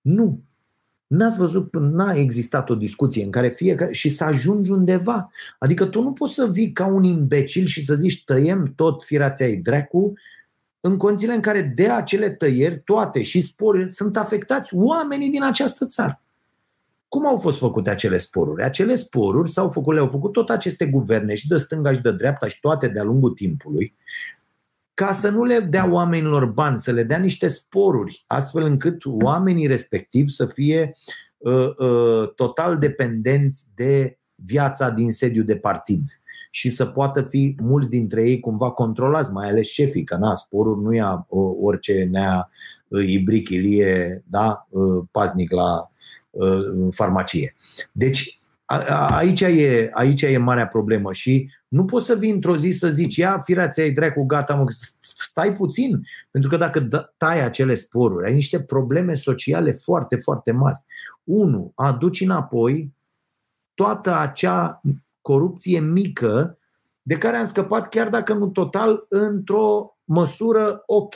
Nu. 0.00 0.40
N-ați 1.06 1.38
văzut, 1.38 1.74
n-a 1.78 2.14
existat 2.14 2.70
o 2.70 2.74
discuție 2.74 3.24
în 3.24 3.30
care 3.30 3.48
fiecare 3.48 3.92
și 3.92 4.08
să 4.08 4.24
ajungi 4.24 4.70
undeva. 4.70 5.30
Adică 5.58 5.86
tu 5.86 6.02
nu 6.02 6.12
poți 6.12 6.34
să 6.34 6.46
vii 6.46 6.72
ca 6.72 6.86
un 6.86 7.04
imbecil 7.04 7.66
și 7.66 7.84
să 7.84 7.94
zici 7.94 8.24
tăiem 8.24 8.72
tot 8.76 9.02
firația 9.02 9.46
ei 9.46 9.56
dracu 9.56 10.12
în 10.84 10.96
condițiile 10.96 11.34
în 11.34 11.40
care 11.40 11.72
de 11.76 11.88
acele 11.88 12.30
tăieri, 12.30 12.82
toate 12.84 13.22
și 13.22 13.40
spori, 13.40 13.88
sunt 13.88 14.16
afectați 14.16 14.74
oamenii 14.74 15.30
din 15.30 15.42
această 15.42 15.86
țară. 15.86 16.22
Cum 17.08 17.26
au 17.26 17.38
fost 17.38 17.58
făcute 17.58 17.90
acele 17.90 18.18
sporuri? 18.18 18.62
Acele 18.62 18.94
sporuri 18.94 19.50
s-au 19.50 19.70
făcut, 19.70 19.94
le-au 19.94 20.08
făcut 20.08 20.32
tot 20.32 20.50
aceste 20.50 20.86
guverne 20.86 21.34
și 21.34 21.48
de 21.48 21.56
stânga 21.56 21.92
și 21.92 22.00
de 22.00 22.12
dreapta 22.12 22.48
și 22.48 22.60
toate 22.60 22.88
de-a 22.88 23.02
lungul 23.02 23.30
timpului, 23.30 23.94
ca 24.94 25.12
să 25.12 25.30
nu 25.30 25.44
le 25.44 25.58
dea 25.58 25.90
oamenilor 25.90 26.46
bani, 26.46 26.78
să 26.78 26.92
le 26.92 27.02
dea 27.02 27.18
niște 27.18 27.48
sporuri, 27.48 28.24
astfel 28.26 28.62
încât 28.62 29.02
oamenii 29.04 29.66
respectivi 29.66 30.30
să 30.30 30.46
fie 30.46 30.92
uh, 31.36 31.76
uh, 31.78 32.34
total 32.34 32.78
dependenți 32.78 33.64
de 33.74 34.18
viața 34.34 34.90
din 34.90 35.10
sediu 35.10 35.42
de 35.42 35.56
partid 35.56 36.02
și 36.50 36.70
să 36.70 36.86
poată 36.86 37.22
fi 37.22 37.56
mulți 37.62 37.90
dintre 37.90 38.28
ei 38.28 38.40
cumva 38.40 38.70
controlați, 38.70 39.32
mai 39.32 39.48
ales 39.48 39.66
șefii, 39.66 40.04
că 40.04 40.16
na, 40.16 40.34
sporul 40.34 40.82
nu 40.82 40.94
ia 40.94 41.26
uh, 41.28 41.56
orice 41.60 42.08
nea 42.10 42.50
uh, 42.88 43.08
ibric, 43.08 43.48
ilie, 43.48 44.24
da, 44.26 44.66
uh, 44.70 45.04
paznic 45.10 45.50
la 45.50 45.86
Uh, 46.32 46.88
farmacie. 46.90 47.54
Deci 47.92 48.40
aici 49.08 49.40
e, 49.40 49.90
aici 49.92 50.22
e 50.22 50.38
marea 50.38 50.66
problemă 50.66 51.12
și 51.12 51.50
nu 51.68 51.84
poți 51.84 52.06
să 52.06 52.14
vii 52.14 52.30
într-o 52.30 52.56
zi 52.56 52.70
să 52.70 52.88
zici, 52.88 53.16
ia 53.16 53.38
firați 53.38 53.80
ai 53.80 53.90
dracu, 53.90 54.22
gata, 54.22 54.54
mă, 54.54 54.64
stai 55.00 55.52
puțin, 55.52 56.00
pentru 56.30 56.50
că 56.50 56.56
dacă 56.56 56.88
tai 57.16 57.44
acele 57.44 57.74
sporuri, 57.74 58.26
ai 58.26 58.34
niște 58.34 58.60
probleme 58.60 59.14
sociale 59.14 59.72
foarte, 59.72 60.16
foarte 60.16 60.52
mari. 60.52 60.80
Unu, 61.24 61.72
aduci 61.74 62.20
înapoi 62.20 62.92
toată 63.74 64.18
acea 64.18 64.80
corupție 65.20 65.80
mică 65.80 66.58
de 67.02 67.14
care 67.14 67.36
am 67.36 67.44
scăpat, 67.44 67.88
chiar 67.88 68.08
dacă 68.08 68.34
nu 68.34 68.48
total, 68.48 69.06
într-o 69.08 69.96
măsură 70.04 70.82
ok 70.86 71.14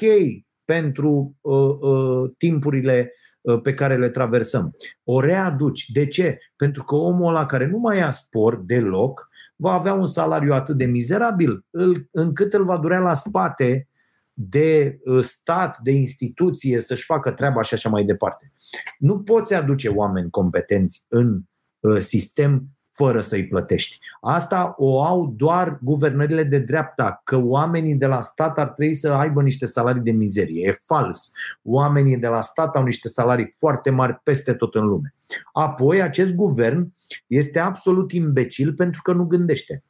pentru 0.64 1.34
uh, 1.40 1.76
uh, 1.80 2.30
timpurile 2.38 3.10
Uh, 3.10 3.25
pe 3.62 3.74
care 3.74 3.96
le 3.96 4.08
traversăm. 4.08 4.76
O 5.04 5.20
readuci. 5.20 5.88
De 5.92 6.06
ce? 6.06 6.38
Pentru 6.56 6.84
că 6.84 6.94
omul 6.94 7.28
ăla 7.28 7.46
care 7.46 7.66
nu 7.66 7.78
mai 7.78 7.96
ia 7.96 8.10
spor 8.10 8.56
deloc 8.56 9.28
va 9.56 9.72
avea 9.72 9.92
un 9.92 10.06
salariu 10.06 10.52
atât 10.52 10.76
de 10.76 10.84
mizerabil 10.84 11.64
încât 12.10 12.52
îl 12.52 12.64
va 12.64 12.78
durea 12.78 12.98
la 12.98 13.14
spate 13.14 13.88
de 14.32 14.98
uh, 15.04 15.22
stat, 15.22 15.78
de 15.78 15.90
instituție 15.90 16.80
să-și 16.80 17.04
facă 17.04 17.30
treaba 17.30 17.62
și 17.62 17.74
așa 17.74 17.88
mai 17.88 18.04
departe. 18.04 18.52
Nu 18.98 19.20
poți 19.20 19.54
aduce 19.54 19.88
oameni 19.88 20.30
competenți 20.30 21.04
în 21.08 21.40
uh, 21.80 21.98
sistem 21.98 22.75
fără 22.96 23.20
să-i 23.20 23.46
plătești. 23.46 23.98
Asta 24.20 24.74
o 24.78 25.02
au 25.02 25.32
doar 25.36 25.78
guvernările 25.82 26.42
de 26.42 26.58
dreapta, 26.58 27.20
că 27.24 27.36
oamenii 27.36 27.94
de 27.94 28.06
la 28.06 28.20
stat 28.20 28.58
ar 28.58 28.68
trebui 28.68 28.94
să 28.94 29.12
aibă 29.12 29.42
niște 29.42 29.66
salarii 29.66 30.02
de 30.02 30.10
mizerie. 30.10 30.66
E 30.66 30.78
fals. 30.86 31.32
Oamenii 31.62 32.16
de 32.16 32.26
la 32.26 32.40
stat 32.40 32.76
au 32.76 32.82
niște 32.82 33.08
salarii 33.08 33.54
foarte 33.58 33.90
mari 33.90 34.20
peste 34.22 34.52
tot 34.52 34.74
în 34.74 34.86
lume. 34.86 35.14
Apoi, 35.52 36.02
acest 36.02 36.32
guvern 36.32 36.92
este 37.26 37.58
absolut 37.58 38.12
imbecil 38.12 38.74
pentru 38.74 39.02
că 39.02 39.12
nu 39.12 39.24
gândește. 39.24 39.84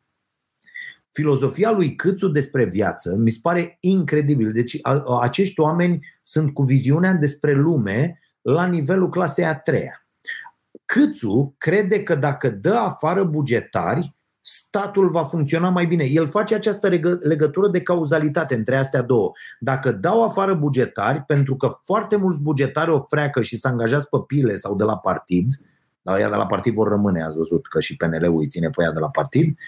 Filozofia 1.10 1.70
lui 1.70 1.94
Câțu 1.94 2.28
despre 2.28 2.64
viață 2.64 3.16
mi 3.16 3.30
se 3.30 3.38
pare 3.42 3.76
incredibil. 3.80 4.52
Deci 4.52 4.78
acești 5.20 5.60
oameni 5.60 6.06
sunt 6.22 6.52
cu 6.52 6.62
viziunea 6.62 7.12
despre 7.12 7.52
lume 7.52 8.20
la 8.40 8.66
nivelul 8.66 9.08
clasei 9.08 9.44
a 9.44 9.54
treia 9.54 10.05
Câțu 10.86 11.54
crede 11.58 12.02
că 12.02 12.14
dacă 12.14 12.50
dă 12.50 12.74
afară 12.74 13.24
bugetari, 13.24 14.16
statul 14.40 15.08
va 15.10 15.24
funcționa 15.24 15.68
mai 15.68 15.86
bine. 15.86 16.04
El 16.04 16.26
face 16.26 16.54
această 16.54 16.88
legătură 17.20 17.68
de 17.68 17.82
cauzalitate 17.82 18.54
între 18.54 18.76
astea 18.76 19.02
două. 19.02 19.32
Dacă 19.60 19.92
dau 19.92 20.24
afară 20.24 20.54
bugetari, 20.54 21.22
pentru 21.22 21.56
că 21.56 21.78
foarte 21.82 22.16
mulți 22.16 22.40
bugetari 22.40 22.90
o 22.90 23.00
freacă 23.00 23.42
și 23.42 23.56
se 23.56 23.68
angajează 23.68 24.08
pe 24.10 24.18
pile 24.26 24.54
sau 24.54 24.76
de 24.76 24.84
la 24.84 24.98
partid, 24.98 25.46
dar 26.02 26.18
ea 26.18 26.30
de 26.30 26.36
la 26.36 26.46
partid 26.46 26.74
vor 26.74 26.88
rămâne, 26.88 27.22
ați 27.22 27.36
văzut 27.36 27.66
că 27.66 27.80
și 27.80 27.96
PNL-ul 27.96 28.38
îi 28.38 28.48
ține 28.48 28.70
pe 28.70 28.82
ea 28.82 28.92
de 28.92 28.98
la 28.98 29.10
partid, 29.10 29.58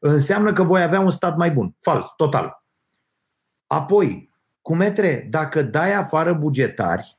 înseamnă 0.00 0.52
că 0.52 0.62
voi 0.62 0.82
avea 0.82 1.00
un 1.00 1.10
stat 1.10 1.36
mai 1.36 1.50
bun. 1.50 1.74
Fals, 1.80 2.06
total. 2.16 2.64
Apoi, 3.66 4.32
cu 4.60 4.74
metre, 4.74 5.26
dacă 5.30 5.62
dai 5.62 5.94
afară 5.94 6.32
bugetari, 6.32 7.18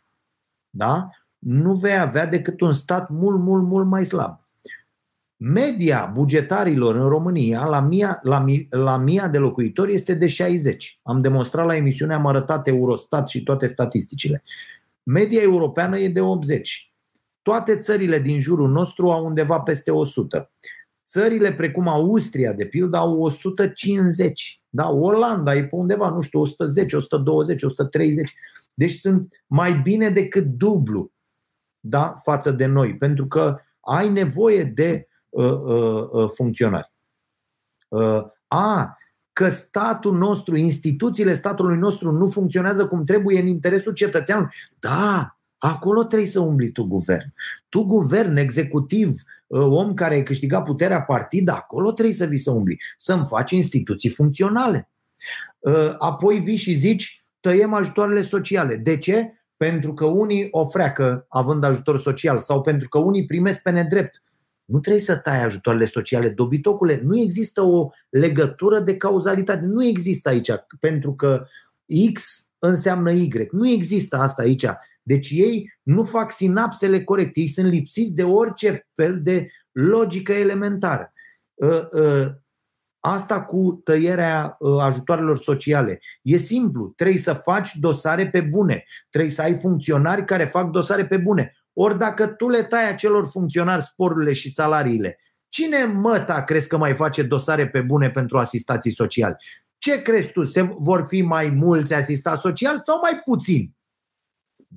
da? 0.69 1.09
Nu 1.47 1.73
vei 1.73 1.97
avea 1.97 2.25
decât 2.25 2.61
un 2.61 2.73
stat 2.73 3.09
mult, 3.09 3.39
mult, 3.39 3.63
mult 3.63 3.87
mai 3.87 4.05
slab. 4.05 4.45
Media 5.35 6.11
bugetarilor 6.13 6.95
în 6.95 7.07
România 7.09 7.65
la 7.65 7.79
mia, 7.79 8.19
la, 8.23 8.45
la 8.69 8.97
mia 8.97 9.27
de 9.27 9.37
locuitori 9.37 9.93
este 9.93 10.13
de 10.13 10.27
60. 10.27 10.99
Am 11.03 11.21
demonstrat 11.21 11.65
la 11.65 11.75
emisiune, 11.75 12.13
am 12.13 12.25
arătat 12.25 12.67
Eurostat 12.67 13.27
și 13.27 13.43
toate 13.43 13.67
statisticile. 13.67 14.43
Media 15.03 15.41
europeană 15.41 15.97
e 15.97 16.09
de 16.09 16.21
80. 16.21 16.93
Toate 17.41 17.77
țările 17.77 18.19
din 18.19 18.39
jurul 18.39 18.69
nostru 18.69 19.11
au 19.11 19.25
undeva 19.25 19.59
peste 19.59 19.91
100. 19.91 20.51
Țările 21.05 21.53
precum 21.53 21.87
Austria, 21.87 22.53
de 22.53 22.65
pildă, 22.65 22.97
au 22.97 23.19
150. 23.19 24.61
Da, 24.69 24.89
Olanda 24.89 25.55
e 25.55 25.63
pe 25.63 25.75
undeva, 25.75 26.09
nu 26.09 26.21
știu, 26.21 26.39
110, 26.39 26.95
120, 26.95 27.63
130. 27.63 28.33
Deci 28.75 28.91
sunt 28.91 29.43
mai 29.45 29.73
bine 29.73 30.09
decât 30.09 30.45
dublu 30.45 31.11
da, 31.89 32.15
față 32.23 32.51
de 32.51 32.65
noi, 32.65 32.95
pentru 32.95 33.27
că 33.27 33.57
ai 33.79 34.09
nevoie 34.09 34.63
de 34.63 35.07
uh, 35.29 35.51
uh, 35.51 36.07
uh, 36.11 36.29
funcționari. 36.33 36.91
Uh, 37.87 38.21
a, 38.47 38.97
că 39.33 39.49
statul 39.49 40.17
nostru, 40.17 40.55
instituțiile 40.55 41.33
statului 41.33 41.77
nostru 41.77 42.11
nu 42.11 42.27
funcționează 42.27 42.87
cum 42.87 43.03
trebuie 43.03 43.39
în 43.39 43.47
interesul 43.47 43.93
cetățeanului. 43.93 44.53
Da, 44.79 45.37
Acolo 45.57 46.03
trebuie 46.03 46.27
să 46.27 46.39
umbli 46.39 46.71
tu 46.71 46.83
guvern. 46.83 47.33
Tu 47.69 47.83
guvern, 47.83 48.35
executiv, 48.35 49.21
uh, 49.47 49.59
om 49.59 49.93
care 49.93 50.13
ai 50.13 50.23
câștigat 50.23 50.63
puterea 50.63 51.01
partid, 51.01 51.47
acolo 51.47 51.91
trebuie 51.91 52.15
să 52.15 52.25
vii 52.25 52.37
să 52.37 52.51
umbli. 52.51 52.77
Să-mi 52.97 53.25
faci 53.25 53.51
instituții 53.51 54.09
funcționale. 54.09 54.89
Uh, 55.59 55.93
apoi 55.97 56.39
vii 56.39 56.55
și 56.55 56.73
zici, 56.73 57.25
tăiem 57.39 57.73
ajutoarele 57.73 58.21
sociale. 58.21 58.75
De 58.75 58.97
ce? 58.97 59.36
Pentru 59.57 59.93
că 59.93 60.05
unii 60.05 60.47
o 60.51 60.65
freacă 60.65 61.25
având 61.29 61.63
ajutor 61.63 61.99
social 61.99 62.39
sau 62.39 62.61
pentru 62.61 62.89
că 62.89 62.97
unii 62.97 63.25
primesc 63.25 63.61
pe 63.61 63.69
nedrept. 63.69 64.23
Nu 64.65 64.79
trebuie 64.79 65.01
să 65.01 65.15
tai 65.15 65.43
ajutoarele 65.43 65.85
sociale, 65.85 66.29
dobitocule. 66.29 66.99
Nu 67.03 67.19
există 67.19 67.61
o 67.61 67.89
legătură 68.09 68.79
de 68.79 68.97
cauzalitate. 68.97 69.65
Nu 69.65 69.85
există 69.85 70.29
aici. 70.29 70.51
Pentru 70.79 71.15
că 71.15 71.45
X 72.13 72.47
înseamnă 72.59 73.11
Y. 73.11 73.47
Nu 73.51 73.67
există 73.67 74.17
asta 74.17 74.41
aici. 74.41 74.65
Deci 75.03 75.29
ei 75.29 75.79
nu 75.83 76.03
fac 76.03 76.31
sinapsele 76.31 77.03
corecte. 77.03 77.39
Ei 77.39 77.47
sunt 77.47 77.67
lipsiți 77.67 78.13
de 78.13 78.23
orice 78.23 78.87
fel 78.93 79.21
de 79.21 79.47
logică 79.71 80.31
elementară. 80.31 81.13
Ă, 83.07 83.09
ă, 83.09 83.13
asta 83.13 83.41
cu 83.41 83.81
tăierea 83.83 84.57
ă, 84.61 84.81
ajutoarelor 84.81 85.37
sociale. 85.37 85.99
E 86.21 86.37
simplu. 86.37 86.87
Trebuie 86.87 87.17
să 87.17 87.33
faci 87.33 87.75
dosare 87.75 88.29
pe 88.29 88.41
bune. 88.41 88.83
Trebuie 89.09 89.31
să 89.31 89.41
ai 89.41 89.55
funcționari 89.55 90.25
care 90.25 90.45
fac 90.45 90.69
dosare 90.69 91.05
pe 91.05 91.17
bune. 91.17 91.51
Ori 91.73 91.97
dacă 91.97 92.27
tu 92.27 92.49
le 92.49 92.63
tai 92.63 92.89
acelor 92.89 93.27
funcționari 93.27 93.83
sporurile 93.83 94.33
și 94.33 94.53
salariile, 94.53 95.19
cine 95.49 95.83
măta 95.83 96.43
crezi 96.43 96.67
că 96.67 96.77
mai 96.77 96.93
face 96.93 97.23
dosare 97.23 97.67
pe 97.67 97.81
bune 97.81 98.09
pentru 98.09 98.37
asistații 98.37 98.91
sociali? 98.91 99.35
Ce 99.77 100.01
crezi 100.01 100.31
tu? 100.31 100.43
Se 100.43 100.61
vor 100.61 101.05
fi 101.07 101.21
mai 101.21 101.49
mulți 101.49 101.93
asistați 101.93 102.41
sociali 102.41 102.79
sau 102.81 102.99
mai 103.01 103.21
puțini? 103.23 103.75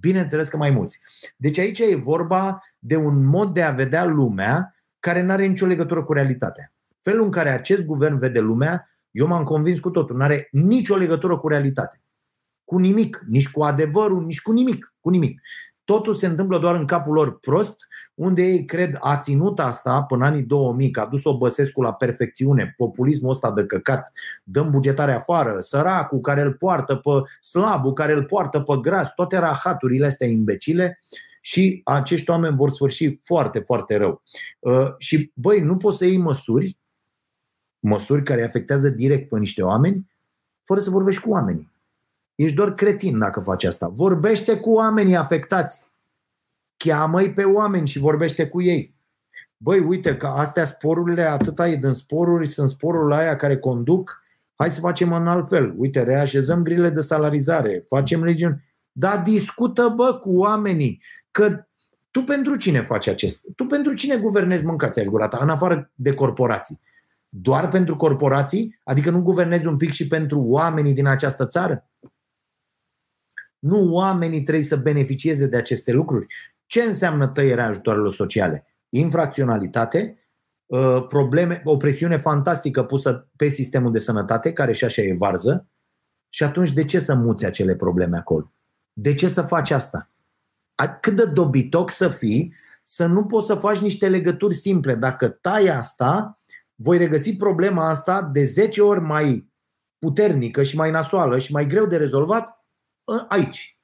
Bineînțeles 0.00 0.48
că 0.48 0.56
mai 0.56 0.70
mulți. 0.70 1.00
Deci 1.36 1.58
aici 1.58 1.78
e 1.78 1.94
vorba 1.94 2.62
de 2.78 2.96
un 2.96 3.24
mod 3.24 3.54
de 3.54 3.62
a 3.62 3.70
vedea 3.70 4.04
lumea 4.04 4.74
care 5.00 5.22
nu 5.22 5.32
are 5.32 5.46
nicio 5.46 5.66
legătură 5.66 6.04
cu 6.04 6.12
realitatea. 6.12 6.72
Felul 7.02 7.24
în 7.24 7.30
care 7.30 7.50
acest 7.50 7.84
guvern 7.84 8.18
vede 8.18 8.40
lumea, 8.40 8.90
eu 9.10 9.26
m-am 9.26 9.44
convins 9.44 9.80
cu 9.80 9.90
totul, 9.90 10.16
nu 10.16 10.22
are 10.22 10.48
nicio 10.50 10.96
legătură 10.96 11.38
cu 11.38 11.48
realitatea. 11.48 11.98
Cu 12.64 12.78
nimic, 12.78 13.24
nici 13.28 13.50
cu 13.50 13.62
adevărul, 13.62 14.24
nici 14.24 14.40
cu 14.40 14.52
nimic, 14.52 14.94
cu 15.00 15.10
nimic. 15.10 15.40
Totul 15.84 16.14
se 16.14 16.26
întâmplă 16.26 16.58
doar 16.58 16.74
în 16.74 16.86
capul 16.86 17.12
lor 17.12 17.38
prost, 17.38 17.86
unde 18.14 18.42
ei 18.42 18.64
cred 18.64 18.96
a 19.00 19.16
ținut 19.16 19.58
asta 19.58 20.02
până 20.02 20.24
anii 20.24 20.42
2000, 20.42 20.90
că 20.90 21.00
a 21.00 21.06
dus-o 21.06 21.36
Băsescu 21.36 21.82
la 21.82 21.92
perfecțiune, 21.92 22.74
populismul 22.76 23.30
ăsta 23.30 23.52
de 23.52 23.66
căcat, 23.66 24.12
dăm 24.42 24.70
bugetare 24.70 25.12
afară, 25.12 25.60
săracul 25.60 26.20
care 26.20 26.42
îl 26.42 26.52
poartă 26.52 26.96
pe 26.96 27.10
slabul, 27.40 27.92
care 27.92 28.12
îl 28.12 28.24
poartă 28.24 28.60
pe 28.60 28.76
gras, 28.80 29.14
toate 29.14 29.38
rahaturile 29.38 30.06
astea 30.06 30.26
imbecile 30.26 31.00
și 31.40 31.80
acești 31.84 32.30
oameni 32.30 32.56
vor 32.56 32.70
sfârși 32.70 33.20
foarte, 33.22 33.58
foarte 33.58 33.96
rău. 33.96 34.22
Uh, 34.58 34.94
și 34.98 35.32
băi, 35.34 35.60
nu 35.60 35.76
poți 35.76 35.96
să 35.96 36.04
iei 36.04 36.16
măsuri, 36.16 36.78
măsuri 37.80 38.22
care 38.22 38.44
afectează 38.44 38.88
direct 38.88 39.28
pe 39.28 39.38
niște 39.38 39.62
oameni, 39.62 40.10
fără 40.62 40.80
să 40.80 40.90
vorbești 40.90 41.22
cu 41.22 41.30
oamenii. 41.30 41.70
Ești 42.34 42.56
doar 42.56 42.74
cretin 42.74 43.18
dacă 43.18 43.40
faci 43.40 43.64
asta. 43.64 43.88
Vorbește 43.88 44.56
cu 44.56 44.70
oamenii 44.70 45.16
afectați. 45.16 45.88
Cheamă-i 46.76 47.32
pe 47.32 47.44
oameni 47.44 47.88
și 47.88 47.98
vorbește 47.98 48.48
cu 48.48 48.62
ei. 48.62 48.94
Băi, 49.56 49.78
uite 49.78 50.16
că 50.16 50.26
astea 50.26 50.64
sporurile, 50.64 51.22
atâta 51.22 51.68
e 51.68 51.76
din 51.76 51.92
sporuri, 51.92 52.48
sunt 52.48 52.68
sporurile 52.68 53.14
aia 53.14 53.36
care 53.36 53.58
conduc, 53.58 54.22
hai 54.54 54.70
să 54.70 54.80
facem 54.80 55.12
în 55.12 55.26
alt 55.26 55.48
fel. 55.48 55.74
Uite, 55.76 56.02
reașezăm 56.02 56.62
grile 56.62 56.90
de 56.90 57.00
salarizare, 57.00 57.84
facem 57.88 58.24
legiuni. 58.24 58.64
Dar 58.92 59.18
discută, 59.18 59.92
bă, 59.96 60.14
cu 60.14 60.36
oamenii. 60.36 61.02
Că 61.30 61.66
tu 62.10 62.22
pentru 62.22 62.56
cine 62.56 62.82
faci 62.82 63.06
acest? 63.06 63.42
Tu 63.56 63.64
pentru 63.64 63.92
cine 63.94 64.16
guvernezi 64.16 64.64
mâncați 64.64 65.02
gura 65.02 65.28
ta, 65.28 65.38
în 65.40 65.48
afară 65.48 65.90
de 65.94 66.14
corporații? 66.14 66.80
Doar 67.32 67.68
pentru 67.68 67.96
corporații? 67.96 68.80
Adică 68.84 69.10
nu 69.10 69.22
guvernezi 69.22 69.66
un 69.66 69.76
pic 69.76 69.90
și 69.90 70.06
pentru 70.06 70.40
oamenii 70.40 70.92
din 70.92 71.06
această 71.06 71.46
țară? 71.46 71.90
Nu 73.58 73.92
oamenii 73.92 74.42
trebuie 74.42 74.64
să 74.64 74.76
beneficieze 74.76 75.46
de 75.46 75.56
aceste 75.56 75.92
lucruri. 75.92 76.26
Ce 76.66 76.82
înseamnă 76.82 77.28
tăierea 77.28 77.66
ajutoarelor 77.66 78.12
sociale? 78.12 78.66
Infracționalitate, 78.88 80.18
uh, 80.66 81.06
probleme, 81.08 81.62
o 81.64 81.76
presiune 81.76 82.16
fantastică 82.16 82.84
pusă 82.84 83.28
pe 83.36 83.48
sistemul 83.48 83.92
de 83.92 83.98
sănătate, 83.98 84.52
care 84.52 84.72
și 84.72 84.84
așa 84.84 85.02
e 85.02 85.14
varză, 85.18 85.68
și 86.28 86.42
atunci 86.42 86.72
de 86.72 86.84
ce 86.84 86.98
să 86.98 87.14
muți 87.14 87.44
acele 87.44 87.74
probleme 87.74 88.16
acolo? 88.16 88.52
De 88.92 89.14
ce 89.14 89.28
să 89.28 89.42
faci 89.42 89.70
asta? 89.70 90.10
Cât 91.00 91.16
de 91.16 91.24
dobitoc 91.24 91.90
să 91.90 92.08
fii 92.08 92.54
să 92.82 93.06
nu 93.06 93.24
poți 93.24 93.46
să 93.46 93.54
faci 93.54 93.78
niște 93.78 94.08
legături 94.08 94.54
simple. 94.54 94.94
Dacă 94.94 95.28
tai 95.28 95.66
asta, 95.66 96.39
voi 96.82 96.98
regăsi 96.98 97.36
problema 97.36 97.88
asta 97.88 98.22
de 98.22 98.44
10 98.44 98.82
ori 98.82 99.00
mai 99.00 99.52
puternică 99.98 100.62
și 100.62 100.76
mai 100.76 100.90
nasoală 100.90 101.38
și 101.38 101.52
mai 101.52 101.66
greu 101.66 101.86
de 101.86 101.96
rezolvat 101.96 102.64
aici. 103.28 103.78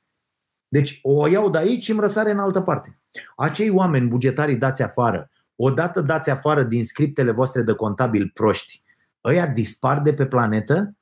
Deci 0.68 0.98
o 1.02 1.26
iau 1.26 1.50
de 1.50 1.58
aici 1.58 1.84
și 1.84 1.90
îmi 1.90 2.00
răsare 2.00 2.30
în 2.30 2.38
altă 2.38 2.60
parte. 2.60 3.00
Acei 3.36 3.70
oameni 3.70 4.08
bugetarii 4.08 4.56
dați 4.56 4.82
afară, 4.82 5.30
odată 5.56 6.00
dați 6.00 6.30
afară 6.30 6.62
din 6.62 6.84
scriptele 6.84 7.30
voastre 7.30 7.62
de 7.62 7.72
contabil 7.72 8.30
proști, 8.34 8.82
ăia 9.24 9.46
dispar 9.46 10.00
de 10.00 10.14
pe 10.14 10.26
planetă? 10.26 10.96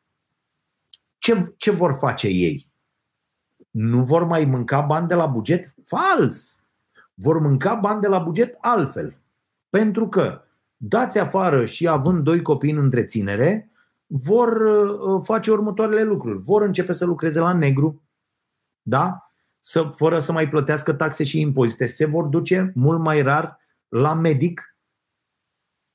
Ce, 1.19 1.55
ce 1.57 1.71
vor 1.71 1.97
face 1.99 2.27
ei? 2.27 2.71
Nu 3.71 4.05
vor 4.05 4.25
mai 4.25 4.45
mânca 4.45 4.81
bani 4.81 5.09
de 5.09 5.15
la 5.15 5.27
buget? 5.27 5.75
Fals! 5.85 6.59
Vor 7.15 7.39
mânca 7.39 7.75
bani 7.75 8.01
de 8.01 8.09
la 8.09 8.19
buget 8.19 8.57
altfel. 8.61 9.17
Pentru 9.69 10.09
că 10.09 10.44
dați 10.77 11.19
afară 11.19 11.65
și 11.65 11.89
având 11.89 12.25
doi 12.25 12.43
copii 12.43 12.71
în 12.71 12.79
întreținere, 12.79 13.71
vor 14.07 14.61
uh, 14.61 15.21
face 15.25 15.51
următoarele 15.51 16.03
lucruri. 16.03 16.39
Vor 16.39 16.63
începe 16.63 16.93
să 16.93 17.05
lucreze 17.05 17.41
la 17.41 17.53
negru, 17.53 18.03
da? 18.83 19.29
Să, 19.59 19.89
fără 19.97 20.19
să 20.19 20.33
mai 20.33 20.49
plătească 20.49 20.93
taxe 20.93 21.25
și 21.25 21.41
impozite. 21.41 21.87
Se 21.87 22.07
vor 22.07 22.25
duce 22.25 22.73
mult 22.75 23.01
mai 23.01 23.23
rar 23.23 23.59
la 23.89 24.15
medic, 24.15 24.77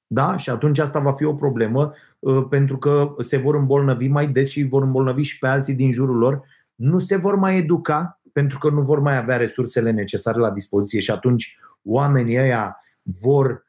da? 0.08 0.38
Și 0.38 0.50
atunci 0.50 0.80
asta 0.80 1.00
va 1.00 1.14
fi 1.14 1.24
o 1.24 1.34
problemă 1.34 1.94
uh, 2.20 2.46
pentru 2.50 2.78
că 2.78 3.16
se 3.20 3.38
vor 3.38 3.56
îmbolnăvi 3.56 4.08
mai 4.08 4.28
des 4.28 4.50
și 4.50 4.64
vor 4.64 4.84
îmbolnăvi 4.84 5.22
și 5.22 5.38
pe 5.38 5.48
alții 5.48 5.74
din 5.74 5.92
jurul 5.92 6.18
lor. 6.18 6.44
Nu 6.76 7.00
se 7.00 7.16
vor 7.16 7.36
mai 7.36 7.58
educa 7.58 8.22
pentru 8.34 8.58
că 8.58 8.70
nu 8.70 8.82
vor 8.82 9.00
mai 9.00 9.18
avea 9.18 9.38
resursele 9.38 9.92
necesare 9.92 10.40
la 10.40 10.52
dispoziție 10.52 11.00
și 11.00 11.12
atunci 11.12 11.58
oamenii 11.84 12.38
ăia 12.38 12.78
vor 13.04 13.68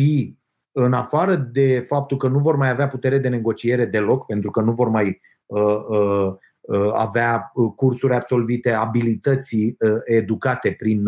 fi 0.00 0.36
în 0.72 0.92
afară 0.92 1.34
de 1.34 1.80
faptul 1.80 2.16
că 2.16 2.28
nu 2.28 2.38
vor 2.38 2.56
mai 2.56 2.70
avea 2.70 2.88
putere 2.88 3.18
de 3.18 3.28
negociere 3.28 3.84
deloc, 3.84 4.26
pentru 4.26 4.50
că 4.50 4.60
nu 4.60 4.72
vor 4.72 4.88
mai 4.88 5.20
uh, 5.46 5.84
uh, 5.88 6.34
Uh, 6.66 6.90
avea 6.92 7.50
uh, 7.54 7.72
cursuri 7.76 8.14
absolvite, 8.14 8.70
abilității 8.70 9.76
uh, 9.78 10.00
educate 10.04 10.72
prin, 10.72 11.04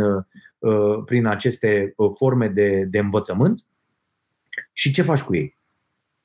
prin 1.04 1.26
aceste 1.26 1.94
forme 2.16 2.48
de, 2.48 2.84
de 2.84 2.98
învățământ. 2.98 3.64
Și 4.72 4.92
ce 4.92 5.02
faci 5.02 5.22
cu 5.22 5.34
ei? 5.34 5.56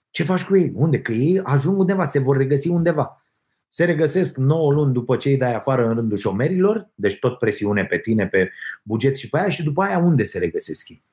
Ce 0.09 0.23
faci 0.23 0.43
cu 0.43 0.57
ei? 0.57 0.71
Unde? 0.75 1.01
Că 1.01 1.11
ei 1.11 1.39
ajung 1.43 1.79
undeva, 1.79 2.05
se 2.05 2.19
vor 2.19 2.37
regăsi 2.37 2.67
undeva. 2.67 3.23
Se 3.67 3.85
regăsesc 3.85 4.37
9 4.37 4.71
luni 4.71 4.93
după 4.93 5.17
ce 5.17 5.29
îi 5.29 5.37
dai 5.37 5.55
afară 5.55 5.87
în 5.87 5.93
rândul 5.93 6.17
șomerilor, 6.17 6.89
deci 6.95 7.19
tot 7.19 7.37
presiune 7.37 7.85
pe 7.85 7.97
tine, 7.97 8.27
pe 8.27 8.51
buget 8.83 9.17
și 9.17 9.29
pe 9.29 9.37
aia, 9.39 9.49
și 9.49 9.63
după 9.63 9.81
aia 9.81 9.97
unde 9.97 10.23
se 10.23 10.39
regăsesc 10.39 10.89
ei? 10.89 11.03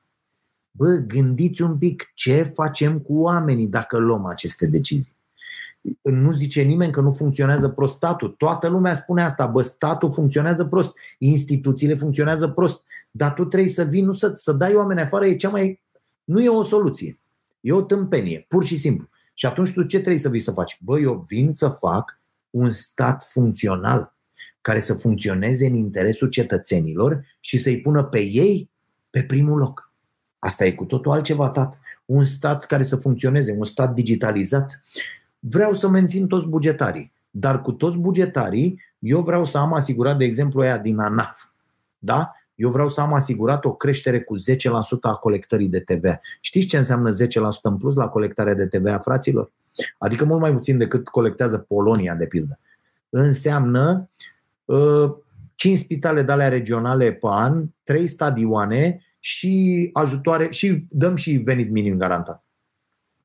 Bă, 0.71 0.95
gândiți 1.07 1.61
un 1.61 1.77
pic 1.77 2.11
ce 2.13 2.43
facem 2.43 2.99
cu 2.99 3.19
oamenii 3.19 3.67
dacă 3.67 3.97
luăm 3.97 4.25
aceste 4.25 4.67
decizii 4.67 5.19
nu 6.01 6.31
zice 6.31 6.61
nimeni 6.61 6.91
că 6.91 7.01
nu 7.01 7.11
funcționează 7.11 7.69
prost 7.69 7.93
statul. 7.95 8.29
Toată 8.29 8.67
lumea 8.67 8.93
spune 8.93 9.23
asta, 9.23 9.45
bă, 9.45 9.61
statul 9.61 10.11
funcționează 10.11 10.65
prost, 10.65 10.93
instituțiile 11.17 11.93
funcționează 11.93 12.47
prost, 12.47 12.83
dar 13.11 13.33
tu 13.33 13.45
trebuie 13.45 13.69
să 13.69 13.83
vii, 13.83 14.01
nu 14.01 14.11
să, 14.11 14.31
să 14.35 14.51
dai 14.51 14.73
oameni 14.73 15.01
afară, 15.01 15.25
e 15.25 15.35
cea 15.35 15.49
mai... 15.49 15.81
Nu 16.23 16.41
e 16.41 16.49
o 16.49 16.61
soluție. 16.61 17.19
E 17.61 17.71
o 17.71 17.81
tâmpenie, 17.81 18.45
pur 18.47 18.65
și 18.65 18.77
simplu. 18.77 19.09
Și 19.33 19.45
atunci 19.45 19.73
tu 19.73 19.83
ce 19.83 19.97
trebuie 19.97 20.21
să 20.21 20.29
vii 20.29 20.39
să 20.39 20.51
faci? 20.51 20.77
Bă, 20.81 20.99
eu 20.99 21.25
vin 21.27 21.51
să 21.51 21.67
fac 21.67 22.19
un 22.49 22.71
stat 22.71 23.23
funcțional, 23.23 24.15
care 24.61 24.79
să 24.79 24.93
funcționeze 24.93 25.65
în 25.65 25.75
interesul 25.75 26.27
cetățenilor 26.27 27.25
și 27.39 27.57
să-i 27.57 27.81
pună 27.81 28.03
pe 28.03 28.19
ei 28.19 28.69
pe 29.09 29.23
primul 29.23 29.57
loc. 29.57 29.90
Asta 30.43 30.65
e 30.65 30.71
cu 30.71 30.85
totul 30.85 31.11
altceva, 31.11 31.49
tat. 31.49 31.79
Un 32.05 32.23
stat 32.23 32.65
care 32.65 32.83
să 32.83 32.95
funcționeze, 32.95 33.55
un 33.57 33.65
stat 33.65 33.93
digitalizat, 33.93 34.81
vreau 35.39 35.73
să 35.73 35.87
mențin 35.87 36.27
toți 36.27 36.47
bugetarii. 36.47 37.11
Dar 37.29 37.61
cu 37.61 37.71
toți 37.71 37.97
bugetarii, 37.97 38.81
eu 38.99 39.21
vreau 39.21 39.45
să 39.45 39.57
am 39.57 39.73
asigurat, 39.73 40.17
de 40.17 40.25
exemplu, 40.25 40.61
aia 40.61 40.77
din 40.77 40.99
ANAF. 40.99 41.43
Da? 41.97 42.31
Eu 42.55 42.69
vreau 42.69 42.87
să 42.87 43.01
am 43.01 43.13
asigurat 43.13 43.65
o 43.65 43.73
creștere 43.73 44.21
cu 44.21 44.35
10% 44.37 44.41
a 45.01 45.13
colectării 45.13 45.67
de 45.67 45.79
TVA. 45.79 46.19
Știți 46.39 46.67
ce 46.67 46.77
înseamnă 46.77 47.15
10% 47.15 47.15
în 47.61 47.77
plus 47.77 47.95
la 47.95 48.07
colectarea 48.07 48.53
de 48.53 48.67
TVA, 48.67 48.97
fraților? 48.97 49.51
Adică 49.97 50.25
mult 50.25 50.41
mai 50.41 50.53
puțin 50.53 50.77
decât 50.77 51.07
colectează 51.07 51.57
Polonia, 51.57 52.15
de 52.15 52.25
pildă. 52.25 52.59
Înseamnă 53.09 54.09
uh, 54.65 55.11
5 55.55 55.77
spitale 55.77 56.21
de 56.21 56.31
alea 56.31 56.49
regionale 56.49 57.11
pe 57.11 57.27
an, 57.29 57.65
3 57.83 58.07
stadioane 58.07 59.05
și 59.23 59.89
ajutoare 59.93 60.51
și 60.51 60.85
dăm 60.89 61.15
și 61.15 61.31
venit 61.31 61.69
minim 61.71 61.97
garantat. 61.97 62.45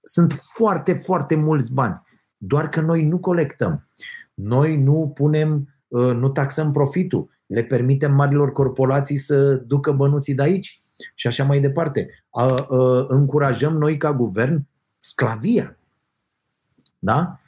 Sunt 0.03 0.43
foarte, 0.53 0.93
foarte 0.93 1.35
mulți 1.35 1.73
bani. 1.73 2.03
Doar 2.37 2.69
că 2.69 2.81
noi 2.81 3.03
nu 3.03 3.19
colectăm. 3.19 3.89
Noi 4.35 4.77
nu 4.77 5.13
punem, 5.15 5.75
uh, 5.89 6.13
nu 6.15 6.29
taxăm 6.29 6.71
profitul. 6.71 7.31
Le 7.47 7.65
permitem 7.65 8.15
marilor 8.15 8.53
corporații 8.53 9.17
să 9.17 9.55
ducă 9.55 9.93
bănuții 9.93 10.35
de 10.35 10.43
aici 10.43 10.83
și 11.15 11.27
așa 11.27 11.45
mai 11.45 11.61
departe. 11.61 12.09
Încurajăm 13.07 13.77
noi 13.77 13.97
ca 13.97 14.13
guvern 14.13 14.67
sclavia. 14.99 15.79
Da? 16.99 17.41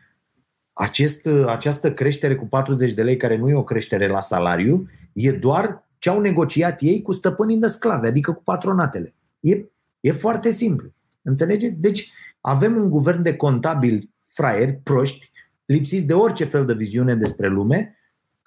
Acest, 0.73 1.27
această 1.47 1.93
creștere 1.93 2.37
cu 2.37 2.47
40 2.47 2.93
de 2.93 3.03
lei, 3.03 3.17
care 3.17 3.37
nu 3.37 3.49
e 3.49 3.55
o 3.55 3.65
creștere 3.65 4.09
la 4.09 4.21
salariu, 4.21 4.89
e 5.13 5.33
doar 5.33 5.88
ce 5.99 6.09
au 6.09 6.21
negociat 6.21 6.81
ei 6.81 7.03
cu 7.03 7.13
stăpânii 7.13 7.59
de 7.59 7.67
sclave, 7.67 8.09
adică 8.09 8.33
cu 8.33 8.43
patronatele. 8.43 9.15
E, 9.41 9.65
e 10.01 10.13
foarte 10.13 10.51
simplu. 10.51 10.93
Înțelegeți? 11.23 11.81
Deci 11.81 12.13
avem 12.41 12.77
un 12.77 12.89
guvern 12.89 13.23
de 13.23 13.37
contabili 13.37 14.11
fraieri, 14.23 14.81
proști, 14.83 15.31
lipsiți 15.65 16.05
de 16.05 16.15
orice 16.15 16.45
fel 16.45 16.65
de 16.65 16.73
viziune 16.73 17.15
despre 17.15 17.49
lume, 17.49 17.99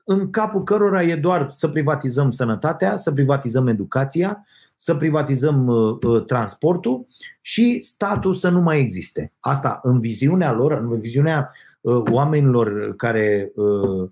în 0.04 0.30
capul 0.30 0.64
cărora 0.64 1.04
e 1.04 1.16
doar 1.16 1.50
să 1.50 1.68
privatizăm 1.68 2.32
sănătatea, 2.32 2.96
să 2.96 3.12
privatizăm 3.12 3.68
educația, 3.68 4.46
să 4.76 4.96
privatizăm 4.96 5.68
uh, 5.68 5.98
uh, 6.04 6.24
transportul 6.24 7.08
și 7.42 7.82
statul 7.82 8.34
să 8.34 8.50
nu 8.50 8.62
mai 8.62 8.80
existe. 8.80 9.32
Asta 9.40 9.80
în 9.84 10.00
viziunea 10.00 10.52
lor, 10.52 10.72
în 10.72 11.00
viziunea 11.00 11.52
uh, 11.82 12.02
oamenilor 12.12 12.96
care 12.96 13.52
uh, 13.56 13.66
uh, 13.66 14.10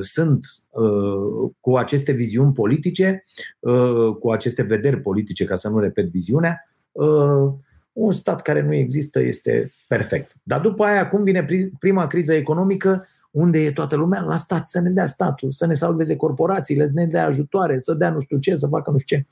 sunt 0.00 0.46
uh, 0.70 1.50
cu 1.60 1.76
aceste 1.76 2.12
viziuni 2.12 2.52
politice, 2.52 3.22
uh, 3.58 4.16
cu 4.18 4.30
aceste 4.30 4.62
vederi 4.62 5.00
politice, 5.00 5.44
ca 5.44 5.54
să 5.54 5.68
nu 5.68 5.78
repet 5.78 6.10
viziunea, 6.10 6.68
uh, 6.92 7.52
un 7.92 8.12
stat 8.12 8.42
care 8.42 8.62
nu 8.62 8.74
există 8.74 9.20
este 9.20 9.72
perfect. 9.88 10.36
Dar 10.42 10.60
după 10.60 10.84
aia, 10.84 11.08
cum 11.08 11.22
vine 11.22 11.46
prima 11.78 12.06
criză 12.06 12.34
economică, 12.34 13.06
unde 13.30 13.58
e 13.58 13.72
toată 13.72 13.96
lumea? 13.96 14.20
La 14.20 14.36
stat, 14.36 14.66
să 14.66 14.80
ne 14.80 14.90
dea 14.90 15.06
statul, 15.06 15.50
să 15.50 15.66
ne 15.66 15.74
salveze 15.74 16.16
corporațiile, 16.16 16.86
să 16.86 16.92
ne 16.94 17.06
dea 17.06 17.26
ajutoare, 17.26 17.78
să 17.78 17.94
dea 17.94 18.10
nu 18.10 18.20
știu 18.20 18.38
ce, 18.38 18.54
să 18.54 18.66
facă 18.66 18.90
nu 18.90 18.98
știu 18.98 19.16
ce. 19.16 19.26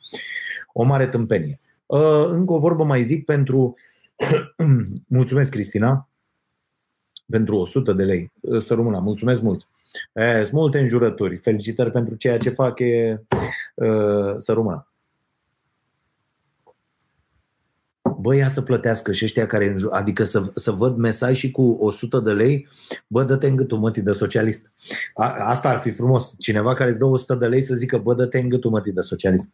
O 0.72 0.82
mare 0.84 1.06
tâmpenie. 1.06 1.60
Uh, 1.86 2.26
încă 2.28 2.52
o 2.52 2.58
vorbă 2.58 2.84
mai 2.84 3.02
zic 3.02 3.24
pentru... 3.24 3.74
Mulțumesc, 5.06 5.50
Cristina, 5.50 6.08
pentru 7.26 7.56
100 7.56 7.92
de 7.92 8.04
lei. 8.04 8.32
Uh, 8.40 8.60
să 8.60 8.74
rămână, 8.74 8.98
mulțumesc 8.98 9.42
mult. 9.42 9.68
Sunt 10.14 10.50
multe 10.52 10.78
înjurături. 10.78 11.36
Felicitări 11.36 11.90
pentru 11.90 12.14
ceea 12.14 12.38
ce 12.38 12.50
fac. 12.50 12.78
E, 12.78 13.22
uh, 13.74 14.34
să 14.36 14.52
rămână. 14.52 14.92
bă, 18.22 18.34
ia 18.34 18.48
să 18.48 18.62
plătească 18.62 19.12
și 19.12 19.24
ăștia 19.24 19.46
care, 19.46 19.76
adică 19.90 20.24
să, 20.24 20.50
să 20.54 20.70
văd 20.70 20.96
mesaj 20.96 21.36
și 21.36 21.50
cu 21.50 21.76
100 21.80 22.20
de 22.20 22.32
lei, 22.32 22.68
bă, 23.06 23.24
dă-te 23.24 23.46
în 23.46 23.56
gâtul 23.56 23.78
mătii 23.78 24.02
de 24.02 24.12
socialist. 24.12 24.72
A, 25.14 25.34
asta 25.38 25.68
ar 25.68 25.78
fi 25.78 25.90
frumos. 25.90 26.34
Cineva 26.38 26.74
care 26.74 26.90
îți 26.90 26.98
dă 26.98 27.04
100 27.04 27.34
de 27.34 27.46
lei 27.46 27.60
să 27.60 27.74
zică, 27.74 27.98
bă, 27.98 28.14
dă-te 28.14 28.38
în 28.38 28.48
gâtul 28.48 28.70
mătii 28.70 28.92
de 28.92 29.00
socialist. 29.00 29.48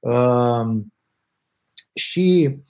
Uh, 0.00 0.82
și 1.92 2.50
uh, 2.50 2.62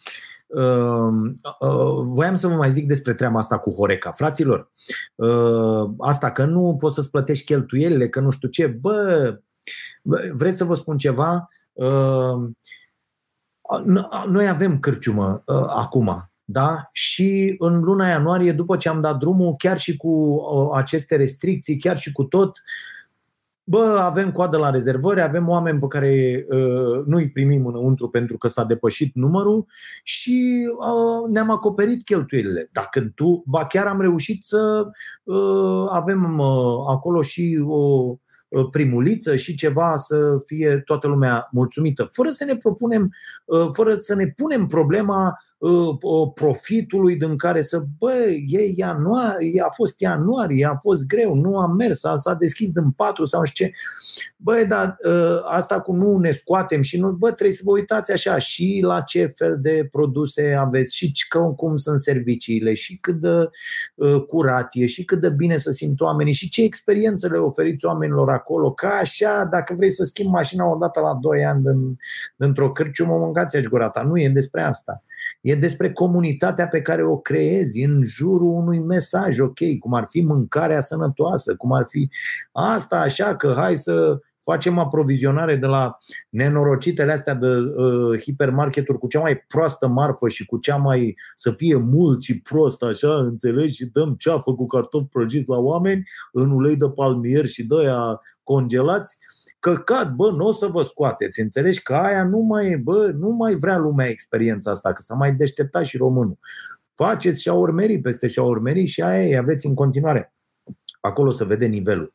uh, 0.54 2.04
voiam 2.04 2.34
să 2.34 2.48
vă 2.48 2.54
mai 2.54 2.70
zic 2.70 2.86
despre 2.86 3.14
treaba 3.14 3.38
asta 3.38 3.58
cu 3.58 3.70
Horeca. 3.70 4.10
Fraților, 4.10 4.72
uh, 5.14 5.90
asta 5.98 6.30
că 6.32 6.44
nu 6.44 6.76
poți 6.78 6.94
să-ți 6.94 7.10
plătești 7.10 7.44
cheltuielile, 7.44 8.08
că 8.08 8.20
nu 8.20 8.30
știu 8.30 8.48
ce, 8.48 8.66
bă, 8.66 9.38
vreți 10.32 10.56
să 10.56 10.64
vă 10.64 10.74
spun 10.74 10.98
ceva? 10.98 11.48
Uh, 11.72 12.34
noi 14.28 14.48
avem 14.48 14.78
cârciumă 14.78 15.42
uh, 15.46 15.64
acum, 15.66 16.30
da? 16.44 16.88
Și 16.92 17.54
în 17.58 17.80
luna 17.80 18.08
ianuarie, 18.08 18.52
după 18.52 18.76
ce 18.76 18.88
am 18.88 19.00
dat 19.00 19.18
drumul, 19.18 19.54
chiar 19.58 19.78
și 19.78 19.96
cu 19.96 20.08
uh, 20.08 20.70
aceste 20.74 21.16
restricții, 21.16 21.76
chiar 21.78 21.98
și 21.98 22.12
cu 22.12 22.24
tot, 22.24 22.62
bă, 23.64 23.98
avem 24.00 24.32
coadă 24.32 24.56
la 24.56 24.70
rezervări, 24.70 25.22
avem 25.22 25.48
oameni 25.48 25.78
pe 25.78 25.86
care 25.86 26.44
uh, 26.48 27.04
nu 27.06 27.16
îi 27.16 27.30
primim 27.30 27.66
înăuntru 27.66 28.08
pentru 28.08 28.36
că 28.36 28.48
s-a 28.48 28.64
depășit 28.64 29.14
numărul 29.14 29.66
și 30.02 30.68
uh, 30.78 31.30
ne-am 31.30 31.50
acoperit 31.50 32.04
cheltuielile. 32.04 32.68
Dacă 32.72 33.00
tu, 33.14 33.42
ba 33.46 33.66
chiar 33.66 33.86
am 33.86 34.00
reușit 34.00 34.44
să 34.44 34.86
uh, 35.22 35.86
avem 35.88 36.38
uh, 36.38 36.84
acolo 36.88 37.22
și 37.22 37.64
o 37.66 38.14
Uh, 38.14 38.18
primuliță 38.70 39.36
și 39.36 39.54
ceva 39.54 39.96
să 39.96 40.42
fie 40.46 40.82
toată 40.84 41.06
lumea 41.06 41.48
mulțumită, 41.50 42.08
fără 42.12 42.28
să 42.28 42.44
ne 42.44 42.56
propunem, 42.56 43.12
uh, 43.44 43.68
fără 43.72 43.94
să 43.94 44.14
ne 44.14 44.26
punem 44.26 44.66
problema 44.66 45.38
uh, 45.58 45.96
profitului 46.34 47.16
din 47.16 47.36
care 47.36 47.62
să, 47.62 47.82
bă, 47.98 48.12
e 48.46 48.72
ianuarie, 48.76 49.62
a 49.66 49.70
fost 49.70 50.00
ianuarie, 50.00 50.66
a 50.66 50.76
fost 50.80 51.06
greu, 51.06 51.34
nu 51.34 51.58
am 51.58 51.74
mers, 51.74 52.00
s-a 52.14 52.34
deschis 52.38 52.70
din 52.70 52.90
patru 52.90 53.24
sau 53.24 53.42
ce. 53.52 53.70
Bă, 54.36 54.64
dar 54.68 54.98
asta 55.44 55.80
cu 55.80 55.92
nu 55.92 56.18
ne 56.18 56.30
scoatem 56.30 56.82
și 56.82 56.98
nu, 56.98 57.10
bă, 57.10 57.32
trebuie 57.32 57.56
să 57.56 57.62
vă 57.64 57.70
uitați 57.70 58.12
așa 58.12 58.38
și 58.38 58.80
la 58.82 59.00
ce 59.00 59.32
fel 59.36 59.58
de 59.60 59.88
produse 59.90 60.56
aveți 60.60 60.96
și 60.96 61.12
cum 61.56 61.76
sunt 61.76 61.98
serviciile 61.98 62.74
și 62.74 62.98
cât 63.00 63.20
de 63.20 63.48
curat 64.26 64.68
e 64.72 64.86
și 64.86 65.04
cât 65.04 65.20
de 65.20 65.30
bine 65.30 65.56
să 65.56 65.70
simt 65.70 66.00
oamenii 66.00 66.32
și 66.32 66.48
ce 66.48 66.62
experiență 66.62 67.28
le 67.28 67.38
oferiți 67.38 67.84
oamenilor 67.84 68.30
acolo, 68.30 68.43
ca 68.74 68.88
așa, 68.88 69.48
dacă 69.50 69.74
vrei 69.76 69.90
să 69.90 70.04
schimbi 70.04 70.32
mașina 70.32 70.66
odată 70.66 71.00
la 71.00 71.14
2 71.20 71.44
ani 71.44 71.62
din, 71.62 71.96
dintr-o 72.36 72.72
cârciumă, 72.72 73.16
mâncați 73.16 73.56
aș 73.56 73.64
gura 73.64 73.88
ta. 73.88 74.02
Nu 74.02 74.18
e 74.18 74.28
despre 74.28 74.62
asta. 74.62 75.02
E 75.40 75.54
despre 75.54 75.92
comunitatea 75.92 76.68
pe 76.68 76.82
care 76.82 77.04
o 77.04 77.18
creezi 77.18 77.82
în 77.82 78.02
jurul 78.02 78.48
unui 78.48 78.78
mesaj, 78.78 79.38
ok, 79.38 79.78
cum 79.80 79.94
ar 79.94 80.04
fi 80.08 80.20
mâncarea 80.20 80.80
sănătoasă, 80.80 81.56
cum 81.56 81.72
ar 81.72 81.84
fi 81.86 82.10
asta 82.52 82.96
așa 82.96 83.36
că 83.36 83.54
hai 83.56 83.76
să 83.76 84.18
facem 84.44 84.78
aprovizionare 84.78 85.56
de 85.56 85.66
la 85.66 85.96
nenorocitele 86.28 87.12
astea 87.12 87.34
de 87.34 87.46
uh, 87.46 88.20
hipermarketuri 88.20 88.98
cu 88.98 89.06
cea 89.06 89.20
mai 89.20 89.36
proastă 89.36 89.86
marfă 89.86 90.28
și 90.28 90.46
cu 90.46 90.58
cea 90.58 90.76
mai 90.76 91.14
să 91.34 91.50
fie 91.50 91.76
mult 91.76 92.22
și 92.22 92.40
prost, 92.40 92.82
așa, 92.82 93.14
înțelegi, 93.14 93.74
și 93.74 93.86
dăm 93.86 94.14
ceafă 94.18 94.54
cu 94.54 94.66
cartofi 94.66 95.04
prăjiți 95.04 95.48
la 95.48 95.56
oameni 95.56 96.02
în 96.32 96.50
ulei 96.50 96.76
de 96.76 96.90
palmier 96.94 97.46
și 97.46 97.66
de 97.66 97.74
aia 97.78 98.20
congelați, 98.42 99.16
căcat, 99.58 100.14
bă, 100.14 100.30
nu 100.30 100.46
o 100.46 100.52
să 100.52 100.66
vă 100.66 100.82
scoateți, 100.82 101.40
înțelegi 101.40 101.82
că 101.82 101.94
aia 101.94 102.24
nu 102.24 102.38
mai, 102.38 102.76
bă, 102.76 103.12
nu 103.18 103.28
mai 103.28 103.54
vrea 103.54 103.76
lumea 103.76 104.08
experiența 104.08 104.70
asta, 104.70 104.92
că 104.92 105.02
s-a 105.02 105.14
mai 105.14 105.34
deșteptat 105.34 105.84
și 105.84 105.96
românul. 105.96 106.38
Faceți 106.94 107.40
și 107.42 107.48
urmeri 107.48 108.00
peste 108.00 108.26
și 108.26 108.38
urmeri 108.38 108.86
și 108.86 109.02
aia 109.02 109.26
îi 109.26 109.36
aveți 109.36 109.66
în 109.66 109.74
continuare. 109.74 110.34
Acolo 111.00 111.30
se 111.30 111.44
vede 111.44 111.66
nivelul. 111.66 112.12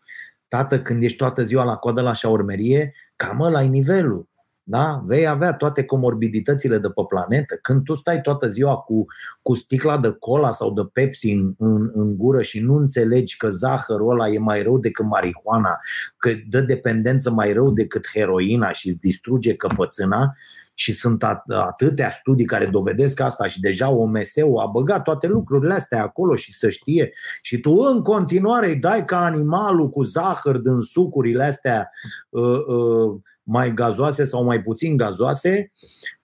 Tată, 0.50 0.82
când 0.82 1.04
ești 1.04 1.18
toată 1.18 1.44
ziua 1.44 1.64
la 1.64 1.76
coadă 1.76 2.02
la 2.02 2.12
șaurmerie, 2.12 2.94
cam 3.16 3.40
ăla 3.40 3.60
nivelul. 3.60 4.28
Da? 4.64 5.04
Vei 5.06 5.28
avea 5.28 5.54
toate 5.54 5.84
comorbiditățile 5.84 6.78
de 6.78 6.88
pe 6.88 7.02
planetă. 7.08 7.58
Când 7.62 7.84
tu 7.84 7.94
stai 7.94 8.22
toată 8.22 8.48
ziua 8.48 8.76
cu, 8.76 9.06
cu 9.42 9.56
sticla 9.56 9.98
de 9.98 10.16
cola 10.20 10.52
sau 10.52 10.74
de 10.74 10.82
Pepsi 10.94 11.32
în, 11.32 11.54
în, 11.58 11.92
în 11.94 12.18
gură 12.18 12.42
și 12.42 12.60
nu 12.60 12.76
înțelegi 12.76 13.38
că 13.38 13.48
zahărul 13.48 14.12
ăla 14.12 14.28
e 14.28 14.40
mai 14.40 14.64
rău 14.64 14.78
decât 14.80 15.06
marihuana, 15.06 15.80
că 16.18 16.32
dă 16.50 16.62
dependență 16.62 17.32
mai 17.32 17.54
rău 17.54 17.72
decât 17.72 18.08
heroina 18.14 18.72
și 18.72 18.88
îți 18.88 19.00
distruge 19.00 19.56
căpățâna, 19.56 20.34
și 20.80 20.94
sunt 20.94 21.24
atâtea 21.48 22.10
studii 22.10 22.46
care 22.46 22.66
dovedesc 22.66 23.20
asta 23.20 23.48
și 23.48 23.60
deja 23.60 23.90
OMS-ul 23.90 24.58
a 24.58 24.66
băgat 24.66 25.04
toate 25.04 25.28
lucrurile 25.28 25.74
astea 25.74 26.04
acolo 26.04 26.36
și 26.36 26.54
să 26.54 26.70
știe. 26.70 27.12
Și 27.42 27.60
tu 27.60 27.72
în 27.72 28.02
continuare 28.02 28.68
îi 28.68 28.76
dai 28.76 29.06
ca 29.06 29.24
animalul 29.24 29.90
cu 29.90 30.04
zahăr 30.04 30.58
din 30.58 30.80
sucurile 30.80 31.44
astea 31.44 31.92
uh, 32.30 32.66
uh, 32.68 33.20
mai 33.44 33.74
gazoase 33.74 34.24
sau 34.24 34.44
mai 34.44 34.62
puțin 34.62 34.98
gazoase, 34.98 35.72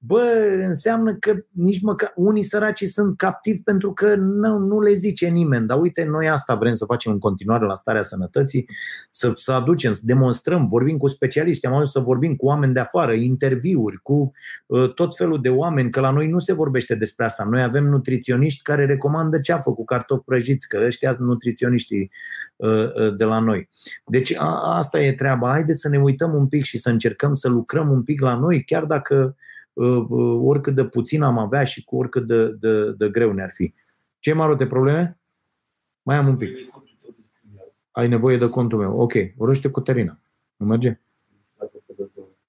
bă, 0.06 0.60
înseamnă 0.64 1.16
că 1.16 1.36
nici 1.52 1.82
măcar 1.82 2.14
unii 2.16 2.44
săraci 2.44 2.84
sunt 2.84 3.18
captivi 3.18 3.62
pentru 3.62 3.94
că 3.94 4.16
nu, 4.16 4.58
nu 4.58 4.82
le 4.82 4.94
zice 4.94 5.28
nimeni. 5.28 5.68
Dar 5.68 5.80
uite, 5.80 6.04
noi 6.04 6.30
asta 6.30 6.56
vrem 6.56 6.76
să 6.76 6.86
facem 6.86 7.12
în 7.12 7.20
continuare 7.20 7.66
la 7.66 7.74
starea 7.74 8.02
sănătății, 8.02 8.70
să, 9.10 9.32
să 9.36 9.52
aducem, 9.52 9.94
să 9.94 10.02
demonstrăm, 10.04 10.66
vorbim 10.66 10.98
cu 10.98 11.08
specialiști, 11.08 11.66
am 11.66 11.74
ajuns 11.74 11.92
să 11.92 12.00
vorbim 12.00 12.36
cu 12.36 12.46
oameni 12.46 12.74
de 12.74 12.80
afară, 12.80 13.14
interviuri, 13.14 14.00
cu 14.02 14.32
uh, 14.66 14.94
tot 14.94 15.16
felul 15.16 15.42
de 15.42 15.50
oameni, 15.50 15.90
că 15.90 16.00
la 16.00 16.12
noi 16.12 16.28
nu 16.28 16.40
se 16.40 16.54
vorbește 16.54 16.96
despre 16.96 17.26
asta. 17.26 17.44
Noi 17.44 17.62
avem 17.62 17.84
nutriționiști 17.84 18.62
care 18.62 18.86
recomandă 18.86 19.40
ceafă 19.40 19.72
cu 19.72 19.84
cartofi 19.86 20.24
prăjiți, 20.24 20.68
că 20.68 20.82
ăștia 20.86 21.12
sunt 21.14 21.28
nutriționiștii 21.28 22.12
uh, 22.56 22.70
uh, 22.70 23.16
de 23.18 23.24
la 23.24 23.40
noi. 23.40 23.70
Deci 24.06 24.36
a, 24.36 24.76
asta 24.76 25.00
e 25.00 25.14
treaba. 25.14 25.50
Haideți 25.50 25.80
să 25.80 25.90
ne 25.90 26.00
uităm 26.00 26.34
un 26.34 26.48
pic 26.48 26.64
și 26.64 26.78
să 26.78 26.90
încercăm 26.90 27.34
să 27.34 27.50
lucrăm 27.50 27.92
un 27.92 28.04
pic 28.04 28.22
la 28.22 28.36
noi, 28.36 28.64
chiar 28.64 28.86
dacă 28.86 29.16
Uh, 29.16 29.26
uh, 29.26 29.38
oricât 30.42 30.76
de 30.76 30.86
puțin 30.86 31.22
am 31.22 31.38
avea 31.38 31.64
și 31.64 31.84
cu 31.84 31.98
oricât 31.98 32.28
de, 32.28 32.48
de, 32.48 32.92
de 32.92 33.10
greu 33.10 33.32
ne-ar 33.32 33.52
fi. 33.54 33.74
Ce 34.20 34.34
mai 34.34 34.56
de 34.56 34.68
probleme? 34.68 35.20
Mai 36.02 36.16
am 36.16 36.28
un 36.28 36.38
pic. 36.38 36.50
Ai 37.92 38.08
nevoie 38.08 38.38
de 38.38 38.46
contul 38.46 38.80
meu. 38.80 39.00
Ok, 39.00 39.14
vorbește 39.36 39.70
cu 39.70 39.80
Terina. 39.80 40.20
Nu 40.56 40.66
merge? 40.66 41.00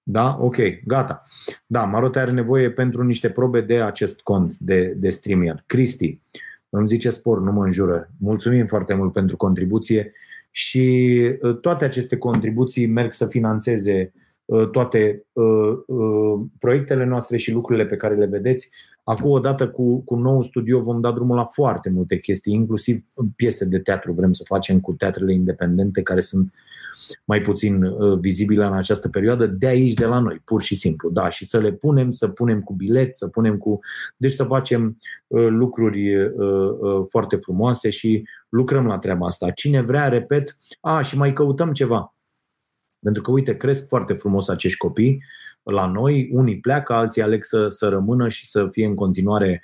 Da? 0.02 0.38
Ok, 0.40 0.56
gata. 0.84 1.24
Da, 1.66 1.84
Marote 1.84 2.18
are 2.18 2.30
nevoie 2.30 2.70
pentru 2.70 3.02
niște 3.02 3.30
probe 3.30 3.60
de 3.60 3.80
acest 3.82 4.20
cont 4.20 4.56
de, 4.56 4.94
de 4.96 5.10
streamer. 5.10 5.62
Cristi, 5.66 6.20
îmi 6.68 6.88
zice 6.88 7.10
spor, 7.10 7.40
nu 7.40 7.52
mă 7.52 7.64
înjură. 7.64 8.10
Mulțumim 8.18 8.66
foarte 8.66 8.94
mult 8.94 9.12
pentru 9.12 9.36
contribuție 9.36 10.12
și 10.50 11.18
uh, 11.40 11.58
toate 11.60 11.84
aceste 11.84 12.18
contribuții 12.18 12.86
merg 12.86 13.12
să 13.12 13.26
financeze 13.26 14.12
uh, 14.14 14.25
toate 14.70 15.26
uh, 15.32 16.40
proiectele 16.58 17.04
noastre 17.04 17.36
și 17.36 17.52
lucrurile 17.52 17.86
pe 17.86 17.96
care 17.96 18.14
le 18.14 18.26
vedeți. 18.26 18.70
Acum, 19.04 19.30
odată 19.30 19.68
cu, 19.68 20.00
cu 20.00 20.14
nou 20.14 20.42
studio, 20.42 20.80
vom 20.80 21.00
da 21.00 21.12
drumul 21.12 21.36
la 21.36 21.44
foarte 21.44 21.90
multe 21.90 22.18
chestii, 22.18 22.54
inclusiv 22.54 23.00
piese 23.36 23.64
de 23.64 23.78
teatru. 23.78 24.12
Vrem 24.12 24.32
să 24.32 24.42
facem 24.46 24.80
cu 24.80 24.92
teatrele 24.92 25.32
independente 25.32 26.02
care 26.02 26.20
sunt 26.20 26.52
mai 27.24 27.40
puțin 27.40 27.82
uh, 27.82 28.18
vizibile 28.18 28.64
în 28.64 28.72
această 28.72 29.08
perioadă, 29.08 29.46
de 29.46 29.66
aici, 29.66 29.94
de 29.94 30.04
la 30.04 30.18
noi, 30.18 30.42
pur 30.44 30.62
și 30.62 30.74
simplu. 30.74 31.10
Da, 31.10 31.28
și 31.28 31.46
să 31.46 31.58
le 31.58 31.72
punem, 31.72 32.10
să 32.10 32.28
punem 32.28 32.60
cu 32.60 32.72
bilet, 32.72 33.16
să 33.16 33.28
punem 33.28 33.56
cu. 33.56 33.78
Deci 34.16 34.32
să 34.32 34.44
facem 34.44 34.98
uh, 35.26 35.46
lucruri 35.48 36.16
uh, 36.24 37.00
foarte 37.08 37.36
frumoase 37.36 37.90
și 37.90 38.28
lucrăm 38.48 38.86
la 38.86 38.98
treaba 38.98 39.26
asta. 39.26 39.50
Cine 39.50 39.82
vrea, 39.82 40.08
repet, 40.08 40.56
a, 40.80 41.00
și 41.00 41.16
mai 41.16 41.32
căutăm 41.32 41.72
ceva. 41.72 42.15
Pentru 43.06 43.22
că, 43.22 43.30
uite, 43.30 43.56
cresc 43.56 43.88
foarte 43.88 44.12
frumos 44.12 44.48
acești 44.48 44.78
copii 44.78 45.22
la 45.62 45.86
noi, 45.86 46.30
unii 46.32 46.60
pleacă, 46.60 46.92
alții 46.92 47.22
aleg 47.22 47.44
să, 47.44 47.68
să 47.68 47.88
rămână 47.88 48.28
și 48.28 48.50
să 48.50 48.66
fie 48.70 48.86
în 48.86 48.94
continuare 48.94 49.62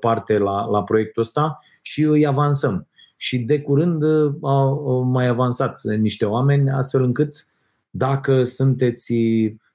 parte 0.00 0.38
la, 0.38 0.64
la 0.64 0.82
proiectul 0.82 1.22
ăsta 1.22 1.58
și 1.82 2.02
îi 2.02 2.26
avansăm 2.26 2.86
și 3.16 3.38
de 3.38 3.60
curând 3.60 4.02
uh, 4.02 4.34
au 4.42 5.02
mai 5.02 5.26
avansat 5.26 5.80
niște 5.82 6.24
oameni, 6.24 6.70
astfel 6.70 7.02
încât 7.02 7.46
dacă 7.90 8.44
sunteți 8.44 9.12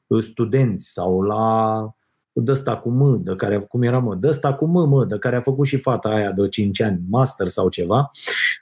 uh, 0.07 0.23
studenți 0.23 0.91
sau 0.91 1.21
la 1.21 1.93
dăsta 2.31 2.77
cu 2.77 2.89
M, 2.89 3.23
de 3.23 3.35
care, 3.35 3.57
cum 3.57 3.81
era 3.81 3.99
mă, 3.99 4.15
dăsta 4.15 4.53
cu 4.53 4.65
M, 4.65 4.89
mă, 4.89 5.05
de 5.05 5.17
care 5.17 5.35
a 5.35 5.41
făcut 5.41 5.65
și 5.65 5.77
fata 5.77 6.09
aia 6.09 6.31
de 6.31 6.47
5 6.47 6.81
ani, 6.81 7.01
master 7.09 7.47
sau 7.47 7.69
ceva, 7.69 8.09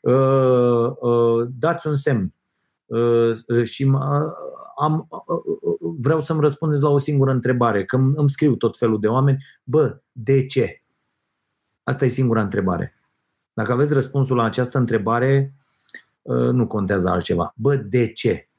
uh, 0.01 0.91
uh, 0.99 1.47
dați 1.59 1.87
un 1.87 1.95
semn. 1.95 2.33
Uh, 2.87 3.31
uh 3.47 3.63
și 3.63 3.91
am, 4.77 5.07
vreau 5.79 6.19
să-mi 6.19 6.41
răspundeți 6.41 6.81
la 6.81 6.89
o 6.89 6.97
singură 6.97 7.31
întrebare, 7.31 7.85
că 7.85 7.95
îmi 7.95 8.29
scriu 8.29 8.55
tot 8.55 8.77
felul 8.77 8.99
de 8.99 9.07
oameni, 9.07 9.43
bă, 9.63 10.01
de 10.11 10.45
ce? 10.45 10.83
Asta 11.83 12.05
e 12.05 12.07
singura 12.07 12.41
întrebare. 12.41 12.95
Dacă 13.53 13.71
aveți 13.71 13.93
răspunsul 13.93 14.35
la 14.35 14.43
această 14.43 14.77
întrebare, 14.77 15.53
uh, 16.21 16.49
nu 16.51 16.67
contează 16.67 17.09
altceva. 17.09 17.53
Bă, 17.55 17.75
de 17.75 18.11
ce? 18.11 18.49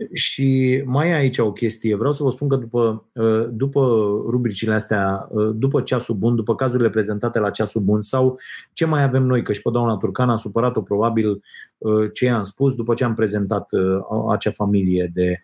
Uh, 0.00 0.06
și 0.12 0.82
mai 0.86 1.08
e 1.08 1.14
aici 1.14 1.38
o 1.38 1.52
chestie. 1.52 1.96
Vreau 1.96 2.12
să 2.12 2.22
vă 2.22 2.30
spun 2.30 2.48
că 2.48 2.56
după, 2.56 3.08
uh, 3.12 3.48
după 3.50 3.80
rubricile 4.26 4.74
astea, 4.74 5.28
după 5.54 5.80
ceasul 5.80 6.14
bun, 6.14 6.36
după 6.36 6.54
cazurile 6.54 6.90
prezentate 6.90 7.38
la 7.38 7.50
ceasul 7.50 7.80
bun 7.80 8.02
sau 8.02 8.38
ce 8.72 8.84
mai 8.84 9.02
avem 9.02 9.22
noi, 9.22 9.42
că 9.42 9.52
și 9.52 9.62
pe 9.62 9.70
doamna 9.70 9.96
Turcan 9.96 10.30
a 10.30 10.36
supărat-o 10.36 10.82
probabil 10.82 11.42
ce 12.12 12.28
am 12.28 12.42
spus 12.42 12.74
după 12.74 12.94
ce 12.94 13.04
am 13.04 13.14
prezentat 13.14 13.70
acea 14.30 14.50
familie 14.50 15.10
de, 15.14 15.42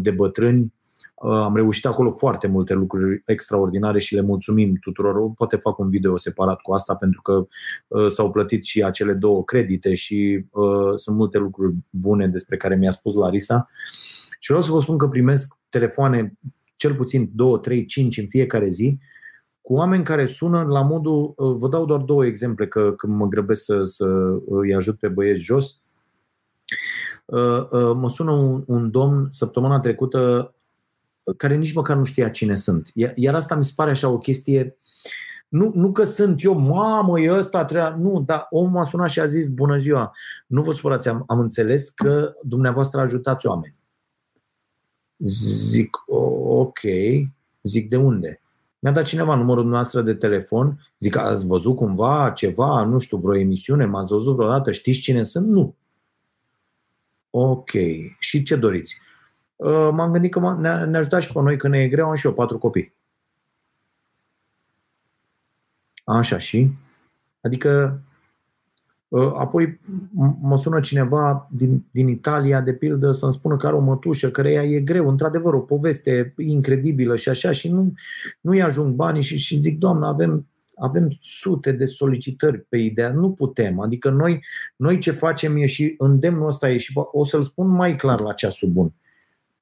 de 0.00 0.10
bătrâni 0.10 0.60
Uh, 0.60 0.77
am 1.22 1.54
reușit 1.54 1.86
acolo 1.86 2.12
foarte 2.12 2.46
multe 2.46 2.74
lucruri 2.74 3.22
extraordinare 3.26 3.98
și 3.98 4.14
le 4.14 4.20
mulțumim 4.20 4.76
tuturor. 4.80 5.32
Poate 5.36 5.56
fac 5.56 5.78
un 5.78 5.90
video 5.90 6.16
separat 6.16 6.60
cu 6.60 6.72
asta 6.72 6.94
pentru 6.94 7.22
că 7.22 7.46
uh, 7.86 8.06
s-au 8.06 8.30
plătit 8.30 8.64
și 8.64 8.82
acele 8.82 9.12
două 9.12 9.44
credite 9.44 9.94
și 9.94 10.44
uh, 10.50 10.90
sunt 10.94 11.16
multe 11.16 11.38
lucruri 11.38 11.74
bune 11.90 12.26
despre 12.26 12.56
care 12.56 12.76
mi-a 12.76 12.90
spus 12.90 13.14
Larisa. 13.14 13.68
Și 14.38 14.48
vreau 14.48 14.62
să 14.62 14.72
vă 14.72 14.80
spun 14.80 14.98
că 14.98 15.08
primesc 15.08 15.58
telefoane 15.68 16.38
cel 16.76 16.94
puțin 16.94 17.30
2, 17.34 17.58
3, 17.60 17.84
5 17.84 18.18
în 18.18 18.26
fiecare 18.28 18.68
zi 18.68 18.98
cu 19.60 19.74
oameni 19.74 20.04
care 20.04 20.26
sună 20.26 20.62
la 20.62 20.82
modul, 20.82 21.34
vă 21.36 21.68
dau 21.68 21.84
doar 21.84 22.00
două 22.00 22.24
exemple 22.26 22.66
că 22.66 22.92
când 22.92 23.16
mă 23.16 23.26
grăbesc 23.26 23.62
să, 23.62 23.84
să 23.84 24.06
îi 24.46 24.74
ajut 24.74 24.98
pe 24.98 25.08
băieți 25.08 25.40
jos. 25.40 25.80
Mă 27.94 28.08
sună 28.08 28.32
un, 28.32 28.64
un 28.66 28.90
domn 28.90 29.26
săptămâna 29.30 29.80
trecută 29.80 30.52
care 31.36 31.56
nici 31.56 31.74
măcar 31.74 31.96
nu 31.96 32.04
știa 32.04 32.28
cine 32.28 32.54
sunt. 32.54 32.90
Iar 33.14 33.34
asta 33.34 33.54
mi 33.54 33.64
se 33.64 33.72
pare 33.76 33.90
așa 33.90 34.08
o 34.08 34.18
chestie 34.18 34.76
nu, 35.48 35.70
nu 35.74 35.92
că 35.92 36.04
sunt 36.04 36.42
eu, 36.42 36.58
mamă, 36.58 37.20
e 37.20 37.32
ăsta, 37.32 37.64
treaba. 37.64 37.96
Nu, 37.96 38.22
dar 38.26 38.46
omul 38.50 38.80
a 38.80 38.84
sunat 38.84 39.10
și 39.10 39.20
a 39.20 39.26
zis, 39.26 39.48
bună 39.48 39.76
ziua, 39.76 40.12
nu 40.46 40.62
vă 40.62 40.72
supărați, 40.72 41.08
am, 41.08 41.24
am 41.26 41.38
înțeles 41.38 41.88
că 41.88 42.34
dumneavoastră 42.42 43.00
ajutați 43.00 43.46
oameni. 43.46 43.74
Zic, 45.18 45.96
ok, 46.46 46.80
zic 47.62 47.88
de 47.88 47.96
unde? 47.96 48.40
Mi-a 48.78 48.92
dat 48.92 49.04
cineva 49.04 49.34
numărul 49.34 49.64
noastră 49.64 50.02
de 50.02 50.14
telefon, 50.14 50.86
zic, 50.98 51.16
ați 51.16 51.46
văzut 51.46 51.76
cumva 51.76 52.30
ceva, 52.30 52.84
nu 52.84 52.98
știu, 52.98 53.16
vreo 53.16 53.38
emisiune, 53.38 53.84
m-ați 53.84 54.12
văzut 54.12 54.34
vreodată, 54.34 54.72
știți 54.72 55.00
cine 55.00 55.22
sunt? 55.22 55.46
Nu. 55.46 55.74
Ok, 57.30 57.70
și 58.18 58.42
ce 58.42 58.56
doriți? 58.56 59.00
Uh, 59.58 59.88
m-am 59.92 60.12
gândit 60.12 60.32
că 60.32 60.56
ne-a, 60.58 60.84
ne 60.84 60.96
ajutat 60.96 61.22
și 61.22 61.32
pe 61.32 61.40
noi 61.40 61.56
când 61.56 61.74
ne 61.74 61.80
e 61.80 61.88
greu, 61.88 62.08
am 62.08 62.14
și 62.14 62.26
eu 62.26 62.32
patru 62.32 62.58
copii. 62.58 62.94
Așa 66.04 66.38
și? 66.38 66.70
Adică 67.40 68.00
uh, 69.08 69.32
apoi 69.36 69.80
mă 70.40 70.56
sună 70.56 70.80
cineva 70.80 71.48
din, 71.50 71.86
din 71.90 72.08
Italia, 72.08 72.60
de 72.60 72.72
pildă, 72.72 73.12
să-mi 73.12 73.32
spună 73.32 73.56
că 73.56 73.66
are 73.66 73.76
o 73.76 73.80
mătușă, 73.80 74.30
care 74.30 74.52
ea 74.52 74.62
e 74.62 74.80
greu, 74.80 75.08
într-adevăr, 75.08 75.54
o 75.54 75.60
poveste 75.60 76.34
incredibilă 76.36 77.16
și 77.16 77.28
așa, 77.28 77.50
și 77.50 77.68
nu, 77.68 77.92
nu-i 78.40 78.62
ajung 78.62 78.94
banii 78.94 79.22
și, 79.22 79.36
și 79.36 79.56
zic, 79.56 79.78
doamnă, 79.78 80.06
avem, 80.06 80.46
avem 80.76 81.08
sute 81.20 81.72
de 81.72 81.84
solicitări 81.84 82.60
pe 82.60 82.76
ideea, 82.76 83.12
nu 83.12 83.32
putem. 83.32 83.80
Adică 83.80 84.10
noi, 84.10 84.44
noi 84.76 84.98
ce 84.98 85.10
facem 85.10 85.56
e 85.56 85.66
și 85.66 85.94
îndemnul 85.98 86.46
ăsta 86.46 86.70
e 86.70 86.76
și 86.76 86.92
o 86.94 87.24
să-l 87.24 87.42
spun 87.42 87.68
mai 87.68 87.96
clar 87.96 88.20
la 88.20 88.32
ceasul 88.32 88.68
bun. 88.68 88.84
Uh, 88.84 89.07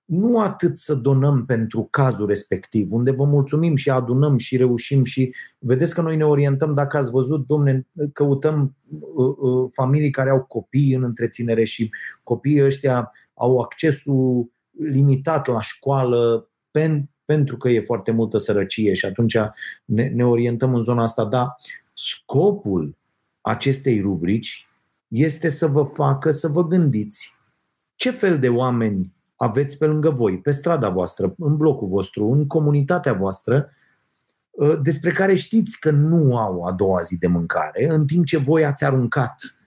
nu 0.07 0.41
atât 0.41 0.79
să 0.79 0.95
donăm 0.95 1.45
pentru 1.45 1.89
cazul 1.91 2.27
respectiv, 2.27 2.93
unde 2.93 3.11
vă 3.11 3.25
mulțumim 3.25 3.77
și 3.77 3.91
adunăm 3.91 4.37
și 4.37 4.57
reușim 4.57 5.05
și 5.05 5.35
vedeți 5.59 5.95
că 5.95 6.01
noi 6.01 6.17
ne 6.17 6.25
orientăm, 6.25 6.75
dacă 6.75 6.97
ați 6.97 7.11
văzut, 7.11 7.47
domne, 7.47 7.87
căutăm 8.13 8.77
uh, 9.15 9.35
uh, 9.39 9.71
familii 9.73 10.11
care 10.11 10.31
au 10.31 10.43
copii 10.43 10.95
în 10.95 11.03
întreținere 11.03 11.65
și 11.65 11.91
copiii 12.23 12.65
ăștia 12.65 13.13
au 13.35 13.59
accesul 13.59 14.51
limitat 14.79 15.47
la 15.47 15.61
școală 15.61 16.51
pen, 16.71 17.09
pentru 17.25 17.57
că 17.57 17.69
e 17.69 17.81
foarte 17.81 18.11
multă 18.11 18.39
sărăcie 18.39 18.93
și 18.93 19.07
atunci 19.07 19.37
ne, 19.85 20.09
ne 20.09 20.27
orientăm 20.27 20.75
în 20.75 20.83
zona 20.83 21.03
asta, 21.03 21.25
dar 21.25 21.57
scopul 21.93 22.97
acestei 23.41 24.01
rubrici 24.01 24.69
este 25.09 25.49
să 25.49 25.67
vă 25.67 25.83
facă 25.83 26.31
să 26.31 26.49
vă 26.49 26.67
gândiți 26.67 27.39
ce 27.95 28.11
fel 28.11 28.39
de 28.39 28.49
oameni 28.49 29.16
aveți 29.37 29.79
pe 29.79 29.87
lângă 29.87 30.11
voi, 30.11 30.41
pe 30.41 30.51
strada 30.51 30.89
voastră, 30.89 31.35
în 31.39 31.57
blocul 31.57 31.89
vostru, 31.89 32.31
în 32.31 32.47
comunitatea 32.47 33.13
voastră, 33.13 33.71
ă, 34.61 34.77
despre 34.77 35.13
care 35.13 35.35
știți 35.35 35.81
că 35.81 35.91
nu 35.91 36.37
au 36.37 36.63
a 36.63 36.73
doua 36.73 37.01
zi 37.01 37.19
de 37.19 37.27
mâncare, 37.27 37.89
în 37.89 38.07
timp 38.07 38.25
ce 38.25 38.37
voi 38.37 38.65
ați 38.65 38.85
aruncat 38.85 39.59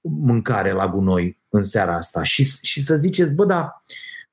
mâncare 0.00 0.72
la 0.72 0.88
gunoi 0.88 1.40
în 1.48 1.62
seara 1.62 1.96
asta. 1.96 2.22
Și, 2.22 2.44
și 2.62 2.82
să 2.82 2.94
ziceți, 2.94 3.32
bă, 3.32 3.44
da, 3.44 3.82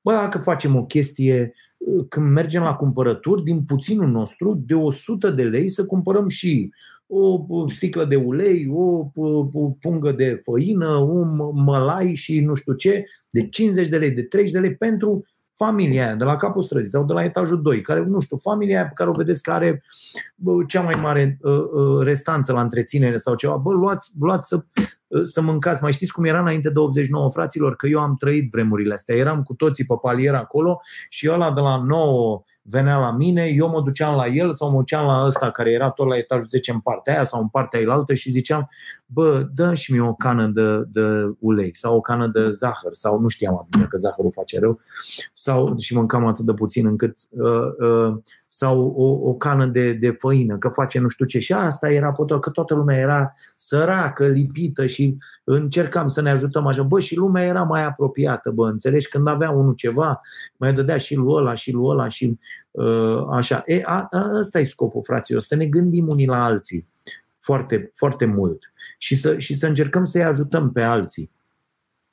bă, 0.00 0.12
dacă 0.12 0.38
facem 0.38 0.76
o 0.76 0.84
chestie, 0.84 1.54
ă, 1.98 2.02
când 2.02 2.30
mergem 2.30 2.62
la 2.62 2.74
cumpărături, 2.74 3.42
din 3.42 3.64
puținul 3.64 4.08
nostru, 4.08 4.54
de 4.66 4.74
100 4.74 5.30
de 5.30 5.42
lei, 5.42 5.68
să 5.68 5.86
cumpărăm 5.86 6.28
și 6.28 6.72
o 7.06 7.68
sticlă 7.68 8.04
de 8.04 8.16
ulei, 8.16 8.68
o 8.72 9.10
pungă 9.80 10.12
de 10.12 10.40
făină, 10.44 10.96
un 10.96 11.36
mălai 11.54 12.14
și 12.14 12.40
nu 12.40 12.54
știu 12.54 12.72
ce, 12.72 13.04
de 13.30 13.48
50 13.48 13.88
de 13.88 13.98
lei, 13.98 14.10
de 14.10 14.22
30 14.22 14.52
de 14.52 14.58
lei 14.58 14.76
pentru 14.76 15.24
familia 15.54 16.04
aia 16.04 16.14
de 16.14 16.24
la 16.24 16.36
capul 16.36 16.62
străzii 16.62 16.90
sau 16.90 17.04
de 17.04 17.12
la 17.12 17.24
etajul 17.24 17.62
2, 17.62 17.80
care, 17.80 18.04
nu 18.04 18.20
știu, 18.20 18.36
familia 18.36 18.76
aia 18.76 18.86
pe 18.86 18.92
care 18.94 19.10
o 19.10 19.12
vedeți 19.12 19.42
că 19.42 19.52
are 19.52 19.82
cea 20.66 20.80
mai 20.80 20.94
mare 20.94 21.38
uh, 21.40 21.52
uh, 21.52 22.02
restanță 22.02 22.52
la 22.52 22.60
întreținere 22.60 23.16
sau 23.16 23.34
ceva, 23.34 23.56
bă, 23.56 23.72
luați, 23.72 24.10
luați 24.20 24.48
să, 24.48 24.64
uh, 25.06 25.22
să 25.22 25.40
mâncați. 25.40 25.82
Mai 25.82 25.92
știți 25.92 26.12
cum 26.12 26.24
era 26.24 26.40
înainte 26.40 26.70
de 26.70 26.78
89, 26.78 27.30
fraților? 27.30 27.76
Că 27.76 27.86
eu 27.86 28.00
am 28.00 28.16
trăit 28.16 28.50
vremurile 28.50 28.94
astea. 28.94 29.16
Eram 29.16 29.42
cu 29.42 29.54
toții 29.54 29.84
pe 29.84 29.94
palier 30.02 30.34
acolo 30.34 30.80
și 31.08 31.30
ăla 31.30 31.52
de 31.52 31.60
la 31.60 31.82
9 31.82 32.42
venea 32.66 32.98
la 32.98 33.12
mine, 33.12 33.44
eu 33.44 33.68
mă 33.68 33.80
duceam 33.80 34.14
la 34.14 34.26
el 34.26 34.52
sau 34.52 34.70
mă 34.70 34.76
duceam 34.76 35.06
la 35.06 35.24
ăsta 35.24 35.50
care 35.50 35.70
era 35.70 35.90
tot 35.90 36.08
la 36.08 36.16
etajul 36.16 36.48
10 36.48 36.70
în 36.70 36.80
partea 36.80 37.14
aia 37.14 37.22
sau 37.22 37.40
în 37.40 37.48
partea 37.48 37.78
ailaltă 37.78 38.14
și 38.14 38.30
ziceam, 38.30 38.68
bă, 39.06 39.48
dă 39.54 39.74
și 39.74 39.92
mie 39.92 40.00
o 40.00 40.14
cană 40.14 40.46
de, 40.46 40.84
de 40.86 41.34
ulei 41.38 41.76
sau 41.76 41.96
o 41.96 42.00
cană 42.00 42.26
de 42.26 42.48
zahăr 42.50 42.92
sau 42.92 43.20
nu 43.20 43.28
știam 43.28 43.66
bine 43.70 43.84
că 43.84 43.96
zahărul 43.96 44.30
face 44.32 44.58
rău 44.58 44.80
sau 45.32 45.78
și 45.78 45.94
mâncam 45.94 46.26
atât 46.26 46.44
de 46.44 46.52
puțin 46.52 46.86
încât 46.86 47.18
uh, 47.30 47.88
uh, 47.88 48.16
sau 48.46 48.86
o, 48.96 49.28
o 49.28 49.34
cană 49.34 49.66
de, 49.66 49.92
de 49.92 50.10
făină, 50.18 50.58
că 50.58 50.68
face 50.68 50.98
nu 50.98 51.08
știu 51.08 51.24
ce. 51.24 51.38
Și 51.38 51.52
asta 51.52 51.90
era 51.90 52.12
potul, 52.12 52.38
că 52.38 52.50
toată 52.50 52.74
lumea 52.74 52.98
era 52.98 53.34
săracă, 53.56 54.26
lipită 54.26 54.86
și 54.86 55.16
încercam 55.44 56.08
să 56.08 56.20
ne 56.20 56.30
ajutăm 56.30 56.66
așa. 56.66 56.82
Bă, 56.82 57.00
și 57.00 57.16
lumea 57.16 57.44
era 57.44 57.62
mai 57.62 57.84
apropiată, 57.84 58.50
bă, 58.50 58.68
înțelegi? 58.68 59.08
Când 59.08 59.28
avea 59.28 59.50
unul 59.50 59.74
ceva, 59.74 60.20
mai 60.56 60.72
dădea 60.72 60.96
și 60.96 61.14
lui 61.14 61.32
ăla 61.34 61.54
și 61.54 61.72
lui 61.72 61.86
ăla 61.86 62.08
și 62.08 62.24
uh, 62.24 62.36
așa. 63.30 63.62
E, 63.66 63.82
a, 63.84 64.06
a, 64.10 64.30
ăsta 64.34 64.58
e 64.58 64.62
scopul, 64.62 65.02
fraților, 65.02 65.40
să 65.40 65.54
ne 65.54 65.66
gândim 65.66 66.08
unii 66.08 66.26
la 66.26 66.44
alții 66.44 66.88
foarte, 67.44 67.90
foarte 67.94 68.24
mult 68.24 68.72
și 68.98 69.16
să, 69.16 69.38
și 69.38 69.54
să 69.54 69.66
încercăm 69.66 70.04
să-i 70.04 70.24
ajutăm 70.24 70.72
pe 70.72 70.82
alții. 70.82 71.30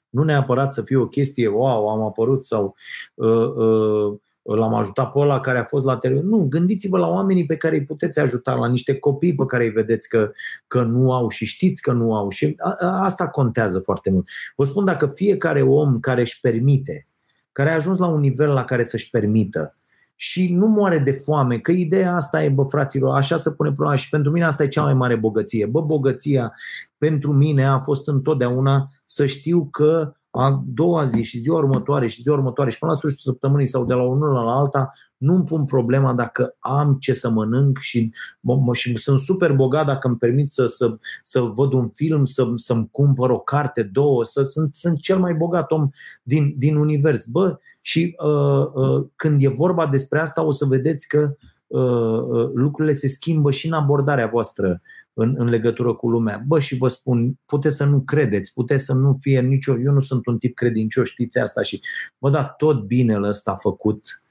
Nu 0.09 0.23
neapărat 0.23 0.73
să 0.73 0.81
fie 0.81 0.97
o 0.97 1.07
chestie, 1.07 1.47
wow, 1.47 1.87
am 1.87 2.01
apărut 2.01 2.45
sau 2.45 2.75
uh, 3.13 3.53
uh, 3.55 4.19
l-am 4.41 4.73
ajutat 4.73 5.11
pe 5.11 5.19
ăla 5.19 5.39
care 5.39 5.57
a 5.57 5.63
fost 5.63 5.85
la 5.85 5.97
televizor. 5.97 6.29
Nu, 6.29 6.45
gândiți-vă 6.49 6.97
la 6.97 7.07
oamenii 7.07 7.45
pe 7.45 7.57
care 7.57 7.75
îi 7.75 7.85
puteți 7.85 8.19
ajuta, 8.19 8.53
la 8.53 8.67
niște 8.67 8.95
copii 8.95 9.35
pe 9.35 9.45
care 9.45 9.63
îi 9.63 9.69
vedeți 9.69 10.09
că, 10.09 10.31
că 10.67 10.81
nu 10.81 11.13
au 11.13 11.29
și 11.29 11.45
știți 11.45 11.81
că 11.81 11.91
nu 11.91 12.15
au. 12.15 12.29
Și 12.29 12.55
a, 12.57 12.75
a, 12.79 13.03
asta 13.03 13.27
contează 13.27 13.79
foarte 13.79 14.11
mult. 14.11 14.27
Vă 14.55 14.63
spun, 14.63 14.85
dacă 14.85 15.07
fiecare 15.07 15.61
om 15.61 15.99
care 15.99 16.21
își 16.21 16.39
permite, 16.39 17.07
care 17.51 17.69
a 17.69 17.75
ajuns 17.75 17.97
la 17.97 18.07
un 18.07 18.19
nivel 18.19 18.49
la 18.49 18.63
care 18.63 18.83
să-și 18.83 19.09
permită 19.09 19.75
și 20.23 20.53
nu 20.53 20.67
moare 20.67 20.99
de 20.99 21.11
foame, 21.11 21.59
că 21.59 21.71
ideea 21.71 22.15
asta 22.15 22.43
e, 22.43 22.49
bă, 22.49 22.63
fraților, 22.63 23.15
așa 23.15 23.37
se 23.37 23.51
pune 23.51 23.71
problema 23.71 23.95
și 23.95 24.09
pentru 24.09 24.31
mine 24.31 24.45
asta 24.45 24.63
e 24.63 24.67
cea 24.67 24.83
mai 24.83 24.93
mare 24.93 25.15
bogăție. 25.15 25.65
Bă, 25.65 25.81
bogăția 25.81 26.53
pentru 26.97 27.31
mine 27.31 27.65
a 27.65 27.79
fost 27.79 28.07
întotdeauna 28.07 28.89
să 29.05 29.25
știu 29.25 29.67
că 29.71 30.13
a 30.31 30.63
doua 30.65 31.03
zi 31.03 31.21
și 31.21 31.39
ziua 31.39 31.57
următoare 31.57 32.07
și 32.07 32.21
ziua 32.21 32.35
următoare 32.35 32.71
și 32.71 32.77
până 32.77 32.91
la 32.91 32.97
sfârșitul 32.97 33.31
săptămânii 33.31 33.65
sau 33.65 33.85
de 33.85 33.93
la 33.93 34.03
unul 34.03 34.33
la 34.33 34.51
alta, 34.51 34.89
nu 35.17 35.33
îmi 35.33 35.43
pun 35.43 35.65
problema 35.65 36.13
dacă 36.13 36.55
am 36.59 36.97
ce 36.99 37.13
să 37.13 37.29
mănânc 37.29 37.77
și, 37.77 38.13
mă, 38.39 38.73
și 38.73 38.97
sunt 38.97 39.19
super 39.19 39.53
bogat 39.53 39.85
dacă 39.85 40.07
îmi 40.07 40.17
permit 40.17 40.51
să, 40.51 40.65
să, 40.65 40.97
să 41.21 41.39
văd 41.39 41.73
un 41.73 41.87
film, 41.87 42.25
să, 42.25 42.51
să-mi 42.55 42.87
cumpăr 42.91 43.29
o 43.29 43.39
carte, 43.39 43.83
două, 43.83 44.23
să 44.23 44.41
sunt, 44.41 44.75
sunt 44.75 44.99
cel 44.99 45.19
mai 45.19 45.33
bogat 45.33 45.71
om 45.71 45.89
din, 46.23 46.53
din 46.57 46.75
univers. 46.75 47.25
Bă, 47.25 47.57
și 47.81 48.15
uh, 48.23 48.65
uh, 48.73 49.05
când 49.15 49.43
e 49.43 49.47
vorba 49.47 49.87
despre 49.87 50.19
asta 50.19 50.43
o 50.43 50.51
să 50.51 50.65
vedeți 50.65 51.07
că 51.07 51.35
uh, 51.67 51.81
uh, 51.81 52.49
lucrurile 52.53 52.93
se 52.93 53.07
schimbă 53.07 53.51
și 53.51 53.67
în 53.67 53.73
abordarea 53.73 54.27
voastră 54.27 54.81
în, 55.13 55.35
în 55.37 55.49
legătură 55.49 55.93
cu 55.93 56.09
lumea. 56.09 56.43
Bă, 56.47 56.59
și 56.59 56.77
vă 56.77 56.87
spun, 56.87 57.39
puteți 57.45 57.75
să 57.75 57.85
nu 57.85 58.01
credeți, 58.01 58.53
puteți 58.53 58.83
să 58.83 58.93
nu 58.93 59.13
fie 59.13 59.41
nicio... 59.41 59.79
Eu 59.79 59.91
nu 59.91 59.99
sunt 59.99 60.25
un 60.25 60.37
tip 60.37 60.55
credincios, 60.55 61.07
știți 61.07 61.39
asta 61.39 61.61
și... 61.61 61.81
Bă, 62.17 62.29
da, 62.29 62.43
tot 62.43 62.83
binele 62.83 63.27
ăsta 63.27 63.55
făcut 63.55 64.21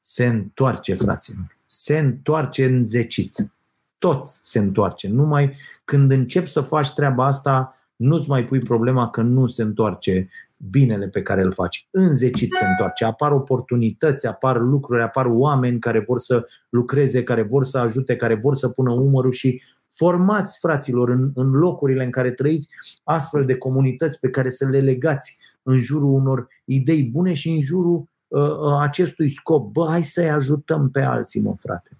se 0.00 0.26
întoarce, 0.26 0.94
fraților. 0.94 1.56
Se 1.66 1.98
întoarce 1.98 2.64
înzecit. 2.64 3.50
Tot 3.98 4.28
se 4.42 4.58
întoarce. 4.58 5.08
Numai 5.08 5.54
când 5.84 6.10
încep 6.10 6.46
să 6.46 6.60
faci 6.60 6.92
treaba 6.92 7.26
asta, 7.26 7.76
nu-ți 7.96 8.28
mai 8.28 8.44
pui 8.44 8.58
problema 8.58 9.10
că 9.10 9.20
nu 9.20 9.46
se 9.46 9.62
întoarce 9.62 10.28
binele 10.56 11.08
pe 11.08 11.22
care 11.22 11.42
îl 11.42 11.52
faci. 11.52 11.88
Înzecit 11.90 12.54
se 12.54 12.64
întoarce. 12.64 13.04
Apar 13.04 13.32
oportunități, 13.32 14.26
apar 14.26 14.60
lucruri, 14.60 15.02
apar 15.02 15.26
oameni 15.26 15.78
care 15.78 16.02
vor 16.06 16.18
să 16.18 16.44
lucreze, 16.68 17.22
care 17.22 17.42
vor 17.42 17.64
să 17.64 17.78
ajute, 17.78 18.16
care 18.16 18.34
vor 18.34 18.56
să 18.56 18.68
pună 18.68 18.90
umărul 18.90 19.32
și 19.32 19.62
Formați, 19.88 20.58
fraților, 20.58 21.08
în, 21.08 21.30
în 21.34 21.50
locurile 21.50 22.04
în 22.04 22.10
care 22.10 22.30
trăiți 22.30 22.68
astfel 23.04 23.44
de 23.44 23.56
comunități 23.56 24.20
pe 24.20 24.30
care 24.30 24.48
să 24.48 24.66
le 24.66 24.80
legați 24.80 25.38
în 25.62 25.78
jurul 25.78 26.12
unor 26.12 26.48
idei 26.64 27.04
bune 27.04 27.34
și 27.34 27.48
în 27.48 27.60
jurul 27.60 28.08
uh, 28.28 28.40
uh, 28.40 28.78
acestui 28.80 29.30
scop. 29.30 29.72
Bă, 29.72 29.86
hai 29.88 30.04
să-i 30.04 30.30
ajutăm 30.30 30.90
pe 30.90 31.00
alții, 31.00 31.40
mă, 31.40 31.54
frate. 31.58 31.98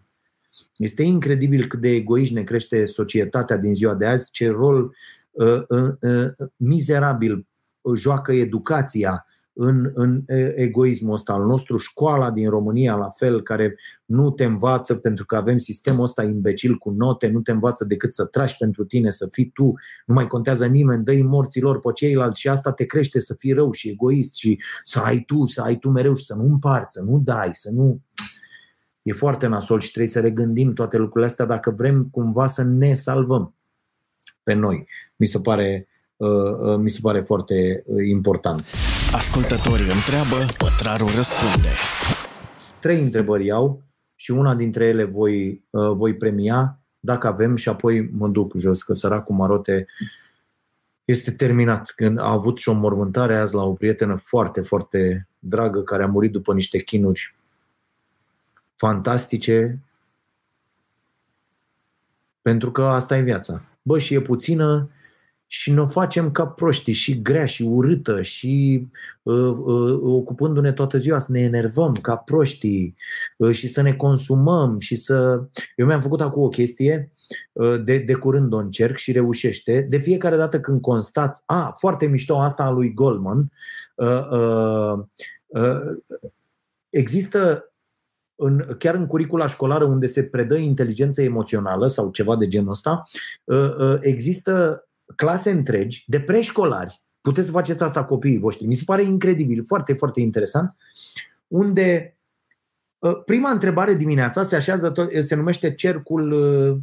Este 0.77 1.03
incredibil 1.03 1.67
cât 1.67 1.81
de 1.81 1.89
egoiști 1.89 2.35
ne 2.35 2.43
crește 2.43 2.85
societatea 2.85 3.57
din 3.57 3.75
ziua 3.75 3.95
de 3.95 4.07
azi, 4.07 4.31
ce 4.31 4.49
rol 4.49 4.95
uh, 5.31 5.63
uh, 5.69 5.93
uh, 6.01 6.49
mizerabil 6.57 7.47
joacă 7.95 8.33
educația 8.33 9.27
în, 9.61 9.91
în 9.95 10.23
egoismul 10.55 11.13
ăsta 11.13 11.33
al 11.33 11.45
nostru. 11.45 11.77
Școala 11.77 12.31
din 12.31 12.49
România, 12.51 12.95
la 12.95 13.09
fel, 13.09 13.43
care 13.43 13.75
nu 14.05 14.31
te 14.31 14.45
învață 14.45 14.95
pentru 14.95 15.27
că 15.27 15.37
avem 15.37 15.59
sistemul 15.59 16.03
ăsta 16.03 16.23
imbecil 16.23 16.75
cu 16.75 16.91
note, 16.91 17.29
nu 17.29 17.41
te 17.41 17.51
învață 17.51 17.85
decât 17.85 18.13
să 18.13 18.25
tragi 18.25 18.57
pentru 18.57 18.85
tine, 18.85 19.11
să 19.11 19.29
fii 19.31 19.51
tu, 19.51 19.73
nu 20.07 20.15
mai 20.15 20.27
contează 20.27 20.67
nimeni, 20.67 21.05
dă-i 21.05 21.23
morților 21.23 21.79
pe 21.79 21.93
ceilalți 21.95 22.41
și 22.41 22.49
asta 22.49 22.73
te 22.73 22.85
crește 22.85 23.21
să 23.21 23.35
fii 23.35 23.53
rău 23.53 23.73
și 23.73 23.89
egoist 23.89 24.35
și 24.35 24.61
să 24.83 24.99
ai 24.99 25.19
tu, 25.19 25.47
să 25.47 25.63
ai 25.63 25.77
tu 25.77 25.91
mereu 25.91 26.15
și 26.15 26.25
să 26.25 26.35
nu 26.35 26.45
împarți, 26.45 26.93
să 26.93 27.03
nu 27.03 27.21
dai, 27.25 27.51
să 27.53 27.71
nu... 27.71 28.01
E 29.03 29.13
foarte 29.13 29.47
nasol 29.47 29.81
și 29.81 29.91
trebuie 29.91 30.13
să 30.13 30.21
regândim 30.21 30.73
toate 30.73 30.97
lucrurile 30.97 31.27
astea 31.31 31.45
dacă 31.45 31.71
vrem 31.71 32.09
cumva 32.11 32.47
să 32.47 32.63
ne 32.63 32.95
salvăm 32.95 33.55
pe 34.43 34.53
noi. 34.53 34.89
Mi 35.17 35.27
se 35.27 35.41
pare, 35.41 35.89
uh, 36.17 36.59
uh, 36.59 36.79
mi 36.79 36.91
se 36.91 36.99
pare 37.03 37.21
foarte 37.21 37.83
uh, 37.87 38.07
important. 38.09 38.65
Ascultătorii 39.15 39.91
întreabă, 39.91 40.37
pătrarul 40.59 41.09
răspunde. 41.15 41.69
Trei 42.81 43.03
întrebări 43.03 43.51
au 43.51 43.83
și 44.15 44.31
una 44.31 44.55
dintre 44.55 44.87
ele 44.87 45.05
voi, 45.05 45.65
uh, 45.71 45.91
voi 45.93 46.17
premia 46.17 46.79
dacă 47.01 47.27
avem 47.27 47.57
și 47.57 47.69
apoi 47.69 48.11
mă 48.11 48.29
duc 48.29 48.57
jos, 48.57 48.83
că 48.83 48.93
săracul 48.93 49.35
Marote 49.35 49.87
este 51.05 51.31
terminat. 51.31 51.93
Când 51.97 52.19
a 52.19 52.31
avut 52.31 52.59
și 52.59 52.69
o 52.69 52.73
mormântare 52.73 53.39
azi 53.39 53.55
la 53.55 53.63
o 53.63 53.73
prietenă 53.73 54.17
foarte, 54.17 54.61
foarte 54.61 55.29
dragă 55.39 55.83
care 55.83 56.03
a 56.03 56.07
murit 56.07 56.33
după 56.33 56.55
niște 56.55 56.79
chinuri 56.79 57.37
fantastice 58.77 59.79
pentru 62.43 62.71
că 62.71 62.83
asta 62.83 63.17
e 63.17 63.21
viața. 63.21 63.63
Bă, 63.83 63.99
și 63.99 64.15
e 64.15 64.21
puțină 64.21 64.91
și 65.51 65.73
ne 65.73 65.85
facem 65.85 66.31
ca 66.31 66.47
proști 66.47 66.93
și 66.93 67.23
grea 67.23 67.45
și 67.45 67.63
urâtă 67.63 68.23
și 68.23 68.87
uh, 69.23 69.57
uh, 69.65 69.99
ocupându-ne 70.03 70.73
toată 70.73 70.99
ziua 70.99 71.19
să 71.19 71.27
ne 71.31 71.41
enervăm 71.41 71.93
ca 71.93 72.17
proștii 72.17 72.95
uh, 73.37 73.55
și 73.55 73.69
să 73.69 73.83
ne 73.83 73.95
consumăm 73.95 74.79
și 74.79 74.97
să... 74.97 75.43
Eu 75.77 75.87
mi-am 75.87 76.01
făcut 76.01 76.21
acum 76.21 76.43
o 76.43 76.49
chestie, 76.49 77.13
uh, 77.53 77.83
de, 77.85 77.99
de 77.99 78.15
curând 78.15 78.53
o 78.53 78.57
încerc 78.57 78.97
și 78.97 79.13
reușește. 79.13 79.87
De 79.89 79.99
fiecare 79.99 80.37
dată 80.37 80.61
când 80.61 80.81
constat, 80.81 81.43
a, 81.47 81.77
foarte 81.79 82.07
mișto 82.07 82.39
asta 82.39 82.63
a 82.63 82.71
lui 82.71 82.95
Goldman, 82.95 83.53
uh, 83.95 84.31
uh, 84.31 84.99
uh, 85.47 85.81
există 86.89 87.73
în, 88.35 88.75
chiar 88.79 88.95
în 88.95 89.07
curicula 89.07 89.47
școlară 89.47 89.85
unde 89.85 90.07
se 90.07 90.25
predă 90.25 90.57
inteligență 90.57 91.23
emoțională 91.23 91.87
sau 91.87 92.11
ceva 92.11 92.37
de 92.37 92.49
genul 92.49 92.71
ăsta, 92.71 93.05
uh, 93.45 93.77
uh, 93.79 93.99
există 94.01 94.83
clase 95.17 95.51
întregi 95.51 96.05
de 96.07 96.21
preșcolari, 96.21 97.03
puteți 97.21 97.47
să 97.47 97.53
faceți 97.53 97.83
asta 97.83 98.05
copiii 98.05 98.39
voștri, 98.39 98.67
mi 98.67 98.75
se 98.75 98.83
pare 98.87 99.03
incredibil, 99.03 99.65
foarte, 99.65 99.93
foarte 99.93 100.21
interesant, 100.21 100.77
unde 101.47 102.17
uh, 102.99 103.23
prima 103.25 103.51
întrebare 103.51 103.95
dimineața 103.95 104.43
se 104.43 104.57
așează, 104.57 104.91
tot, 104.91 105.13
se 105.21 105.35
numește 105.35 105.75
cercul, 105.75 106.31
uh, 106.31 106.77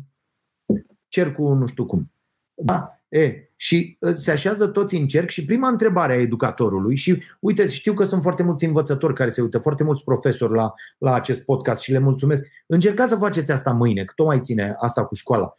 cercul 1.08 1.58
nu 1.58 1.66
știu 1.66 1.86
cum. 1.86 2.12
Da? 2.54 3.00
E, 3.10 3.50
și 3.56 3.98
uh, 4.00 4.14
se 4.14 4.32
așează 4.32 4.68
toți 4.68 4.96
în 4.96 5.08
cerc 5.08 5.30
și 5.30 5.46
prima 5.46 5.68
întrebare 5.68 6.14
a 6.14 6.22
educatorului 6.22 6.96
și 6.96 7.24
uite, 7.40 7.68
știu 7.68 7.94
că 7.94 8.04
sunt 8.04 8.22
foarte 8.22 8.44
mulți 8.44 8.66
învățători 8.66 9.14
care 9.14 9.30
se 9.30 9.42
uită, 9.42 9.60
foarte 9.60 9.84
mulți 9.84 10.04
profesori 10.04 10.54
la, 10.54 10.74
la 10.98 11.14
acest 11.14 11.42
podcast 11.42 11.82
și 11.82 11.92
le 11.92 12.00
mulțumesc. 12.00 12.52
Încercați 12.66 13.10
să 13.10 13.16
faceți 13.16 13.52
asta 13.52 13.72
mâine, 13.72 14.04
că 14.04 14.14
tot 14.16 14.26
mai 14.26 14.40
ține 14.40 14.76
asta 14.80 15.06
cu 15.06 15.16
școala. 15.16 15.54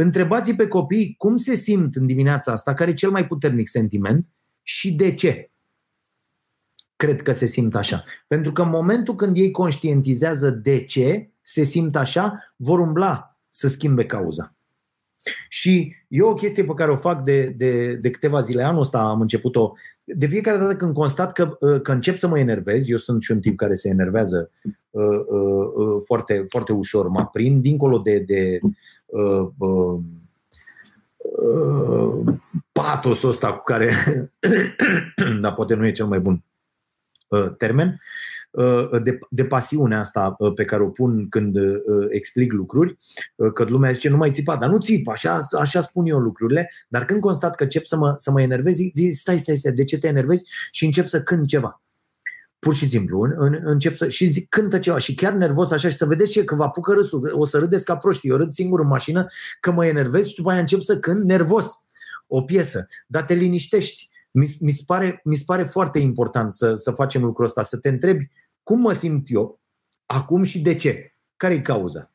Întrebați 0.00 0.54
pe 0.54 0.68
copii 0.68 1.14
cum 1.16 1.36
se 1.36 1.54
simt 1.54 1.94
în 1.94 2.06
dimineața 2.06 2.52
asta, 2.52 2.74
care 2.74 2.90
e 2.90 2.94
cel 2.94 3.10
mai 3.10 3.26
puternic 3.26 3.68
sentiment 3.68 4.32
și 4.62 4.94
de 4.94 5.14
ce 5.14 5.50
cred 6.96 7.22
că 7.22 7.32
se 7.32 7.46
simt 7.46 7.74
așa. 7.74 8.04
Pentru 8.26 8.52
că 8.52 8.62
în 8.62 8.68
momentul 8.68 9.14
când 9.14 9.36
ei 9.36 9.50
conștientizează 9.50 10.50
de 10.50 10.84
ce 10.84 11.30
se 11.42 11.62
simt 11.62 11.96
așa, 11.96 12.54
vor 12.56 12.78
umbla 12.78 13.38
să 13.48 13.68
schimbe 13.68 14.06
cauza. 14.06 14.54
Și 15.48 15.94
e 16.08 16.22
o 16.22 16.34
chestie 16.34 16.64
pe 16.64 16.74
care 16.74 16.90
o 16.90 16.96
fac 16.96 17.22
de, 17.22 17.54
de, 17.56 17.94
de 17.94 18.10
câteva 18.10 18.40
zile. 18.40 18.62
Anul 18.62 18.80
ăsta 18.80 18.98
am 18.98 19.20
început-o. 19.20 19.72
De 20.04 20.26
fiecare 20.26 20.58
dată 20.58 20.76
când 20.76 20.94
constat 20.94 21.32
că, 21.32 21.46
că 21.82 21.92
încep 21.92 22.16
să 22.16 22.28
mă 22.28 22.38
enervez, 22.38 22.88
eu 22.88 22.96
sunt 22.96 23.22
și 23.22 23.30
un 23.30 23.40
tip 23.40 23.56
care 23.56 23.74
se 23.74 23.88
enervează 23.88 24.50
uh, 24.90 25.02
uh, 25.28 25.66
uh, 25.74 26.02
foarte, 26.04 26.44
foarte 26.48 26.72
ușor, 26.72 27.08
mă 27.08 27.26
prind 27.26 27.62
dincolo 27.62 27.98
de, 27.98 28.18
de 28.18 28.60
uh, 29.08 29.48
uh, 29.58 30.00
uh, 31.18 32.34
patosul 32.72 33.28
ăsta 33.28 33.52
cu 33.52 33.62
care, 33.62 33.94
dar 35.40 35.54
poate 35.54 35.74
nu 35.74 35.86
e 35.86 35.90
cel 35.90 36.06
mai 36.06 36.20
bun 36.20 36.44
uh, 37.28 37.56
termen, 37.58 38.00
de, 39.02 39.18
de 39.30 39.44
pasiunea 39.44 39.98
asta 39.98 40.36
pe 40.54 40.64
care 40.64 40.82
o 40.82 40.88
pun 40.88 41.28
când 41.28 41.56
explic 42.08 42.52
lucruri, 42.52 42.98
că 43.54 43.64
lumea 43.64 43.92
zice 43.92 44.08
nu 44.08 44.16
mai 44.16 44.30
țipa, 44.30 44.56
dar 44.56 44.68
nu 44.68 44.78
țip, 44.78 45.08
așa, 45.08 45.38
așa 45.58 45.80
spun 45.80 46.06
eu 46.06 46.18
lucrurile, 46.18 46.70
dar 46.88 47.04
când 47.04 47.20
constat 47.20 47.54
că 47.54 47.62
încep 47.62 47.84
să 47.84 47.96
mă, 47.96 48.12
să 48.16 48.30
mă 48.30 48.40
enervez, 48.40 48.74
zic, 48.74 49.12
stai, 49.12 49.38
stai, 49.38 49.56
stai, 49.56 49.72
de 49.72 49.84
ce 49.84 49.98
te 49.98 50.08
enervezi? 50.08 50.44
Și 50.70 50.84
încep 50.84 51.06
să 51.06 51.22
cânt 51.22 51.46
ceva 51.46 51.82
pur 52.58 52.74
și 52.74 52.88
simplu, 52.88 53.20
în, 53.20 53.34
în, 53.36 53.60
încep 53.62 53.96
să, 53.96 54.08
și 54.08 54.26
zic, 54.26 54.48
cântă 54.48 54.78
ceva 54.78 54.98
și 54.98 55.14
chiar 55.14 55.32
nervos 55.32 55.70
așa 55.70 55.88
și 55.88 55.96
să 55.96 56.06
vedeți 56.06 56.30
ce, 56.30 56.44
că 56.44 56.54
vă 56.54 56.62
apucă 56.62 56.92
râsul, 56.92 57.32
o 57.34 57.44
să 57.44 57.58
râdeți 57.58 57.84
ca 57.84 57.96
proști, 57.96 58.28
eu 58.28 58.36
râd 58.36 58.52
singur 58.52 58.80
în 58.80 58.86
mașină, 58.86 59.26
că 59.60 59.70
mă 59.70 59.86
enervez 59.86 60.26
și 60.26 60.34
după 60.34 60.50
aia 60.50 60.60
încep 60.60 60.80
să 60.80 60.98
cânt 60.98 61.24
nervos 61.24 61.86
o 62.26 62.42
piesă, 62.42 62.86
dar 63.06 63.24
te 63.24 63.34
liniștești. 63.34 64.08
Mi, 64.30 64.56
mi, 64.60 64.70
se, 64.70 64.82
pare, 64.86 65.20
mi 65.24 65.36
se 65.36 65.42
pare 65.46 65.64
foarte 65.64 65.98
important 65.98 66.54
să, 66.54 66.74
să 66.74 66.90
facem 66.90 67.24
lucrul 67.24 67.44
ăsta, 67.44 67.62
să 67.62 67.76
te 67.76 67.88
întrebi 67.88 68.28
cum 68.62 68.80
mă 68.80 68.92
simt 68.92 69.30
eu 69.30 69.60
acum 70.06 70.42
și 70.42 70.60
de 70.60 70.74
ce, 70.74 71.14
care 71.36 71.54
e 71.54 71.60
cauza. 71.60 72.10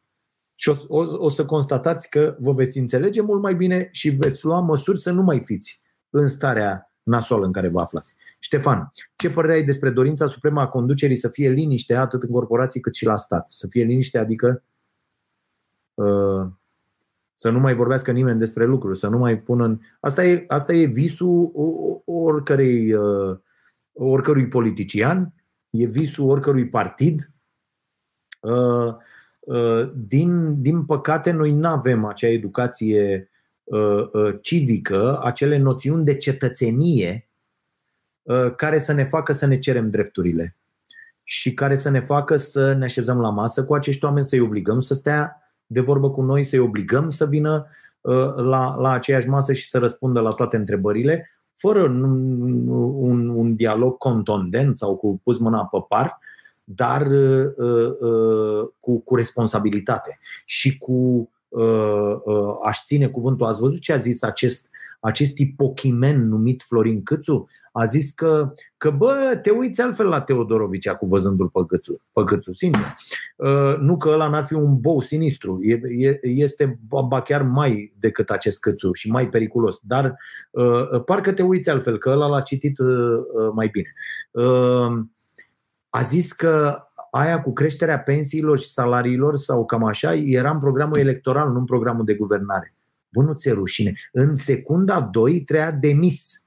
Și 0.55 0.69
o, 0.69 0.75
o, 0.87 1.23
o 1.25 1.29
să 1.29 1.45
constatați 1.45 2.09
că 2.09 2.35
vă 2.39 2.51
veți 2.51 2.77
înțelege 2.77 3.21
mult 3.21 3.41
mai 3.41 3.55
bine 3.55 3.89
și 3.91 4.09
veți 4.09 4.45
lua 4.45 4.59
măsuri 4.59 5.01
să 5.01 5.11
nu 5.11 5.21
mai 5.21 5.39
fiți 5.39 5.81
în 6.09 6.27
starea 6.27 6.93
nasoală 7.03 7.45
în 7.45 7.51
care 7.51 7.67
vă 7.67 7.81
aflați. 7.81 8.15
Ștefan, 8.43 8.91
ce 9.15 9.29
părere 9.29 9.53
ai 9.53 9.63
despre 9.63 9.89
dorința 9.89 10.27
supremă 10.27 10.61
a 10.61 10.67
conducerii 10.67 11.15
să 11.15 11.29
fie 11.29 11.49
liniște 11.49 11.95
atât 11.95 12.23
în 12.23 12.29
corporații 12.29 12.79
cât 12.79 12.93
și 12.93 13.05
la 13.05 13.15
stat? 13.15 13.51
Să 13.51 13.67
fie 13.67 13.83
liniște, 13.83 14.17
adică 14.17 14.63
uh, 15.93 16.47
să 17.33 17.49
nu 17.49 17.59
mai 17.59 17.73
vorbească 17.73 18.11
nimeni 18.11 18.39
despre 18.39 18.65
lucruri, 18.65 18.97
să 18.97 19.07
nu 19.07 19.17
mai 19.17 19.39
pună 19.39 19.65
în... 19.65 19.79
Asta 19.99 20.25
e, 20.25 20.43
asta 20.47 20.73
e 20.73 20.85
visul 20.85 21.51
oricărei, 22.05 22.93
uh, 22.93 23.37
oricărui 23.93 24.47
politician, 24.47 25.33
e 25.69 25.85
visul 25.85 26.29
oricărui 26.29 26.67
partid. 26.67 27.31
Uh, 28.39 28.93
uh, 29.39 29.91
din, 29.95 30.61
din 30.61 30.85
păcate, 30.85 31.31
noi 31.31 31.51
nu 31.51 31.67
avem 31.67 32.05
acea 32.05 32.27
educație 32.27 33.29
uh, 33.63 34.09
uh, 34.11 34.37
civică, 34.41 35.19
acele 35.21 35.57
noțiuni 35.57 36.05
de 36.05 36.15
cetățenie 36.15 37.27
Uh, 37.27 37.32
care 38.55 38.79
să 38.79 38.93
ne 38.93 39.03
facă 39.03 39.33
să 39.33 39.45
ne 39.45 39.59
cerem 39.59 39.89
drepturile 39.89 40.57
și 41.23 41.53
care 41.53 41.75
să 41.75 41.89
ne 41.89 41.99
facă 41.99 42.35
să 42.35 42.73
ne 42.73 42.83
așezăm 42.83 43.19
la 43.19 43.29
masă 43.29 43.65
cu 43.65 43.73
acești 43.73 44.05
oameni, 44.05 44.25
să-i 44.25 44.39
obligăm 44.39 44.79
să 44.79 44.93
stea 44.93 45.37
de 45.65 45.79
vorbă 45.79 46.09
cu 46.09 46.21
noi, 46.21 46.43
să-i 46.43 46.59
obligăm 46.59 47.09
să 47.09 47.25
vină 47.25 47.67
uh, 48.01 48.35
la, 48.35 48.75
la 48.75 48.91
aceeași 48.91 49.27
masă 49.27 49.53
și 49.53 49.69
să 49.69 49.77
răspundă 49.77 50.19
la 50.19 50.31
toate 50.31 50.55
întrebările, 50.55 51.29
fără 51.53 51.83
un, 51.83 52.03
un, 52.77 53.29
un 53.29 53.55
dialog 53.55 53.97
contondent 53.97 54.77
sau 54.77 54.95
cu 54.95 55.19
pus 55.23 55.37
mâna 55.37 55.65
pe 55.65 55.77
par, 55.87 56.19
dar 56.63 57.05
uh, 57.05 57.47
uh, 57.99 58.67
cu, 58.79 58.99
cu 58.99 59.15
responsabilitate 59.15 60.19
și 60.45 60.77
cu 60.77 61.29
uh, 61.47 62.15
uh, 62.23 62.55
aș 62.63 62.83
ține 62.85 63.07
cuvântul. 63.07 63.45
Ați 63.45 63.59
văzut 63.59 63.79
ce 63.79 63.93
a 63.93 63.97
zis 63.97 64.21
acest 64.21 64.69
acest 65.03 65.37
ipochimen 65.37 66.27
numit 66.27 66.61
Florin 66.61 67.03
Câțu, 67.03 67.47
a 67.71 67.83
zis 67.83 68.11
că, 68.11 68.53
că 68.77 68.89
bă, 68.89 69.39
te 69.41 69.49
uiți 69.49 69.81
altfel 69.81 70.07
la 70.07 70.21
Teodorovici 70.21 70.87
acum 70.87 71.07
văzându-l 71.07 71.49
pe 71.49 71.59
Câțu, 71.67 72.01
pe 72.11 72.23
Câțu 72.23 72.53
sincer. 72.53 72.95
Uh, 73.35 73.77
nu 73.79 73.97
că 73.97 74.09
ăla 74.09 74.27
n-ar 74.27 74.43
fi 74.43 74.53
un 74.53 74.79
bou 74.79 75.01
sinistru, 75.01 75.59
e, 75.61 75.79
e, 75.97 76.19
este 76.21 76.79
ba 77.07 77.21
chiar 77.21 77.41
mai 77.41 77.93
decât 77.99 78.29
acest 78.29 78.59
Câțu 78.59 78.93
și 78.93 79.09
mai 79.09 79.29
periculos, 79.29 79.79
dar 79.83 80.17
uh, 80.51 81.03
parcă 81.05 81.31
te 81.31 81.43
uiți 81.43 81.69
altfel, 81.69 81.97
că 81.97 82.09
ăla 82.09 82.27
l-a 82.27 82.41
citit 82.41 82.77
uh, 82.77 82.87
uh 82.87 83.51
mai 83.53 83.67
bine. 83.67 83.93
Uh, 84.31 85.03
a 85.89 86.01
zis 86.01 86.31
că 86.31 86.77
aia 87.11 87.41
cu 87.41 87.53
creșterea 87.53 87.99
pensiilor 87.99 88.59
și 88.59 88.69
salariilor 88.69 89.35
sau 89.35 89.65
cam 89.65 89.83
așa 89.83 90.13
era 90.13 90.51
în 90.51 90.59
programul 90.59 90.97
electoral, 90.97 91.51
nu 91.51 91.57
în 91.57 91.65
programul 91.65 92.05
de 92.05 92.13
guvernare. 92.13 92.73
Bă, 93.13 93.21
nu 93.21 93.33
ți 93.33 93.49
rușine. 93.49 93.93
În 94.11 94.35
secunda 94.35 95.01
2 95.01 95.41
treia 95.41 95.71
demis 95.71 96.37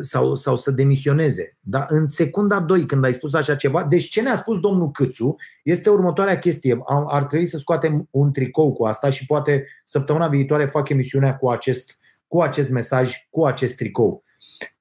sau, 0.00 0.34
sau 0.34 0.56
să 0.56 0.70
demisioneze. 0.70 1.56
Dar 1.60 1.86
în 1.88 2.08
secunda 2.08 2.60
2, 2.60 2.86
când 2.86 3.04
ai 3.04 3.12
spus 3.12 3.34
așa 3.34 3.54
ceva, 3.54 3.84
deci 3.84 4.08
ce 4.08 4.22
ne-a 4.22 4.34
spus 4.34 4.60
domnul 4.60 4.90
Câțu 4.90 5.36
este 5.62 5.90
următoarea 5.90 6.38
chestie. 6.38 6.78
Ar 7.06 7.24
trebui 7.24 7.46
să 7.46 7.58
scoatem 7.58 8.08
un 8.10 8.32
tricou 8.32 8.72
cu 8.72 8.84
asta 8.84 9.10
și 9.10 9.26
poate 9.26 9.66
săptămâna 9.84 10.28
viitoare 10.28 10.66
fac 10.66 10.88
emisiunea 10.88 11.36
cu 11.36 11.48
acest, 11.50 11.98
cu 12.26 12.40
acest 12.40 12.70
mesaj, 12.70 13.14
cu 13.30 13.44
acest 13.44 13.76
tricou. 13.76 14.24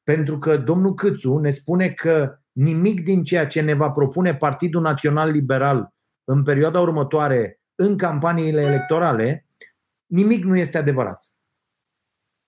Pentru 0.03 0.37
că 0.37 0.57
domnul 0.57 0.93
Câțu 0.93 1.37
ne 1.37 1.49
spune 1.49 1.89
că 1.89 2.39
nimic 2.51 3.03
din 3.03 3.23
ceea 3.23 3.47
ce 3.47 3.61
ne 3.61 3.73
va 3.73 3.91
propune 3.91 4.35
Partidul 4.35 4.81
Național 4.81 5.31
Liberal 5.31 5.93
în 6.23 6.43
perioada 6.43 6.79
următoare 6.79 7.61
în 7.75 7.97
campaniile 7.97 8.61
electorale 8.61 9.46
nimic 10.07 10.43
nu 10.43 10.57
este 10.57 10.77
adevărat. 10.77 11.33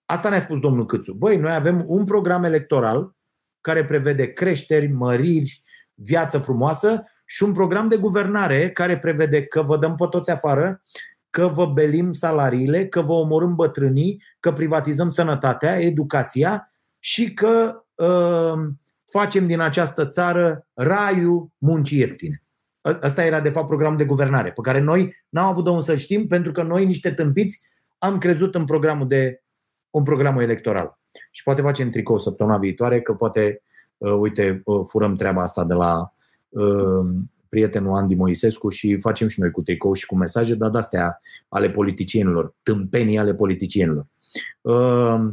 Asta 0.06 0.30
ne-a 0.30 0.40
spus 0.40 0.60
domnul 0.60 0.86
Câțu. 0.86 1.14
Băi, 1.14 1.38
noi 1.38 1.54
avem 1.54 1.84
un 1.88 2.06
program 2.06 2.44
electoral 2.44 3.16
care 3.62 3.86
prevede 3.86 4.34
creșteri, 4.34 4.88
măriri, 4.88 5.64
viață 5.94 6.38
frumoasă 6.38 7.02
și 7.26 7.44
un 7.44 7.54
program 7.54 7.88
de 7.88 7.98
guvernare 7.98 8.72
care 8.72 9.00
prevede 9.00 9.46
că 9.46 9.62
vă 9.62 9.78
dăm 9.78 9.96
pe 9.96 10.06
toți 10.10 10.32
afară, 10.32 10.84
că 11.30 11.48
vă 11.48 11.66
belim 11.66 12.14
salariile, 12.14 12.88
că 12.88 13.02
vă 13.02 13.14
omorâm 13.14 13.56
bătrânii, 13.56 14.24
că 14.40 14.54
privatizăm 14.54 15.10
sănătatea, 15.10 15.80
educația 15.80 16.72
și 17.00 17.34
că 17.34 17.84
uh, 17.96 18.70
facem 19.12 19.48
din 19.48 19.60
această 19.60 20.08
țară 20.08 20.68
raiul 20.74 21.50
muncii 21.58 22.00
ieftine. 22.00 22.44
Asta 23.02 23.26
era 23.26 23.42
de 23.42 23.50
fapt 23.50 23.68
programul 23.68 23.98
de 23.98 24.06
guvernare, 24.06 24.52
pe 24.52 24.62
care 24.62 24.80
noi 24.80 25.16
n-am 25.30 25.46
avut 25.46 25.64
de 25.64 25.70
unde 25.70 25.84
să 25.84 25.96
știm, 25.96 26.28
pentru 26.28 26.52
că 26.52 26.64
noi, 26.64 26.86
niște 26.86 27.12
tâmpiți, 27.12 27.60
am 27.98 28.18
crezut 28.18 28.56
în 28.56 28.66
programul 28.66 29.08
de 29.08 29.42
un 29.90 30.04
program 30.04 30.40
electoral. 30.40 31.00
Și 31.32 31.44
poate 31.44 31.62
facem 31.62 31.90
tricou 31.90 32.18
săptămâna 32.18 32.58
viitoare, 32.58 33.02
că 33.02 33.14
poate, 33.14 33.62
uh, 33.98 34.14
uite, 34.14 34.62
uh, 34.66 34.86
furăm 34.88 35.16
treaba 35.16 35.42
asta 35.42 35.64
de 35.64 35.74
la 35.74 36.14
uh, 36.50 37.10
prietenul 37.50 37.96
Andy 37.96 38.16
Moisescu 38.16 38.70
și 38.70 39.00
facem 39.00 39.28
și 39.28 39.40
noi 39.40 39.52
cu 39.52 39.62
tricou 39.62 39.94
și 39.94 40.06
cu 40.06 40.16
mesaje, 40.16 40.56
dar 40.56 40.70
de-astea 40.70 41.22
ale 41.50 41.70
politicienilor, 41.70 42.54
tâmpenii 42.64 43.18
ale 43.18 43.34
politicienilor. 43.34 44.06
Uh, 44.62 45.30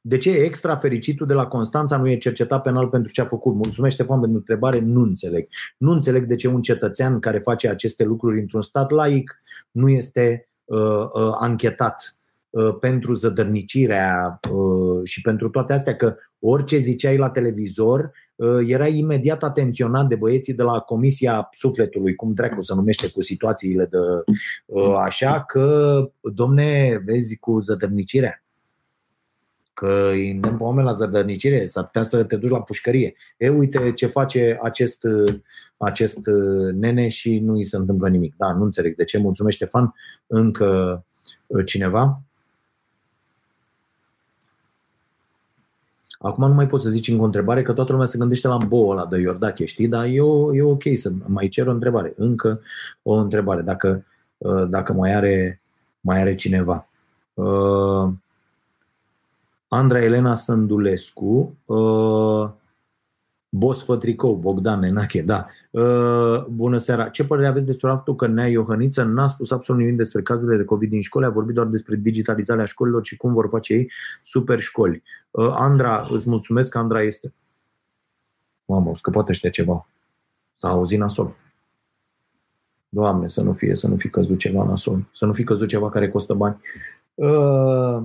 de 0.00 0.18
ce 0.18 0.30
extra 0.30 0.76
fericitul 0.76 1.26
de 1.26 1.34
la 1.34 1.46
Constanța 1.46 1.96
nu 1.96 2.08
e 2.08 2.16
cercetat 2.16 2.62
penal 2.62 2.88
pentru 2.88 3.12
ce 3.12 3.20
a 3.20 3.26
făcut? 3.26 3.54
Mulțumesc, 3.54 3.94
Ștefan, 3.94 4.20
pentru 4.20 4.38
întrebare. 4.38 4.78
Nu 4.78 5.00
înțeleg. 5.00 5.48
Nu 5.78 5.90
înțeleg 5.90 6.24
de 6.24 6.34
ce 6.34 6.48
un 6.48 6.62
cetățean 6.62 7.20
care 7.20 7.38
face 7.38 7.68
aceste 7.68 8.04
lucruri 8.04 8.40
într-un 8.40 8.62
stat 8.62 8.90
laic 8.90 9.40
nu 9.70 9.88
este 9.88 10.48
uh, 10.64 11.04
uh, 11.12 11.34
anchetat 11.38 12.16
uh, 12.50 12.76
pentru 12.80 13.14
zădărnicirea 13.14 14.40
uh, 14.52 15.00
și 15.04 15.20
pentru 15.20 15.48
toate 15.48 15.72
astea, 15.72 15.96
că 15.96 16.16
orice 16.38 16.76
ziceai 16.76 17.16
la 17.16 17.30
televizor 17.30 18.10
uh, 18.34 18.60
era 18.66 18.86
imediat 18.86 19.42
atenționat 19.42 20.06
de 20.06 20.16
băieții 20.16 20.54
de 20.54 20.62
la 20.62 20.78
Comisia 20.78 21.48
Sufletului, 21.52 22.14
cum 22.14 22.32
dracu 22.34 22.60
se 22.60 22.74
numește 22.74 23.10
cu 23.10 23.22
situațiile 23.22 23.88
de 23.90 23.98
uh, 24.66 24.94
așa, 25.04 25.44
că, 25.44 25.98
domne, 26.20 27.00
vezi 27.04 27.38
cu 27.38 27.58
zădărnicirea 27.58 28.43
că 29.74 30.08
îi 30.12 30.30
îndemn 30.30 30.56
pe 30.56 30.62
oameni 30.62 30.86
la 30.86 30.92
zădărnicire, 30.92 31.64
s-ar 31.64 31.84
putea 31.84 32.02
să 32.02 32.24
te 32.24 32.36
duci 32.36 32.50
la 32.50 32.62
pușcărie. 32.62 33.14
E, 33.36 33.48
uite 33.48 33.92
ce 33.92 34.06
face 34.06 34.58
acest, 34.62 35.06
acest 35.76 36.18
nene 36.72 37.08
și 37.08 37.38
nu 37.38 37.52
îi 37.54 37.64
se 37.64 37.76
întâmplă 37.76 38.08
nimic. 38.08 38.34
Da, 38.36 38.52
nu 38.52 38.64
înțeleg 38.64 38.96
de 38.96 39.04
ce. 39.04 39.18
Mulțumesc, 39.18 39.56
Ștefan. 39.56 39.94
Încă 40.26 41.04
uh, 41.46 41.64
cineva? 41.66 42.20
Acum 46.18 46.48
nu 46.48 46.54
mai 46.54 46.66
pot 46.66 46.80
să 46.80 46.88
zici 46.88 47.08
încă 47.08 47.22
o 47.22 47.24
întrebare, 47.24 47.62
că 47.62 47.72
toată 47.72 47.92
lumea 47.92 48.06
se 48.06 48.18
gândește 48.18 48.48
la 48.48 48.56
boul 48.56 48.90
ăla 48.90 49.06
de 49.06 49.20
Iordache, 49.20 49.64
știi? 49.64 49.88
Dar 49.88 50.06
eu, 50.06 50.54
e 50.54 50.62
ok 50.62 50.82
să 50.94 51.12
mai 51.26 51.48
cer 51.48 51.66
o 51.66 51.70
întrebare. 51.70 52.14
Încă 52.16 52.60
o 53.02 53.14
întrebare, 53.14 53.62
dacă, 53.62 54.04
uh, 54.36 54.68
dacă 54.68 54.92
mai, 54.92 55.14
are, 55.14 55.60
mai 56.00 56.20
are 56.20 56.34
cineva. 56.34 56.88
Uh, 57.34 58.12
Andra 59.74 60.02
Elena 60.02 60.34
Sândulescu, 60.34 61.56
uh, 61.64 62.50
Boss 63.48 63.84
Fătricou, 63.84 64.34
Bogdan 64.34 64.80
Nenache, 64.80 65.22
da. 65.22 65.46
Uh, 65.70 66.44
bună 66.46 66.76
seara. 66.76 67.08
Ce 67.08 67.24
părere 67.24 67.48
aveți 67.48 67.66
despre 67.66 67.88
faptul 67.88 68.14
că 68.14 68.26
Nea 68.26 68.46
Iohăniță 68.46 69.02
n-a 69.02 69.26
spus 69.26 69.50
absolut 69.50 69.80
nimic 69.80 69.96
despre 69.96 70.22
cazurile 70.22 70.56
de 70.56 70.64
COVID 70.64 70.90
din 70.90 71.00
școli, 71.00 71.24
a 71.24 71.30
vorbit 71.30 71.54
doar 71.54 71.66
despre 71.66 71.96
digitalizarea 71.96 72.64
școlilor 72.64 73.04
și 73.04 73.16
cum 73.16 73.32
vor 73.32 73.48
face 73.48 73.72
ei 73.72 73.90
super 74.22 74.60
școli. 74.60 75.02
Uh, 75.30 75.54
Andra, 75.58 76.06
îți 76.10 76.28
mulțumesc 76.28 76.70
că 76.70 76.78
Andra 76.78 77.02
este. 77.02 77.32
Mamă, 78.64 78.90
o 78.90 78.94
scăpat 78.94 79.28
ăștia 79.28 79.50
ceva. 79.50 79.86
S-a 80.52 80.68
auzit 80.68 80.98
nasol. 80.98 81.36
Doamne, 82.88 83.26
să 83.26 83.42
nu 83.42 83.52
fie, 83.52 83.74
să 83.74 83.88
nu 83.88 83.96
fi 83.96 84.08
căzut 84.08 84.38
ceva 84.38 84.64
nasol. 84.64 85.08
Să 85.10 85.26
nu 85.26 85.32
fi 85.32 85.44
căzut 85.44 85.68
ceva 85.68 85.90
care 85.90 86.10
costă 86.10 86.34
bani. 86.34 86.60
Uh, 87.14 88.02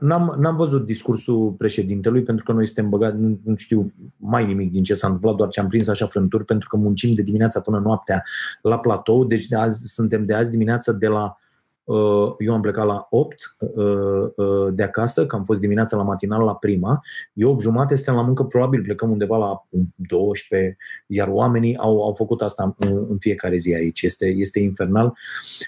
N-am, 0.00 0.34
n-am 0.38 0.56
văzut 0.56 0.84
discursul 0.84 1.52
președintelui 1.52 2.22
pentru 2.22 2.44
că 2.44 2.52
noi 2.52 2.66
suntem 2.66 2.88
băgați, 2.88 3.16
nu, 3.16 3.40
nu 3.44 3.56
știu 3.56 3.92
mai 4.16 4.46
nimic 4.46 4.70
din 4.72 4.82
ce 4.82 4.94
s-a 4.94 5.06
întâmplat, 5.06 5.34
doar 5.34 5.48
ce 5.48 5.60
am 5.60 5.68
prins 5.68 5.88
așa 5.88 6.06
frânturi 6.06 6.44
pentru 6.44 6.68
că 6.68 6.76
muncim 6.76 7.14
de 7.14 7.22
dimineața 7.22 7.60
până 7.60 7.78
noaptea 7.78 8.22
la 8.62 8.78
platou, 8.78 9.24
deci 9.24 9.46
de 9.46 9.56
azi, 9.56 9.94
suntem 9.94 10.24
de 10.24 10.34
azi 10.34 10.50
dimineață 10.50 10.92
de 10.92 11.06
la 11.06 11.36
uh, 11.84 12.34
eu 12.38 12.54
am 12.54 12.60
plecat 12.60 12.86
la 12.86 13.06
8 13.10 13.56
uh, 13.58 14.28
uh, 14.36 14.74
de 14.74 14.82
acasă, 14.82 15.26
că 15.26 15.36
am 15.36 15.44
fost 15.44 15.60
dimineața 15.60 15.96
la 15.96 16.02
matinal 16.02 16.44
la 16.44 16.54
prima. 16.54 17.00
Eu 17.32 17.50
8 17.50 17.60
jumate 17.60 17.94
suntem 17.94 18.14
la 18.14 18.22
muncă, 18.22 18.44
probabil 18.44 18.82
plecăm 18.82 19.10
undeva 19.10 19.36
la 19.36 19.66
12, 19.96 20.76
iar 21.06 21.28
oamenii 21.28 21.76
au, 21.76 22.04
au 22.04 22.14
făcut 22.14 22.42
asta 22.42 22.74
în, 22.78 23.06
în 23.08 23.18
fiecare 23.18 23.56
zi 23.56 23.74
aici. 23.74 24.02
Este, 24.02 24.26
este 24.26 24.60
infernal. 24.60 25.16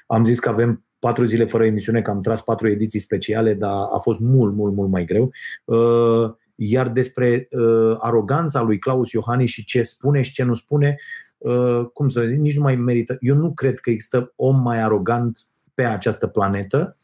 Am 0.07 0.25
zis 0.25 0.39
că 0.39 0.49
avem 0.49 0.83
patru 0.99 1.25
zile 1.25 1.45
fără 1.45 1.65
emisiune, 1.65 2.01
că 2.03 2.11
am 2.11 2.21
tras 2.21 2.43
patru 2.43 2.69
ediții 2.69 3.01
speciale, 3.01 3.55
dar 3.55 3.89
a 3.93 3.99
fost 3.99 4.19
mult, 4.21 4.55
mult, 4.55 4.75
mult 4.75 4.91
mai 4.91 5.05
greu. 5.05 5.31
Uh, 5.65 6.35
iar 6.55 6.89
despre 6.89 7.49
uh, 7.51 7.97
aroganța 7.99 8.61
lui 8.61 8.79
Claus 8.79 9.11
Iohannis 9.11 9.51
și 9.51 9.65
ce 9.65 9.83
spune 9.83 10.23
și 10.23 10.33
ce 10.33 10.43
nu 10.43 10.55
spune, 10.55 10.97
uh, 11.39 11.85
cum 11.93 12.09
să 12.09 12.25
zic, 12.29 12.39
nici 12.39 12.57
nu 12.57 12.63
mai 12.63 12.77
merită. 12.77 13.17
Eu 13.19 13.37
nu 13.37 13.53
cred 13.53 13.79
că 13.79 13.91
există 13.91 14.33
om 14.37 14.61
mai 14.63 14.83
arogant 14.83 15.47
pe 15.75 15.85
această 15.85 16.27
planetă, 16.27 16.97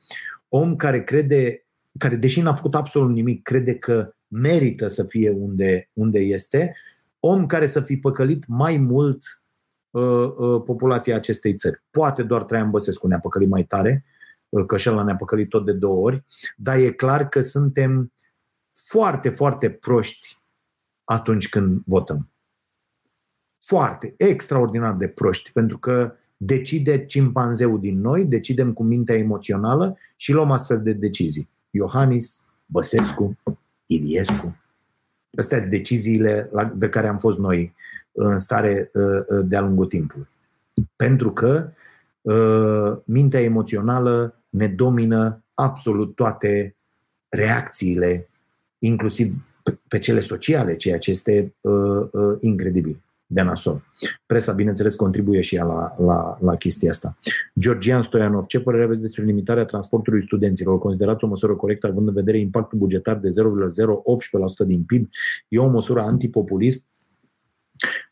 om 0.48 0.76
care 0.76 1.04
crede, 1.04 1.64
care 1.98 2.16
deși 2.16 2.40
n-a 2.40 2.54
făcut 2.54 2.74
absolut 2.74 3.10
nimic, 3.10 3.42
crede 3.42 3.74
că 3.74 4.14
merită 4.28 4.86
să 4.86 5.04
fie 5.04 5.30
unde, 5.30 5.90
unde 5.92 6.18
este, 6.18 6.76
om 7.20 7.46
care 7.46 7.66
să 7.66 7.80
fi 7.80 7.96
păcălit 7.96 8.44
mai 8.46 8.76
mult 8.76 9.22
Uh, 9.24 9.32
uh, 9.32 9.43
populația 10.64 11.16
acestei 11.16 11.54
țări. 11.54 11.82
Poate 11.90 12.22
doar 12.22 12.44
Traian 12.44 12.70
Băsescu 12.70 13.06
ne-a 13.06 13.18
păcălit 13.18 13.48
mai 13.48 13.64
tare, 13.64 14.04
uh, 14.48 14.66
că 14.66 14.76
și 14.76 14.88
ne-a 14.88 15.16
păcălit 15.16 15.48
tot 15.48 15.64
de 15.64 15.72
două 15.72 16.04
ori, 16.04 16.24
dar 16.56 16.76
e 16.78 16.90
clar 16.90 17.28
că 17.28 17.40
suntem 17.40 18.12
foarte, 18.72 19.28
foarte 19.28 19.70
proști 19.70 20.38
atunci 21.04 21.48
când 21.48 21.82
votăm. 21.86 22.28
Foarte, 23.64 24.14
extraordinar 24.16 24.94
de 24.94 25.08
proști, 25.08 25.52
pentru 25.52 25.78
că 25.78 26.14
decide 26.36 27.06
cimpanzeul 27.06 27.80
din 27.80 28.00
noi, 28.00 28.24
decidem 28.24 28.72
cu 28.72 28.82
mintea 28.82 29.16
emoțională 29.16 29.98
și 30.16 30.32
luăm 30.32 30.50
astfel 30.50 30.82
de 30.82 30.92
decizii. 30.92 31.48
Iohannis, 31.70 32.42
Băsescu, 32.66 33.38
Iliescu. 33.86 34.56
Astea 35.36 35.58
sunt 35.58 35.70
deciziile 35.70 36.50
de 36.74 36.88
care 36.88 37.08
am 37.08 37.18
fost 37.18 37.38
noi 37.38 37.74
în 38.12 38.38
stare 38.38 38.90
uh, 38.92 39.02
uh, 39.28 39.46
de-a 39.46 39.60
lungul 39.60 39.86
timpului. 39.86 40.28
Pentru 40.96 41.32
că 41.32 41.70
uh, 42.20 42.96
mintea 43.04 43.40
emoțională 43.40 44.42
ne 44.48 44.66
domină 44.66 45.42
absolut 45.54 46.14
toate 46.14 46.76
reacțiile, 47.28 48.28
inclusiv 48.78 49.44
pe 49.88 49.98
cele 49.98 50.20
sociale, 50.20 50.76
ceea 50.76 50.98
ce 50.98 51.10
este 51.10 51.54
incredibil 52.38 53.02
de 53.34 53.42
nasol. 53.42 53.82
Presa, 54.26 54.52
bineînțeles, 54.52 54.94
contribuie 54.94 55.40
și 55.40 55.54
ea 55.54 55.64
la, 55.64 55.94
la, 55.98 56.38
la 56.40 56.56
chestia 56.56 56.90
asta. 56.90 57.18
Georgian 57.58 58.02
Stoianov, 58.02 58.44
ce 58.46 58.60
părere 58.60 58.84
aveți 58.84 59.00
despre 59.00 59.24
limitarea 59.24 59.64
transportului 59.64 60.22
studenților? 60.22 60.74
O 60.74 60.78
considerați 60.78 61.24
o 61.24 61.26
măsură 61.26 61.54
corectă 61.54 61.86
având 61.86 62.08
în 62.08 62.14
vedere 62.14 62.38
impactul 62.38 62.78
bugetar 62.78 63.16
de 63.16 63.28
0,018% 63.28 64.66
din 64.66 64.82
PIB? 64.82 65.08
E 65.48 65.58
o 65.58 65.68
măsură 65.68 66.00
antipopulism? 66.00 66.86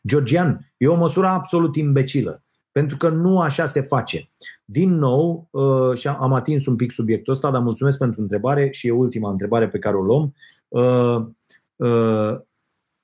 Georgian, 0.07 0.73
e 0.77 0.87
o 0.87 0.95
măsură 0.95 1.27
absolut 1.27 1.75
imbecilă, 1.75 2.43
pentru 2.71 2.97
că 2.97 3.09
nu 3.09 3.39
așa 3.39 3.65
se 3.65 3.81
face. 3.81 4.29
Din 4.65 4.93
nou, 4.93 5.47
uh, 5.51 5.97
și 5.97 6.07
am 6.07 6.33
atins 6.33 6.65
un 6.65 6.75
pic 6.75 6.91
subiectul 6.91 7.33
ăsta, 7.33 7.51
dar 7.51 7.61
mulțumesc 7.61 7.97
pentru 7.97 8.21
întrebare 8.21 8.69
și 8.71 8.87
e 8.87 8.91
ultima 8.91 9.29
întrebare 9.29 9.67
pe 9.67 9.79
care 9.79 9.95
o 9.95 10.01
luăm. 10.01 10.33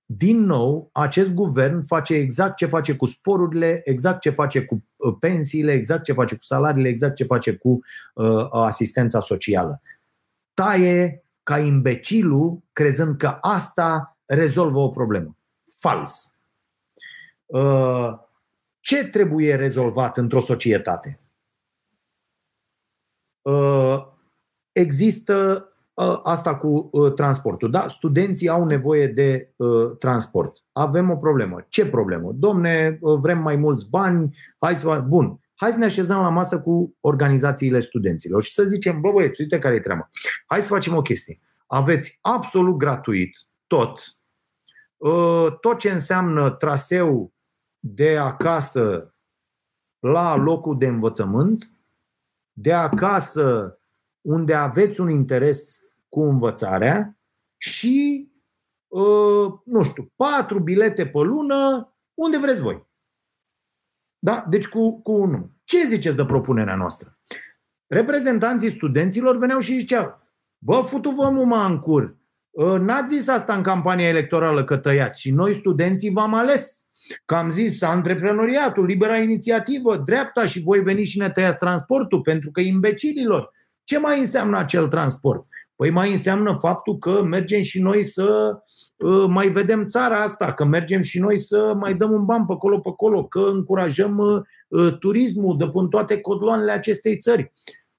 Uh, 0.10 0.16
uh, 0.16 0.18
din 0.18 0.40
nou, 0.40 0.90
acest 0.94 1.34
guvern 1.34 1.82
face 1.82 2.14
exact 2.14 2.56
ce 2.56 2.66
face 2.66 2.96
cu 2.96 3.06
sporurile, 3.06 3.82
exact 3.84 4.22
ce 4.22 4.30
face 4.30 4.66
cu 4.66 4.84
pensiile, 5.20 5.72
exact 5.72 6.04
ce 6.04 6.14
face 6.14 6.36
cu 6.36 6.44
salariile, 6.44 6.90
exact 6.90 7.16
ce 7.16 7.24
face 7.24 7.56
cu 7.56 7.80
asistența 8.50 9.20
socială. 9.20 9.82
Taie 10.54 11.24
ca 11.44 11.60
imbecilul 11.60 12.64
crezând 12.74 13.18
că 13.18 13.38
asta 13.42 14.18
rezolvă 14.26 14.80
o 14.80 14.88
problemă. 14.88 15.38
Fals. 15.80 16.36
Uh, 17.46 18.14
ce 18.80 19.08
trebuie 19.08 19.56
rezolvat 19.56 20.18
într-o 20.18 20.40
societate? 20.40 21.20
Uh, 23.42 24.08
există 24.72 25.64
uh, 25.64 25.79
asta 26.24 26.56
cu 26.56 26.90
transportul. 27.16 27.72
Da, 27.72 27.88
studenții 27.88 28.50
au 28.50 28.66
nevoie 28.66 29.08
de 29.08 29.54
transport. 30.00 30.64
Avem 30.72 31.10
o 31.10 31.16
problemă. 31.16 31.66
Ce 31.68 31.90
problemă? 31.90 32.32
Domne, 32.36 33.00
vrem 33.02 33.40
mai 33.40 33.56
mulți 33.56 33.90
bani, 33.90 34.38
hai 34.60 34.76
să... 34.76 35.04
Bun, 35.08 35.40
hai 35.56 35.72
să 35.72 35.78
ne 35.78 35.86
așezăm 35.86 36.22
la 36.22 36.30
masă 36.30 36.60
cu 36.62 36.96
organizațiile 37.00 37.80
studenților 37.80 38.44
și 38.44 38.54
să 38.54 38.64
zicem, 38.64 39.02
bă 39.02 39.12
băieți, 39.12 39.42
uite 39.42 39.60
care 39.60 39.76
e 39.76 39.80
treaba. 39.80 40.10
Hai 40.46 40.62
să 40.62 40.74
facem 40.74 40.96
o 40.96 41.02
chestie. 41.02 41.40
Aveți 41.68 42.18
absolut 42.22 42.78
gratuit 42.78 43.38
tot, 43.68 44.00
tot 45.62 45.78
ce 45.78 45.92
înseamnă 45.92 46.50
traseu 46.50 47.34
de 47.80 48.18
acasă 48.18 49.14
la 50.00 50.36
locul 50.36 50.78
de 50.78 50.88
învățământ, 50.88 51.72
de 52.54 52.74
acasă 52.74 53.80
unde 54.22 54.54
aveți 54.54 55.02
un 55.02 55.10
interes 55.10 55.80
cu 56.10 56.22
învățarea 56.22 57.18
și, 57.58 58.30
uh, 58.88 59.54
nu 59.66 59.84
știu, 59.84 60.12
patru 60.16 60.60
bilete 60.60 61.08
pe 61.08 61.20
lună 61.20 61.94
unde 62.14 62.38
vreți 62.38 62.62
voi. 62.62 62.88
Da? 64.20 64.46
Deci 64.50 64.68
cu, 64.68 65.02
cu 65.02 65.12
unul. 65.12 65.52
Ce 65.64 65.86
ziceți 65.86 66.16
de 66.16 66.26
propunerea 66.26 66.76
noastră? 66.76 67.20
Reprezentanții 67.88 68.70
studenților 68.70 69.38
veneau 69.38 69.60
și 69.60 69.80
ziceau, 69.80 70.20
bă, 70.58 70.84
futu-vă 70.86 71.30
muma 71.30 71.66
în 71.66 71.80
cur. 71.80 72.18
Uh, 72.50 72.80
n-ați 72.80 73.16
zis 73.16 73.28
asta 73.28 73.56
în 73.56 73.64
campania 73.64 74.08
electorală 74.08 74.64
că 74.64 74.78
tăiați 74.78 75.22
și 75.22 75.32
noi 75.32 75.54
studenții 75.54 76.12
v-am 76.12 76.34
ales. 76.34 76.84
Că 77.26 77.36
am 77.36 77.50
zis 77.52 77.82
antreprenoriatul, 77.82 78.86
libera 78.86 79.18
inițiativă, 79.18 79.98
dreapta 79.98 80.46
și 80.46 80.62
voi 80.62 80.80
veni 80.80 81.04
și 81.04 81.18
ne 81.18 81.30
tăiați 81.30 81.60
transportul, 81.60 82.22
pentru 82.22 82.52
că 82.52 82.62
imbecililor. 82.62 83.52
Ce 83.84 84.00
mai 84.00 84.20
înseamnă 84.20 84.58
acel 84.58 84.88
transport? 84.88 85.48
Păi 85.80 85.90
mai 85.90 86.12
înseamnă 86.12 86.58
faptul 86.60 86.98
că 86.98 87.24
mergem 87.24 87.62
și 87.62 87.82
noi 87.82 88.04
să 88.04 88.58
uh, 88.98 89.26
mai 89.28 89.50
vedem 89.50 89.88
țara 89.88 90.22
asta, 90.22 90.54
că 90.54 90.66
mergem 90.66 91.02
și 91.02 91.20
noi 91.20 91.38
să 91.38 91.74
mai 91.76 91.94
dăm 91.94 92.12
un 92.12 92.26
ban 92.26 92.46
pe 92.46 92.54
acolo, 92.54 92.80
pe 92.80 92.90
acolo, 92.90 93.26
că 93.26 93.40
încurajăm 93.40 94.18
uh, 94.18 94.42
uh, 94.68 94.98
turismul 94.98 95.58
de 95.58 95.68
până 95.68 95.88
toate 95.88 96.20
codloanele 96.22 96.72
acestei 96.72 97.18
țări. 97.18 97.52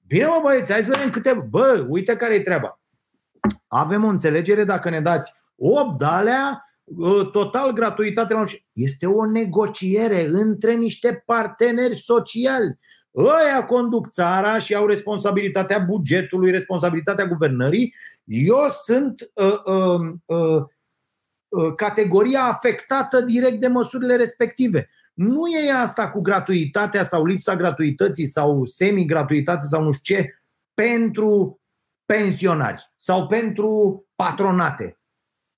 Bine, 0.07 0.25
mă 0.25 0.39
băieți, 0.43 0.71
hai 0.71 0.83
să 0.83 0.91
vedem 0.93 1.09
câte... 1.09 1.47
Bă, 1.49 1.85
uite 1.89 2.15
care 2.15 2.33
e 2.33 2.39
treaba. 2.39 2.79
Avem 3.67 4.03
o 4.03 4.07
înțelegere 4.07 4.63
dacă 4.63 4.89
ne 4.89 5.01
dați 5.01 5.33
8 5.55 5.97
de 5.97 6.05
alea 6.05 6.65
Uh, 6.83 7.29
total 7.31 7.73
gratuitate 7.73 8.33
la 8.33 8.43
Este 8.73 9.05
o 9.05 9.25
negociere 9.25 10.27
între 10.27 10.73
niște 10.73 11.23
parteneri 11.25 11.95
sociali. 11.95 12.79
Ăia 13.15 13.65
conduc 13.65 14.09
țara 14.09 14.59
și 14.59 14.75
au 14.75 14.85
responsabilitatea 14.85 15.79
bugetului, 15.79 16.51
responsabilitatea 16.51 17.25
guvernării. 17.25 17.95
Eu 18.23 18.69
sunt 18.83 19.31
uh, 19.33 19.63
uh, 19.65 20.13
uh, 20.25 20.63
uh, 21.47 21.75
categoria 21.75 22.43
afectată 22.43 23.21
direct 23.21 23.59
de 23.59 23.67
măsurile 23.67 24.15
respective. 24.15 24.89
Nu 25.13 25.47
e 25.47 25.71
asta 25.71 26.09
cu 26.11 26.21
gratuitatea 26.21 27.03
sau 27.03 27.25
lipsa 27.25 27.55
gratuității 27.55 28.25
sau 28.25 28.65
semi-gratuitate 28.65 29.65
sau 29.65 29.83
nu 29.83 29.91
știu 29.91 30.15
ce 30.15 30.41
pentru 30.73 31.61
pensionari 32.05 32.91
sau 32.95 33.27
pentru 33.27 34.05
patronate. 34.15 34.99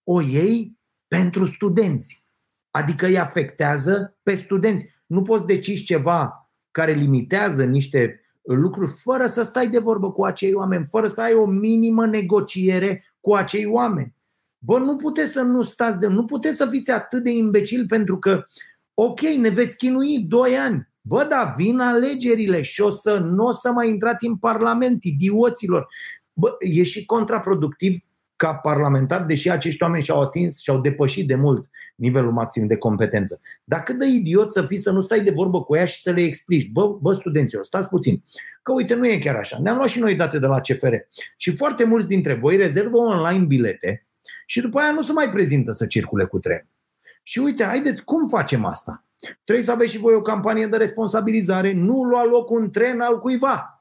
O 0.04 0.22
ei 0.22 0.78
pentru 1.08 1.46
studenți. 1.46 2.26
Adică 2.72 3.06
îi 3.06 3.20
afectează 3.20 4.18
pe 4.24 4.36
studenți. 4.36 4.86
Nu 5.06 5.22
poți 5.22 5.46
decizi 5.46 5.84
ceva 5.84 6.43
care 6.74 6.92
limitează 6.92 7.64
niște 7.64 8.22
lucruri 8.42 8.92
fără 9.02 9.26
să 9.26 9.42
stai 9.42 9.70
de 9.70 9.80
vorbă 9.80 10.12
cu 10.12 10.24
acei 10.24 10.54
oameni, 10.54 10.86
fără 10.90 11.08
să 11.08 11.22
ai 11.22 11.34
o 11.34 11.46
minimă 11.46 12.06
negociere 12.06 13.04
cu 13.20 13.34
acei 13.34 13.66
oameni. 13.66 14.16
Bă, 14.58 14.80
nu 14.80 14.96
puteți 14.96 15.32
să 15.32 15.42
nu 15.42 15.62
stați 15.62 16.00
de... 16.00 16.08
Nu 16.08 16.26
puteți 16.26 16.58
să 16.58 16.66
fiți 16.66 16.92
atât 16.92 17.24
de 17.24 17.32
imbecil 17.32 17.86
pentru 17.88 18.18
că, 18.18 18.46
ok, 18.94 19.20
ne 19.20 19.50
veți 19.50 19.78
chinui 19.78 20.20
doi 20.20 20.58
ani. 20.58 20.88
Bă, 21.02 21.26
da, 21.30 21.54
vin 21.58 21.80
alegerile 21.80 22.62
și 22.62 22.82
o 22.82 22.90
să 22.90 23.18
nu 23.18 23.46
o 23.46 23.52
să 23.52 23.72
mai 23.72 23.90
intrați 23.90 24.26
în 24.26 24.38
Parlament, 24.38 25.04
idioților. 25.04 25.88
Bă, 26.34 26.56
e 26.60 26.84
și 26.84 27.06
contraproductiv 27.06 27.98
ca 28.36 28.54
parlamentar, 28.56 29.24
deși 29.24 29.50
acești 29.50 29.84
oameni 29.84 30.04
și-au 30.04 30.22
atins 30.22 30.60
și-au 30.60 30.82
depășit 30.82 31.28
de 31.28 31.36
mult 31.36 31.70
nivelul 31.96 32.32
maxim 32.32 32.68
de 32.68 32.78
competență. 32.78 33.42
Dar 33.64 33.84
cât 33.84 34.00
de 34.00 34.06
idiot 34.06 34.54
să 34.54 34.62
fii 34.62 34.78
să 34.78 34.92
nu 34.92 35.02
stai 35.02 35.24
de 35.24 35.32
vorbă 35.32 35.64
cu 35.64 35.76
ea 35.76 35.86
și 35.86 36.02
să 36.02 36.12
le 36.12 36.22
explici, 36.22 36.72
bă, 36.72 36.98
bă 37.02 37.14
studenților, 37.14 37.64
stați 37.64 37.88
puțin, 37.88 38.24
că 38.64 38.72
uite, 38.72 38.94
nu 38.96 39.08
e 39.08 39.18
chiar 39.18 39.36
așa. 39.36 39.58
Ne-am 39.62 39.76
luat 39.76 39.90
și 39.90 40.00
noi 40.00 40.16
date 40.16 40.40
de 40.40 40.48
la 40.48 40.60
CFR 40.60 40.94
și 41.38 41.56
foarte 41.56 41.84
mulți 41.84 42.08
dintre 42.08 42.34
voi 42.34 42.56
rezervă 42.56 42.98
online 42.98 43.46
bilete 43.46 44.08
și 44.46 44.62
după 44.62 44.80
aia 44.80 44.92
nu 44.92 45.02
se 45.02 45.12
mai 45.12 45.30
prezintă 45.30 45.72
să 45.72 45.86
circule 45.86 46.26
cu 46.26 46.40
tren. 46.40 46.68
Și 47.24 47.40
uite, 47.40 47.64
haideți, 47.64 48.04
cum 48.04 48.28
facem 48.28 48.66
asta? 48.66 49.06
Trebuie 49.44 49.66
să 49.66 49.72
aveți 49.72 49.92
și 49.92 49.98
voi 49.98 50.14
o 50.14 50.22
campanie 50.22 50.68
de 50.68 50.78
responsabilizare, 50.78 51.74
nu 51.74 52.04
lua 52.04 52.26
loc 52.26 52.50
un 52.50 52.72
tren 52.72 53.00
al 53.00 53.20
cuiva. 53.20 53.73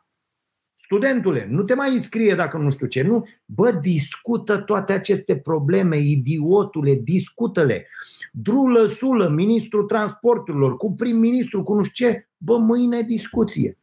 Studentule, 0.85 1.47
nu 1.51 1.63
te 1.63 1.75
mai 1.75 1.93
înscrie 1.93 2.35
dacă 2.35 2.57
nu 2.57 2.71
știu 2.71 2.87
ce. 2.87 3.03
Nu. 3.03 3.27
Bă, 3.45 3.71
discută 3.71 4.57
toate 4.57 4.93
aceste 4.93 5.37
probleme, 5.37 5.97
idiotule, 5.97 6.95
discută-le. 6.95 7.87
Drulă, 8.33 8.87
sulă, 8.87 9.29
ministrul 9.29 9.85
transporturilor, 9.85 10.77
cu 10.77 10.93
prim-ministru, 10.93 11.63
cu 11.63 11.75
nu 11.75 11.83
știu 11.83 12.07
ce. 12.07 12.29
Bă, 12.37 12.59
mâine 12.59 13.03
discuție. 13.03 13.79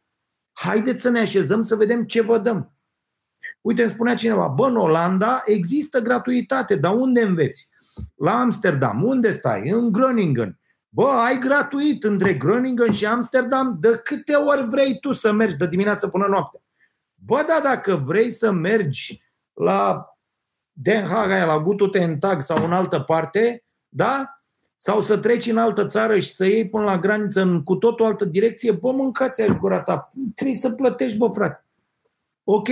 Haideți 0.52 1.02
să 1.02 1.10
ne 1.10 1.20
așezăm 1.20 1.62
să 1.62 1.76
vedem 1.76 2.04
ce 2.04 2.22
vă 2.22 2.38
dăm. 2.38 2.72
Uite, 3.60 3.82
îmi 3.82 3.90
spunea 3.90 4.14
cineva, 4.14 4.46
bă, 4.46 4.66
în 4.66 4.76
Olanda 4.76 5.42
există 5.44 6.00
gratuitate, 6.00 6.76
dar 6.76 6.94
unde 6.94 7.22
înveți? 7.22 7.68
La 8.14 8.40
Amsterdam, 8.40 9.02
unde 9.02 9.30
stai? 9.30 9.68
În 9.68 9.92
Groningen. 9.92 10.58
Bă, 10.88 11.06
ai 11.06 11.38
gratuit 11.38 12.04
între 12.04 12.34
Groningen 12.34 12.92
și 12.92 13.06
Amsterdam 13.06 13.76
de 13.80 14.00
câte 14.04 14.34
ori 14.34 14.68
vrei 14.68 14.98
tu 15.00 15.12
să 15.12 15.32
mergi 15.32 15.56
de 15.56 15.66
dimineață 15.66 16.08
până 16.08 16.26
noapte. 16.26 16.60
Bă, 17.24 17.44
da, 17.46 17.60
dacă 17.62 17.96
vrei 17.96 18.30
să 18.30 18.50
mergi 18.50 19.22
la 19.52 20.14
Den 20.72 21.04
Haag, 21.04 21.46
la 21.46 21.58
Gututentag 21.58 22.42
sau 22.42 22.64
în 22.64 22.72
altă 22.72 23.00
parte, 23.00 23.64
da? 23.88 24.42
Sau 24.74 25.00
să 25.00 25.16
treci 25.16 25.46
în 25.46 25.58
altă 25.58 25.86
țară 25.86 26.18
și 26.18 26.34
să 26.34 26.44
iei 26.44 26.68
până 26.68 26.84
la 26.84 26.98
graniță 26.98 27.40
în 27.40 27.62
cu 27.62 27.76
tot 27.76 28.00
o 28.00 28.04
altă 28.04 28.24
direcție, 28.24 28.72
bă, 28.72 28.92
mâncați 28.92 29.42
aș 29.42 29.56
gura 29.56 29.80
ta. 29.80 30.08
Trebuie 30.34 30.56
să 30.56 30.70
plătești, 30.70 31.16
bă, 31.16 31.28
frate. 31.28 31.64
Ok, 32.44 32.68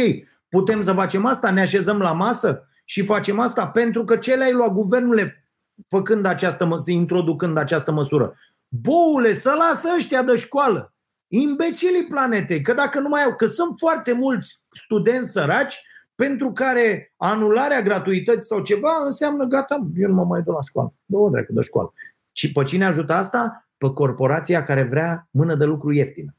putem 0.49 0.82
să 0.82 0.92
facem 0.92 1.26
asta, 1.26 1.51
ne 1.51 1.61
așezăm 1.61 1.99
la 1.99 2.12
masă 2.12 2.68
și 2.84 3.05
facem 3.05 3.38
asta 3.38 3.68
pentru 3.68 4.05
că 4.05 4.16
ce 4.16 4.34
le-ai 4.34 4.53
luat 4.53 4.72
guvernule 4.72 5.49
făcând 5.88 6.24
această, 6.24 6.82
introducând 6.86 7.57
această 7.57 7.92
măsură? 7.92 8.34
Boule, 8.68 9.34
să 9.34 9.55
lasă 9.59 9.88
ăștia 9.96 10.22
de 10.22 10.36
școală 10.36 10.92
imbecilii 11.28 12.06
planetei, 12.06 12.60
că 12.60 12.72
dacă 12.72 13.00
nu 13.00 13.08
mai 13.08 13.22
au, 13.22 13.34
că 13.34 13.46
sunt 13.46 13.74
foarte 13.78 14.12
mulți 14.12 14.60
studenți 14.70 15.30
săraci 15.30 15.80
pentru 16.14 16.52
care 16.52 17.12
anularea 17.16 17.82
gratuității 17.82 18.46
sau 18.46 18.62
ceva 18.62 18.90
înseamnă 19.04 19.44
gata, 19.44 19.86
eu 19.96 20.08
nu 20.08 20.14
mă 20.14 20.24
mai 20.24 20.42
duc 20.42 20.54
la 20.54 20.60
școală. 20.60 20.94
Două 21.04 21.30
dracu 21.30 21.52
de 21.52 21.60
școală. 21.60 21.92
Și 22.32 22.52
pe 22.52 22.62
cine 22.62 22.84
ajută 22.84 23.12
asta? 23.12 23.68
Pe 23.76 23.90
corporația 23.90 24.62
care 24.62 24.82
vrea 24.82 25.28
mână 25.30 25.54
de 25.54 25.64
lucru 25.64 25.92
ieftină. 25.92 26.32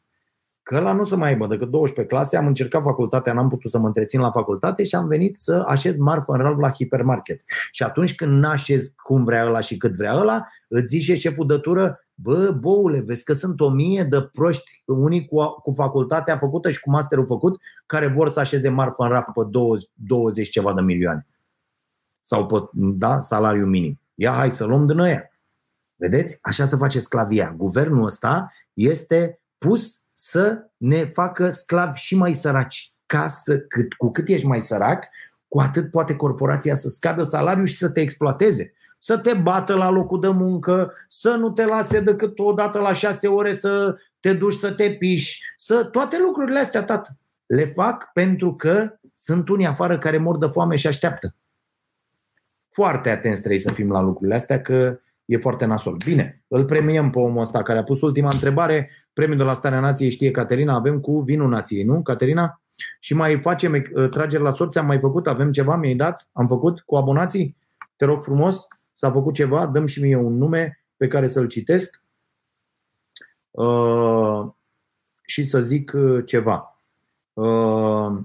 Că 0.63 0.79
la 0.79 0.93
nu 0.93 1.03
să 1.03 1.15
mai 1.15 1.29
aibă 1.29 1.47
decât 1.47 1.69
12 1.69 2.15
clase, 2.15 2.37
am 2.37 2.47
încercat 2.47 2.81
facultatea, 2.81 3.33
n-am 3.33 3.49
putut 3.49 3.71
să 3.71 3.79
mă 3.79 3.87
întrețin 3.87 4.19
la 4.19 4.31
facultate 4.31 4.83
și 4.83 4.95
am 4.95 5.07
venit 5.07 5.39
să 5.39 5.63
așez 5.67 5.97
marfă 5.97 6.31
în 6.31 6.39
ralb 6.39 6.59
la 6.59 6.69
hipermarket. 6.69 7.41
Și 7.71 7.83
atunci 7.83 8.15
când 8.15 8.43
n-așez 8.43 8.93
cum 9.03 9.23
vrea 9.23 9.45
ăla 9.45 9.59
și 9.59 9.77
cât 9.77 9.95
vrea 9.95 10.15
ăla, 10.15 10.47
îți 10.67 10.85
zice 10.85 11.15
șeful 11.15 11.47
de 11.47 11.57
tură, 11.57 11.99
Bă, 12.21 12.51
boule, 12.51 13.01
vezi 13.01 13.23
că 13.23 13.33
sunt 13.33 13.59
o 13.59 13.69
mie 13.69 14.03
de 14.03 14.21
proști, 14.21 14.83
unii 14.85 15.25
cu, 15.25 15.45
cu 15.45 15.71
facultatea 15.71 16.37
făcută 16.37 16.69
și 16.69 16.79
cu 16.79 16.89
masterul 16.89 17.25
făcut, 17.25 17.61
care 17.85 18.07
vor 18.07 18.29
să 18.29 18.39
așeze 18.39 18.69
marfă 18.69 19.03
în 19.03 19.09
raf 19.09 19.25
pe 19.25 19.41
20, 19.49 19.89
20 19.93 20.49
ceva 20.49 20.73
de 20.73 20.81
milioane. 20.81 21.27
Sau 22.21 22.45
pe 22.45 22.55
da, 22.73 23.19
salariu 23.19 23.65
minim. 23.65 23.99
Ia, 24.15 24.31
hai 24.31 24.51
să 24.51 24.65
luăm 24.65 24.85
din 24.85 24.99
ăia. 24.99 25.31
Vedeți? 25.95 26.37
Așa 26.41 26.65
se 26.65 26.75
face 26.75 26.99
sclavia. 26.99 27.53
Guvernul 27.57 28.03
ăsta 28.03 28.51
este 28.73 29.41
pus 29.57 30.03
să 30.13 30.69
ne 30.77 31.03
facă 31.03 31.49
sclavi 31.49 31.99
și 31.99 32.15
mai 32.15 32.33
săraci. 32.33 32.93
Ca 33.05 33.27
să, 33.27 33.59
cât, 33.59 33.93
cu 33.93 34.11
cât 34.11 34.27
ești 34.27 34.45
mai 34.45 34.61
sărac, 34.61 35.07
cu 35.47 35.59
atât 35.59 35.91
poate 35.91 36.15
corporația 36.15 36.75
să 36.75 36.87
scadă 36.87 37.23
salariul 37.23 37.65
și 37.65 37.75
să 37.75 37.89
te 37.89 38.01
exploateze 38.01 38.73
să 38.99 39.17
te 39.17 39.33
bată 39.33 39.73
la 39.73 39.89
locul 39.89 40.19
de 40.19 40.29
muncă, 40.29 40.93
să 41.07 41.35
nu 41.35 41.51
te 41.51 41.65
lase 41.65 41.99
decât 41.99 42.39
o 42.39 42.53
dată 42.53 42.79
la 42.79 42.93
șase 42.93 43.27
ore 43.27 43.53
să 43.53 43.95
te 44.19 44.33
duci 44.33 44.53
să 44.53 44.71
te 44.71 44.89
piși, 44.91 45.41
să 45.55 45.83
toate 45.83 46.19
lucrurile 46.19 46.59
astea, 46.59 46.83
tată. 46.83 47.17
Le 47.45 47.65
fac 47.65 48.09
pentru 48.13 48.55
că 48.55 48.99
sunt 49.13 49.49
unii 49.49 49.65
afară 49.65 49.97
care 49.97 50.17
mor 50.17 50.37
de 50.37 50.47
foame 50.47 50.75
și 50.75 50.87
așteaptă. 50.87 51.35
Foarte 52.69 53.09
atenți 53.09 53.39
trebuie 53.39 53.59
să 53.59 53.73
fim 53.73 53.91
la 53.91 54.01
lucrurile 54.01 54.35
astea, 54.35 54.61
că 54.61 54.99
e 55.25 55.37
foarte 55.37 55.65
nasol. 55.65 55.97
Bine, 56.05 56.43
îl 56.47 56.65
premiem 56.65 57.09
pe 57.09 57.19
omul 57.19 57.41
ăsta 57.41 57.61
care 57.61 57.79
a 57.79 57.83
pus 57.83 58.01
ultima 58.01 58.29
întrebare. 58.33 58.89
Premiul 59.13 59.37
de 59.37 59.43
la 59.43 59.53
Starea 59.53 59.79
Nației 59.79 60.09
știe 60.09 60.31
Caterina, 60.31 60.73
avem 60.73 60.99
cu 60.99 61.21
vinul 61.21 61.49
nației, 61.49 61.83
nu, 61.83 62.01
Caterina? 62.01 62.61
Și 62.99 63.13
mai 63.13 63.41
facem 63.41 63.73
uh, 63.73 64.09
trageri 64.09 64.43
la 64.43 64.51
sorți, 64.51 64.77
am 64.77 64.85
mai 64.85 64.99
făcut, 64.99 65.27
avem 65.27 65.51
ceva, 65.51 65.75
mi-ai 65.75 65.95
dat? 65.95 66.27
Am 66.31 66.47
făcut 66.47 66.79
cu 66.79 66.95
abonații? 66.95 67.57
Te 67.95 68.05
rog 68.05 68.23
frumos 68.23 68.67
s-a 68.99 69.11
făcut 69.11 69.33
ceva, 69.33 69.67
dăm 69.67 69.85
și 69.85 70.01
mie 70.01 70.15
un 70.15 70.37
nume 70.37 70.83
pe 70.97 71.07
care 71.07 71.27
să-l 71.27 71.47
citesc 71.47 72.03
uh, 73.51 74.47
și 75.21 75.43
să 75.43 75.61
zic 75.61 75.91
uh, 75.95 76.25
ceva. 76.25 76.81
Uh, 77.33 78.17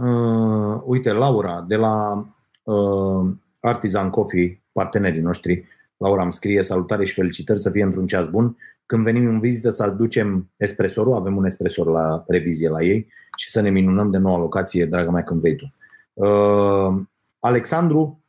uh, 0.00 0.80
uite, 0.84 1.12
Laura, 1.12 1.62
de 1.62 1.76
la 1.76 2.26
uh, 2.62 3.30
Artisan 3.60 4.10
Coffee, 4.10 4.62
partenerii 4.72 5.20
noștri, 5.20 5.64
Laura 5.96 6.22
îmi 6.22 6.32
scrie 6.32 6.62
salutare 6.62 7.04
și 7.04 7.14
felicitări 7.14 7.60
să 7.60 7.70
fie 7.70 7.82
într-un 7.82 8.06
ceas 8.06 8.28
bun. 8.28 8.56
Când 8.86 9.04
venim 9.04 9.26
în 9.26 9.40
vizită 9.40 9.70
să 9.70 9.82
aducem 9.82 10.50
espresorul, 10.56 11.14
avem 11.14 11.36
un 11.36 11.44
espresor 11.44 11.86
la 11.86 12.24
revizie 12.26 12.68
la 12.68 12.82
ei 12.82 13.08
și 13.36 13.50
să 13.50 13.60
ne 13.60 13.70
minunăm 13.70 14.10
de 14.10 14.18
noua 14.18 14.38
locație, 14.38 14.86
dragă 14.86 15.10
mea, 15.10 15.24
când 15.24 15.40
vei 15.40 15.56
tu. 15.56 15.72
Uh, 16.12 17.02
Alexandru 17.44 18.22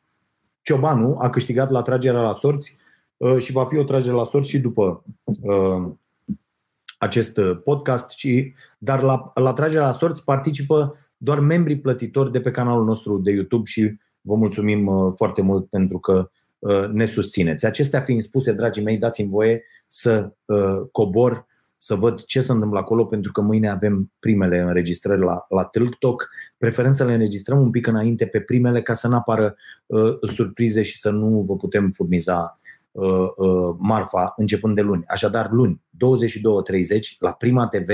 Ciobanu 0.62 1.16
a 1.18 1.30
câștigat 1.30 1.70
la 1.70 1.82
tragerea 1.82 2.20
la 2.20 2.32
sorți 2.32 2.76
uh, 3.16 3.38
și 3.38 3.52
va 3.52 3.64
fi 3.64 3.76
o 3.76 3.84
tragere 3.84 4.14
la 4.14 4.24
sorți 4.24 4.48
și 4.48 4.58
după 4.58 5.04
uh, 5.24 5.92
acest 6.98 7.40
podcast, 7.64 8.10
și, 8.10 8.54
dar 8.78 9.02
la, 9.02 9.30
la 9.34 9.52
tragerea 9.52 9.86
la 9.86 9.92
sorți 9.92 10.24
participă 10.24 10.96
doar 11.16 11.38
membrii 11.38 11.80
plătitori 11.80 12.32
de 12.32 12.40
pe 12.40 12.50
canalul 12.50 12.84
nostru 12.84 13.18
de 13.18 13.30
YouTube 13.30 13.64
și 13.64 13.96
vă 14.20 14.34
mulțumim 14.34 14.86
uh, 14.86 15.12
foarte 15.16 15.42
mult 15.42 15.68
pentru 15.68 15.98
că 15.98 16.30
ne 16.92 17.06
susțineți. 17.06 17.66
Acestea 17.66 18.00
fiind 18.00 18.22
spuse, 18.22 18.52
dragii 18.52 18.82
mei, 18.82 18.98
dați-mi 18.98 19.28
voie 19.28 19.62
să 19.86 20.32
cobor 20.92 21.46
să 21.76 21.94
văd 21.94 22.24
ce 22.24 22.40
se 22.40 22.52
întâmplă 22.52 22.78
acolo, 22.78 23.04
pentru 23.04 23.32
că 23.32 23.40
mâine 23.40 23.68
avem 23.68 24.12
primele 24.18 24.58
înregistrări 24.58 25.20
la, 25.20 25.44
la 25.48 25.64
TikTok. 25.64 26.28
Preferăm 26.58 26.92
să 26.92 27.04
le 27.04 27.12
înregistrăm 27.12 27.60
un 27.60 27.70
pic 27.70 27.86
înainte 27.86 28.26
pe 28.26 28.40
primele 28.40 28.82
ca 28.82 28.92
să 28.92 29.08
nu 29.08 29.14
apară 29.14 29.56
uh, 29.86 30.16
surprize 30.20 30.82
și 30.82 30.98
să 30.98 31.10
nu 31.10 31.44
vă 31.46 31.56
putem 31.56 31.90
furniza 31.90 32.60
uh, 32.92 33.28
uh, 33.36 33.74
marfa 33.78 34.32
începând 34.36 34.74
de 34.74 34.80
luni. 34.80 35.04
Așadar, 35.06 35.50
luni, 35.50 35.80
22.30 35.90 36.98
la 37.18 37.32
Prima 37.32 37.66
TV, 37.66 37.88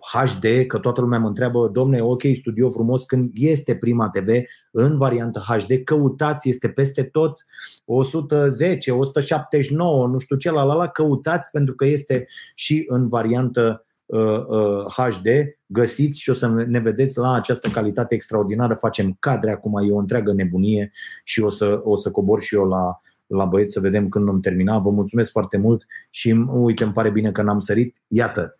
HD, 0.00 0.66
că 0.66 0.78
toată 0.78 1.00
lumea 1.00 1.18
mă 1.18 1.26
întreabă, 1.26 1.68
domne, 1.68 2.02
ok, 2.02 2.22
studio 2.34 2.70
frumos, 2.70 3.04
când 3.04 3.30
este 3.34 3.76
Prima 3.76 4.08
TV 4.08 4.28
în 4.70 4.96
variantă 4.96 5.42
HD, 5.46 5.84
căutați, 5.84 6.48
este 6.48 6.68
peste 6.68 7.02
tot 7.02 7.44
110, 7.84 8.90
179, 8.90 10.06
nu 10.06 10.18
știu 10.18 10.36
ce, 10.36 10.50
la 10.50 10.62
la 10.62 10.74
la, 10.74 10.88
căutați 10.88 11.50
pentru 11.50 11.74
că 11.74 11.84
este 11.86 12.26
și 12.54 12.84
în 12.86 13.08
variantă 13.08 13.84
uh, 14.06 14.46
uh, 14.48 14.84
HD, 14.96 15.26
găsiți 15.66 16.20
și 16.20 16.30
o 16.30 16.34
să 16.34 16.48
ne 16.48 16.78
vedeți 16.78 17.18
la 17.18 17.34
această 17.34 17.68
calitate 17.68 18.14
extraordinară, 18.14 18.74
facem 18.74 19.16
cadre 19.18 19.50
acum, 19.50 19.78
e 19.88 19.92
o 19.92 19.98
întreagă 19.98 20.32
nebunie 20.32 20.92
și 21.24 21.40
o 21.40 21.48
să, 21.48 21.80
o 21.84 21.96
să 21.96 22.10
cobor 22.10 22.40
și 22.40 22.54
eu 22.54 22.64
la, 22.64 23.00
la 23.26 23.44
băieți 23.44 23.72
să 23.72 23.80
vedem 23.80 24.08
când 24.08 24.24
vom 24.24 24.40
termina. 24.40 24.78
Vă 24.78 24.90
mulțumesc 24.90 25.30
foarte 25.30 25.56
mult 25.56 25.86
și 26.10 26.46
uite, 26.48 26.84
îmi 26.84 26.92
pare 26.92 27.10
bine 27.10 27.32
că 27.32 27.42
n-am 27.42 27.58
sărit. 27.58 28.00
Iată, 28.08 28.59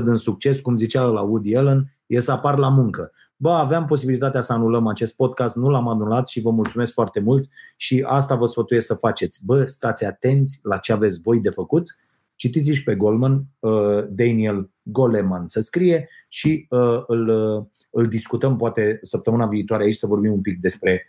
80% 0.00 0.02
din 0.04 0.14
succes, 0.14 0.60
cum 0.60 0.76
zicea 0.76 1.02
la 1.02 1.20
Woody 1.20 1.56
Allen, 1.56 1.96
e 2.06 2.20
să 2.20 2.32
apar 2.32 2.58
la 2.58 2.68
muncă. 2.68 3.12
Bă, 3.36 3.50
aveam 3.50 3.84
posibilitatea 3.84 4.40
să 4.40 4.52
anulăm 4.52 4.86
acest 4.86 5.16
podcast, 5.16 5.54
nu 5.54 5.68
l-am 5.68 5.88
anulat 5.88 6.28
și 6.28 6.40
vă 6.40 6.50
mulțumesc 6.50 6.92
foarte 6.92 7.20
mult 7.20 7.48
și 7.76 8.04
asta 8.06 8.34
vă 8.34 8.46
sfătuiesc 8.46 8.86
să 8.86 8.94
faceți. 8.94 9.40
Bă, 9.44 9.64
stați 9.64 10.04
atenți 10.04 10.60
la 10.62 10.76
ce 10.76 10.92
aveți 10.92 11.20
voi 11.20 11.40
de 11.40 11.50
făcut, 11.50 11.96
citiți 12.38 12.70
și 12.70 12.82
pe 12.82 12.94
Goldman, 12.94 13.44
uh, 13.58 14.04
Daniel 14.08 14.70
Goleman 14.82 15.48
să 15.48 15.60
scrie 15.60 16.08
și 16.28 16.66
uh, 16.70 17.02
îl, 17.06 17.28
uh, 17.28 17.64
îl 17.90 18.06
discutăm 18.06 18.56
poate 18.56 18.98
săptămâna 19.02 19.46
viitoare 19.46 19.82
aici 19.82 19.96
să 19.96 20.06
vorbim 20.06 20.32
un 20.32 20.40
pic 20.40 20.60
despre 20.60 21.06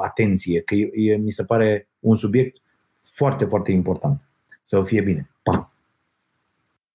atenție, 0.00 0.60
că 0.60 0.74
e, 0.74 1.16
mi 1.16 1.30
se 1.30 1.44
pare 1.44 1.88
un 2.00 2.14
subiect 2.14 2.56
foarte, 3.14 3.44
foarte 3.44 3.72
important. 3.72 4.20
Să 4.62 4.82
fie 4.82 5.02
bine. 5.02 5.30
Pa! 5.42 5.75